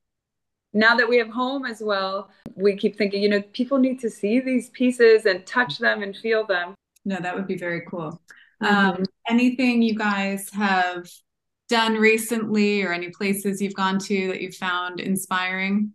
Now 0.72 0.96
that 0.96 1.08
we 1.08 1.16
have 1.18 1.28
home 1.30 1.64
as 1.64 1.80
well, 1.80 2.30
we 2.54 2.76
keep 2.76 2.96
thinking, 2.96 3.22
you 3.22 3.28
know, 3.28 3.42
people 3.52 3.78
need 3.78 3.98
to 4.00 4.10
see 4.10 4.38
these 4.40 4.70
pieces 4.70 5.26
and 5.26 5.44
touch 5.46 5.78
them 5.78 6.02
and 6.02 6.16
feel 6.16 6.44
them. 6.46 6.74
no, 7.04 7.16
that 7.18 7.34
would 7.34 7.46
be 7.46 7.56
very 7.56 7.82
cool. 7.88 8.20
Mm-hmm. 8.62 9.00
Um, 9.00 9.04
anything 9.28 9.80
you 9.80 9.94
guys 9.94 10.50
have 10.50 11.08
done 11.68 11.94
recently 11.94 12.82
or 12.82 12.92
any 12.92 13.08
places 13.10 13.62
you've 13.62 13.74
gone 13.74 13.98
to 14.00 14.28
that 14.28 14.40
you 14.40 14.52
found 14.52 15.00
inspiring? 15.00 15.92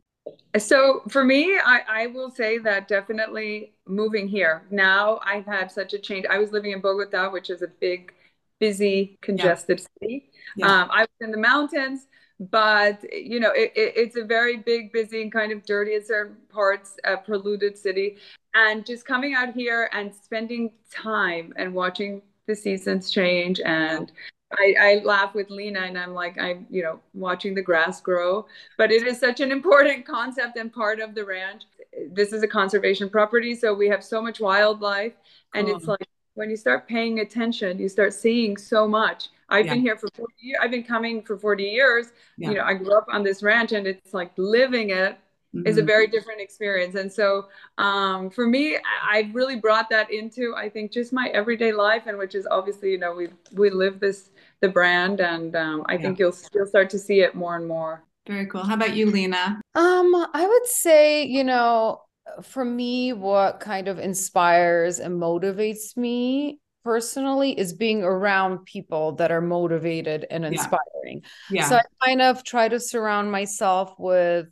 So 0.58 1.02
for 1.10 1.24
me, 1.24 1.60
I, 1.64 1.82
I 1.90 2.08
will 2.08 2.30
say 2.30 2.58
that 2.60 2.88
definitely 2.88 3.74
moving 3.88 4.28
here. 4.28 4.64
Now 4.70 5.20
I've 5.24 5.46
had 5.46 5.72
such 5.72 5.94
a 5.94 6.00
change. 6.00 6.26
I 6.30 6.38
was 6.38 6.52
living 6.52 6.72
in 6.72 6.82
Bogota, 6.82 7.30
which 7.30 7.50
is 7.50 7.62
a 7.62 7.68
big, 7.68 8.14
busy, 8.60 9.18
congested 9.22 9.86
city. 10.00 10.30
Yeah. 10.56 10.68
Um, 10.68 10.90
I 10.92 11.02
was 11.02 11.10
in 11.22 11.32
the 11.32 11.38
mountains, 11.38 12.08
but 12.40 13.04
you 13.12 13.40
know, 13.40 13.52
it, 13.52 13.74
it, 13.76 13.94
it's 13.96 14.16
a 14.18 14.24
very 14.24 14.58
big, 14.58 14.92
busy, 14.92 15.22
and 15.22 15.32
kind 15.32 15.52
of 15.52 15.66
dirty 15.66 15.96
in 15.96 16.06
certain 16.06 16.38
parts, 16.50 16.98
uh, 17.06 17.18
polluted 17.18 17.78
city. 17.78 18.18
And 18.54 18.86
just 18.86 19.06
coming 19.06 19.34
out 19.34 19.54
here 19.54 19.90
and 19.94 20.14
spending 20.16 20.72
time 20.90 21.54
and 21.58 21.74
watching 21.74 22.22
the 22.48 22.56
seasons 22.56 23.12
change 23.12 23.60
and 23.62 24.12
I, 24.60 24.76
I 24.80 25.02
laugh 25.04 25.34
with 25.36 25.50
Lena 25.50 25.82
and 25.82 25.98
I'm 25.98 26.14
like, 26.14 26.38
I'm, 26.40 26.66
you 26.70 26.84
know, 26.84 27.00
watching 27.14 27.54
the 27.56 27.62
grass 27.62 28.02
grow, 28.02 28.46
but 28.78 28.92
it 28.92 29.04
is 29.08 29.20
such 29.20 29.40
an 29.40 29.52
important 29.52 30.06
concept 30.06 30.58
and 30.58 30.72
part 30.72 31.00
of 31.00 31.16
the 31.16 31.26
ranch. 31.26 31.64
This 32.12 32.34
is 32.34 32.44
a 32.44 32.48
conservation 32.48 33.10
property, 33.10 33.56
so 33.56 33.74
we 33.74 33.88
have 33.88 34.04
so 34.04 34.22
much 34.22 34.40
wildlife. 34.40 35.14
And 35.54 35.68
it's 35.70 35.88
like 35.88 36.08
when 36.34 36.50
you 36.50 36.58
start 36.58 36.88
paying 36.88 37.20
attention, 37.20 37.80
you 37.80 37.88
start 37.90 38.14
seeing 38.14 38.58
so 38.58 38.88
much. 38.88 39.30
I've 39.50 39.66
Yeah. 39.66 39.74
been 39.74 39.82
here 39.82 39.98
for 39.98 40.10
40 40.16 40.34
years. 40.40 40.60
I've 40.62 40.72
been 40.72 40.84
coming 40.84 41.22
for 41.24 41.38
40 41.38 41.64
years. 41.66 42.12
Yeah. 42.38 42.50
You 42.50 42.56
know, 42.58 42.64
I 42.64 42.74
grew 42.74 42.94
up 42.98 43.06
on 43.10 43.24
this 43.24 43.44
ranch 43.44 43.72
and 43.72 43.88
it's 43.88 44.14
like 44.14 44.32
living 44.38 44.90
it 44.90 45.18
is 45.66 45.78
a 45.78 45.82
Mhm. 45.82 45.86
very 45.88 46.08
different 46.08 46.42
experience. 46.42 46.96
And 46.96 47.12
so 47.12 47.48
um, 47.78 48.30
for 48.30 48.46
me, 48.48 48.76
I, 48.78 48.82
I've 49.20 49.34
really 49.36 49.56
brought 49.56 49.90
that 49.90 50.12
into, 50.12 50.54
I 50.56 50.70
think, 50.70 50.92
just 50.92 51.14
my 51.14 51.28
everyday 51.30 51.72
life, 51.72 52.04
and 52.08 52.18
which 52.18 52.36
is 52.36 52.46
obviously, 52.50 52.92
you 52.92 52.98
know, 52.98 53.14
we 53.14 53.30
we 53.54 53.70
live 53.70 54.00
this 54.00 54.32
the 54.62 54.70
brand, 54.70 55.22
and 55.22 55.56
um, 55.56 55.86
I 55.88 55.94
Yeah. 55.94 56.04
think 56.04 56.20
you'll 56.20 56.36
you'll 56.54 56.66
start 56.66 56.90
to 56.92 57.00
see 57.00 57.22
it 57.22 57.36
more 57.36 57.56
and 57.56 57.68
more. 57.68 58.04
Very 58.28 58.48
cool. 58.48 58.64
How 58.64 58.76
about 58.76 58.96
you, 58.96 59.10
Lena? 59.12 59.62
Um, 59.76 60.28
I 60.34 60.48
would 60.48 60.66
say, 60.66 61.26
you 61.26 61.44
know, 61.44 62.02
for 62.42 62.66
me, 62.66 63.14
what 63.14 63.60
kind 63.60 63.88
of 63.88 64.00
inspires 64.00 65.00
and 65.00 65.22
motivates 65.22 65.96
me 65.96 66.60
personally 66.84 67.58
is 67.58 67.74
being 67.74 68.04
around 68.04 68.66
people 68.66 69.14
that 69.14 69.32
are 69.32 69.42
motivated 69.42 70.26
and 70.30 70.44
Yeah. 70.44 70.52
inspiring. 70.52 71.24
Yeah. 71.52 71.70
So 71.70 71.76
I 71.78 71.82
kind 72.04 72.22
of 72.22 72.44
try 72.44 72.68
to 72.68 72.80
surround 72.80 73.32
myself 73.32 73.94
with 74.00 74.48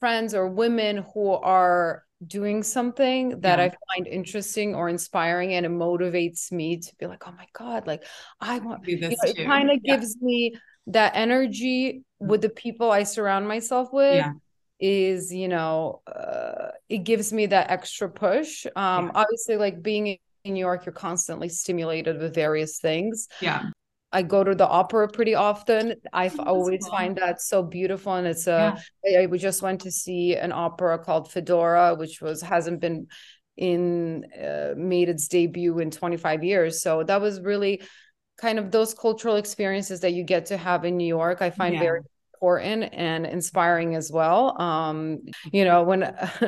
friends 0.00 0.34
or 0.34 0.48
women 0.48 1.04
who 1.14 1.30
are 1.30 2.05
doing 2.26 2.62
something 2.62 3.40
that 3.40 3.58
Yeah. 3.58 3.64
I 3.66 3.94
find 3.94 4.06
interesting 4.06 4.74
or 4.74 4.88
inspiring 4.88 5.54
and 5.54 5.66
it 5.66 5.72
motivates 5.72 6.50
me 6.52 6.78
to 6.78 6.96
be 6.98 7.06
like, 7.06 7.26
oh 7.26 7.32
my 7.32 7.46
God, 7.52 7.86
like 7.86 8.04
I 8.40 8.58
want 8.58 8.84
do 8.84 8.92
you 8.92 9.00
know, 9.00 9.08
it 9.22 9.36
kind 9.46 9.70
of 9.70 9.78
Yeah. 9.82 9.96
gives 9.96 10.16
me 10.20 10.54
that 10.88 11.12
energy 11.14 12.02
with 12.20 12.42
the 12.42 12.48
people 12.48 12.90
I 12.90 13.02
surround 13.02 13.48
myself 13.48 13.92
with 13.92 14.14
Yeah. 14.14 14.32
is 14.78 15.32
you 15.32 15.48
know 15.48 16.02
uh, 16.06 16.70
it 16.88 16.98
gives 16.98 17.32
me 17.32 17.46
that 17.46 17.70
extra 17.70 18.08
push 18.10 18.66
um 18.76 19.10
obviously 19.14 19.56
like 19.56 19.82
being 19.82 20.06
in 20.44 20.54
New 20.54 20.60
York 20.60 20.86
you're 20.86 20.92
constantly 20.92 21.48
stimulated 21.48 22.18
with 22.20 22.34
various 22.34 22.78
things 22.78 23.28
Yeah. 23.40 23.62
I 24.12 24.22
go 24.22 24.44
to 24.44 24.54
the 24.54 24.66
opera 24.66 25.08
pretty 25.08 25.34
often. 25.34 25.94
I 26.12 26.30
Oh, 26.38 26.44
always 26.44 26.88
cool. 26.88 26.90
find 26.98 27.16
that 27.16 27.40
so 27.40 27.62
beautiful 27.62 28.14
and 28.14 28.26
it's 28.26 28.46
a 28.46 28.74
I, 29.06 29.22
I 29.22 29.26
we 29.26 29.38
just 29.38 29.62
went 29.62 29.80
to 29.82 29.90
see 29.90 30.36
an 30.36 30.52
opera 30.52 30.98
called 30.98 31.30
Fedora 31.30 31.94
which 31.96 32.20
was 32.22 32.40
hasn't 32.42 32.80
been 32.80 33.08
in 33.56 34.24
uh, 34.34 34.74
made 34.76 35.08
its 35.08 35.28
debut 35.28 35.78
in 35.78 35.90
25 35.90 36.44
years. 36.44 36.80
So 36.82 37.02
that 37.04 37.20
was 37.20 37.40
really 37.40 37.82
kind 38.38 38.58
of 38.58 38.70
those 38.70 38.94
cultural 38.94 39.36
experiences 39.36 40.00
that 40.00 40.12
you 40.12 40.22
get 40.22 40.46
to 40.46 40.56
have 40.56 40.84
in 40.84 40.96
New 40.96 41.06
York 41.06 41.42
I 41.42 41.50
find 41.50 41.74
Yeah. 41.74 41.80
very 41.80 42.00
important 42.34 42.92
and 42.92 43.24
inspiring 43.26 43.94
as 43.96 44.10
well. 44.12 44.60
Um 44.60 45.20
you 45.52 45.64
know 45.64 45.82
when 45.82 46.00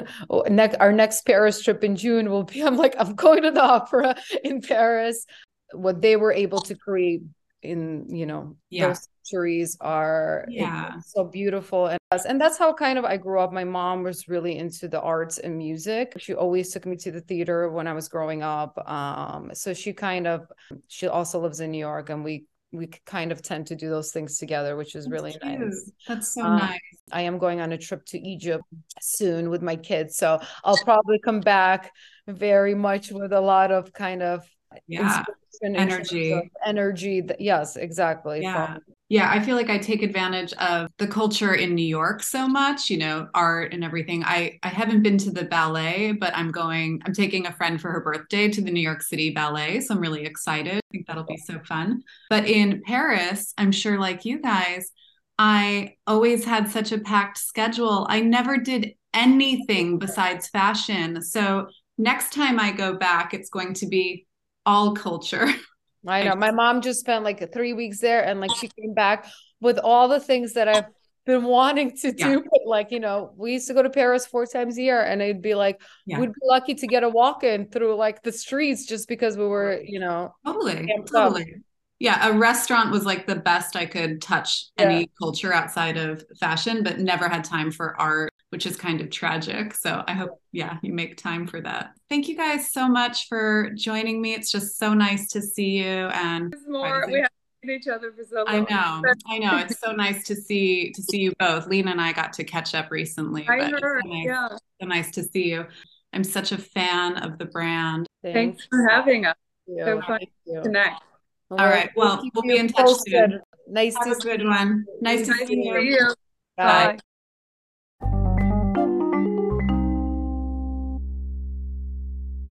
next 0.49 0.77
our 0.81 0.93
next 0.93 1.23
paris 1.27 1.63
trip 1.63 1.83
in 1.83 1.97
june 1.97 2.29
will 2.31 2.45
be 2.45 2.63
i'm 2.63 2.77
like 2.77 2.95
i'm 2.99 3.15
going 3.15 3.43
to 3.43 3.51
the 3.51 3.63
opera 3.63 4.15
in 4.45 4.61
paris. 4.61 5.25
What 5.73 6.01
they 6.01 6.17
were 6.17 6.33
able 6.33 6.61
to 6.63 6.75
create 6.75 7.23
in 7.63 8.07
you 8.15 8.27
know 8.27 8.57
Yeah. 8.71 8.89
those 8.89 9.09
centuries 9.25 9.77
are 9.81 10.47
Yeah. 10.49 10.93
so 11.05 11.25
beautiful 11.25 11.87
and 11.87 11.99
and 12.27 12.41
that's 12.41 12.57
how 12.59 12.73
kind 12.73 12.99
of 12.99 13.05
i 13.05 13.17
grew 13.17 13.41
up 13.41 13.53
my 13.53 13.65
mom 13.65 14.03
was 14.03 14.29
really 14.29 14.57
into 14.57 14.89
the 14.89 15.01
arts 15.01 15.39
and 15.39 15.59
music 15.59 16.13
she 16.19 16.35
always 16.35 16.71
took 16.73 16.87
me 16.87 16.97
to 16.97 17.11
the 17.11 17.21
theater 17.21 17.69
when 17.71 17.87
i 17.87 17.93
was 17.93 18.09
growing 18.09 18.43
up 18.43 18.79
um 18.89 19.51
so 19.53 19.75
she 19.75 19.93
kind 19.93 20.27
of 20.27 20.47
she 20.87 21.07
also 21.09 21.41
lives 21.41 21.61
in 21.61 21.71
new 21.71 21.79
york 21.79 22.11
and 22.11 22.25
we 22.25 22.45
we 22.73 22.87
kind 23.07 23.33
of 23.33 23.43
tend 23.43 23.67
to 23.67 23.75
do 23.75 23.89
those 23.89 24.13
things 24.13 24.39
together 24.39 24.77
which 24.77 24.95
is 24.95 25.07
That's 25.07 25.13
really 25.13 25.33
cute. 25.33 25.61
nice 25.61 25.93
That's 26.07 26.35
so 26.35 26.43
Um, 26.43 26.57
nice. 26.57 26.81
I 27.13 27.23
am 27.23 27.39
going 27.39 27.61
on 27.61 27.73
a 27.73 27.79
trip 27.79 28.05
to 28.07 28.19
Egypt 28.19 28.65
soon 29.01 29.49
with 29.51 29.63
my 29.63 29.77
kids. 29.77 30.17
So 30.17 30.39
I'll 30.65 30.77
probably 30.77 31.19
come 31.19 31.41
back 31.41 31.91
very 32.27 32.75
much 32.75 33.11
with 33.11 33.33
a 33.33 33.41
lot 33.41 33.71
of 33.73 33.93
kind 33.93 34.23
of 34.23 34.45
Yeah. 34.87 35.01
inspiration 35.19 35.35
in 35.63 35.75
terms 35.75 35.93
Energy. 36.13 36.51
energy. 36.65 37.21
that- 37.23 37.41
yes, 37.41 37.77
exactly. 37.77 38.43
Yeah. 38.43 38.75
from- 38.75 38.83
Yeah, 39.11 39.31
I 39.31 39.41
feel 39.41 39.57
like 39.57 39.71
I 39.71 39.79
take 39.79 40.03
advantage 40.03 40.53
of 40.55 40.91
the 40.99 41.07
culture 41.07 41.55
in 41.55 41.75
New 41.75 41.87
York 41.87 42.23
so 42.23 42.47
much, 42.47 42.91
you 42.91 42.99
know, 42.99 43.27
art 43.33 43.73
and 43.73 43.83
everything. 43.83 44.23
I 44.23 44.59
I 44.63 44.69
haven't 44.69 45.03
been 45.03 45.17
to 45.19 45.31
the 45.31 45.45
ballet, 45.47 46.13
but 46.13 46.37
I'm 46.37 46.51
going 46.51 47.01
I'm 47.07 47.15
taking 47.15 47.47
a 47.47 47.53
friend 47.53 47.81
for 47.81 47.91
her 47.91 48.01
birthday 48.03 48.49
to 48.51 48.61
the 48.61 48.71
New 48.71 48.83
York 48.83 49.01
City 49.03 49.31
Ballet, 49.31 49.81
so 49.81 49.95
I'm 49.95 50.01
really 50.01 50.25
excited. 50.27 50.75
I 50.77 50.81
think 50.93 51.07
that'll 51.07 51.25
be 51.25 51.39
so 51.39 51.59
fun. 51.61 52.03
But 52.29 52.47
in 52.47 52.83
Paris, 52.85 53.55
I'm 53.57 53.73
sure 53.73 53.99
like 53.99 54.27
you 54.27 54.43
guys, 54.43 54.93
I 55.39 55.95
always 56.07 56.45
had 56.45 56.71
such 56.71 56.93
a 56.93 56.99
packed 56.99 57.39
schedule. 57.39 58.07
I 58.11 58.21
never 58.21 58.59
did 58.59 58.93
anything 59.15 59.99
besides 59.99 60.49
fashion. 60.49 61.23
So 61.23 61.69
next 61.97 62.33
time 62.35 62.61
I 62.61 62.73
go 62.73 62.97
back, 62.99 63.33
it's 63.33 63.49
going 63.49 63.73
to 63.75 63.87
be 63.87 64.27
all 64.69 64.95
culture. 64.95 65.47
I 66.07 66.23
know. 66.25 66.37
My 66.37 66.53
mom 66.53 66.81
just 66.81 67.01
spent 67.01 67.25
like 67.25 67.53
three 67.53 67.73
weeks 67.73 68.01
there 68.01 68.23
and 68.25 68.41
like 68.41 68.55
she 68.61 68.69
came 68.69 68.95
back 68.95 69.27
with 69.61 69.79
all 69.79 70.09
the 70.09 70.21
things 70.21 70.53
that 70.55 70.69
I've 70.69 70.87
been 71.27 71.43
wanting 71.45 71.97
to 72.03 72.13
do. 72.13 72.41
But 72.51 72.61
like, 72.67 72.91
you 72.93 73.01
know, 73.01 73.33
we 73.37 73.53
used 73.55 73.67
to 73.69 73.75
go 73.75 73.83
to 73.83 73.91
Paris 73.91 74.25
four 74.25 74.47
times 74.47 74.79
a 74.79 74.83
year 74.83 75.01
and 75.03 75.21
it'd 75.21 75.43
be 75.43 75.55
like, 75.55 75.81
Yeah. 76.07 76.21
we'd 76.21 76.33
be 76.33 76.41
lucky 76.45 76.75
to 76.77 76.87
get 76.87 77.03
a 77.03 77.09
walk 77.09 77.43
in 77.45 77.69
through 77.69 77.97
like 77.97 78.23
the 78.23 78.33
streets 78.33 78.87
just 78.87 79.09
because 79.09 79.37
we 79.37 79.47
were, 79.47 79.81
you 79.85 80.01
know, 80.01 80.35
Totally, 80.47 80.75
Amped 80.77 81.01
up. 81.01 81.07
totally. 81.33 81.55
Yeah, 81.99 82.29
a 82.29 82.33
restaurant 82.39 82.93
was 82.93 83.05
like 83.05 83.27
the 83.27 83.35
best 83.37 83.75
I 83.75 83.85
could 83.87 84.23
touch 84.23 84.67
any 84.79 85.11
culture 85.21 85.53
outside 85.53 85.97
of 85.97 86.25
fashion, 86.39 86.85
but 86.85 87.01
never 87.01 87.29
had 87.29 87.43
time 87.43 87.73
for 87.73 88.01
art, 88.01 88.33
which 88.51 88.67
is 88.67 88.77
kind 88.77 89.01
of 89.01 89.11
tragic. 89.11 89.75
So 89.75 90.03
I 90.07 90.13
hope, 90.15 90.41
yeah, 90.53 90.79
you 90.83 90.93
make 90.93 91.17
time 91.17 91.47
for 91.47 91.61
that. 91.61 91.91
Thank 92.09 92.29
you 92.29 92.37
guys 92.37 92.73
so 92.73 92.89
much 92.89 93.29
for 93.29 93.71
joining 93.75 94.21
me. 94.23 94.35
It's 94.35 94.51
just 94.51 94.79
so 94.79 94.95
nice 94.95 95.29
to 95.33 95.43
see 95.43 95.79
you. 95.79 95.85
And 96.09 96.55
more. 96.67 97.05
We 97.07 97.21
have 97.21 97.31
seen 97.63 97.71
each 97.77 97.89
other 97.89 98.13
for 98.13 98.25
so 98.25 98.37
long. 98.37 98.47
I 98.49 98.59
know, 98.61 99.03
I 99.29 99.39
know, 99.39 99.59
it's 99.59 99.79
so 99.81 99.93
nice 99.93 100.25
to 100.25 100.35
see 100.35 100.91
to 100.93 101.03
see 101.03 101.19
you 101.21 101.33
both. 101.39 101.67
Lena 101.67 101.91
and 101.91 102.01
I 102.01 102.13
got 102.13 102.33
to 102.35 102.45
catch 102.45 102.75
up 102.75 102.91
recently. 102.91 103.47
I 103.49 103.59
but 103.59 103.73
it's 103.75 103.83
heard. 103.83 104.03
so 104.05 104.09
nice, 104.11 104.25
Yeah. 104.25 104.49
so 104.81 104.87
nice 104.87 105.11
to 105.13 105.23
see 105.25 105.51
you. 105.51 105.67
I'm 106.15 106.25
such 106.25 106.53
a 106.53 106.59
fan 106.59 107.19
of 107.19 107.37
the 107.39 107.45
brand. 107.45 108.07
Thanks 108.23 108.67
for 108.71 108.89
having 108.89 109.27
us. 109.27 109.37
So 109.77 110.01
fun 110.01 110.19
Thank 110.21 110.31
you. 110.47 110.63
Connect. 110.63 111.03
All 111.51 111.59
right, 111.59 111.91
well, 111.97 112.23
keep 112.23 112.33
we'll 112.35 112.43
be 112.43 112.57
in 112.57 112.69
touch 112.69 112.97
soon. 113.07 113.41
Nice 113.69 113.95
Have 113.97 114.05
to 114.05 114.29
a 114.31 114.37
good 114.37 114.47
one. 114.47 114.87
Nice 115.03 115.27
to 115.27 115.31
Nice 115.33 115.41
to 115.41 115.47
see 115.47 115.55
see 115.55 115.69
you. 115.69 115.79
you. 115.81 116.15
Bye. 116.57 116.65
Bye. 116.97 116.99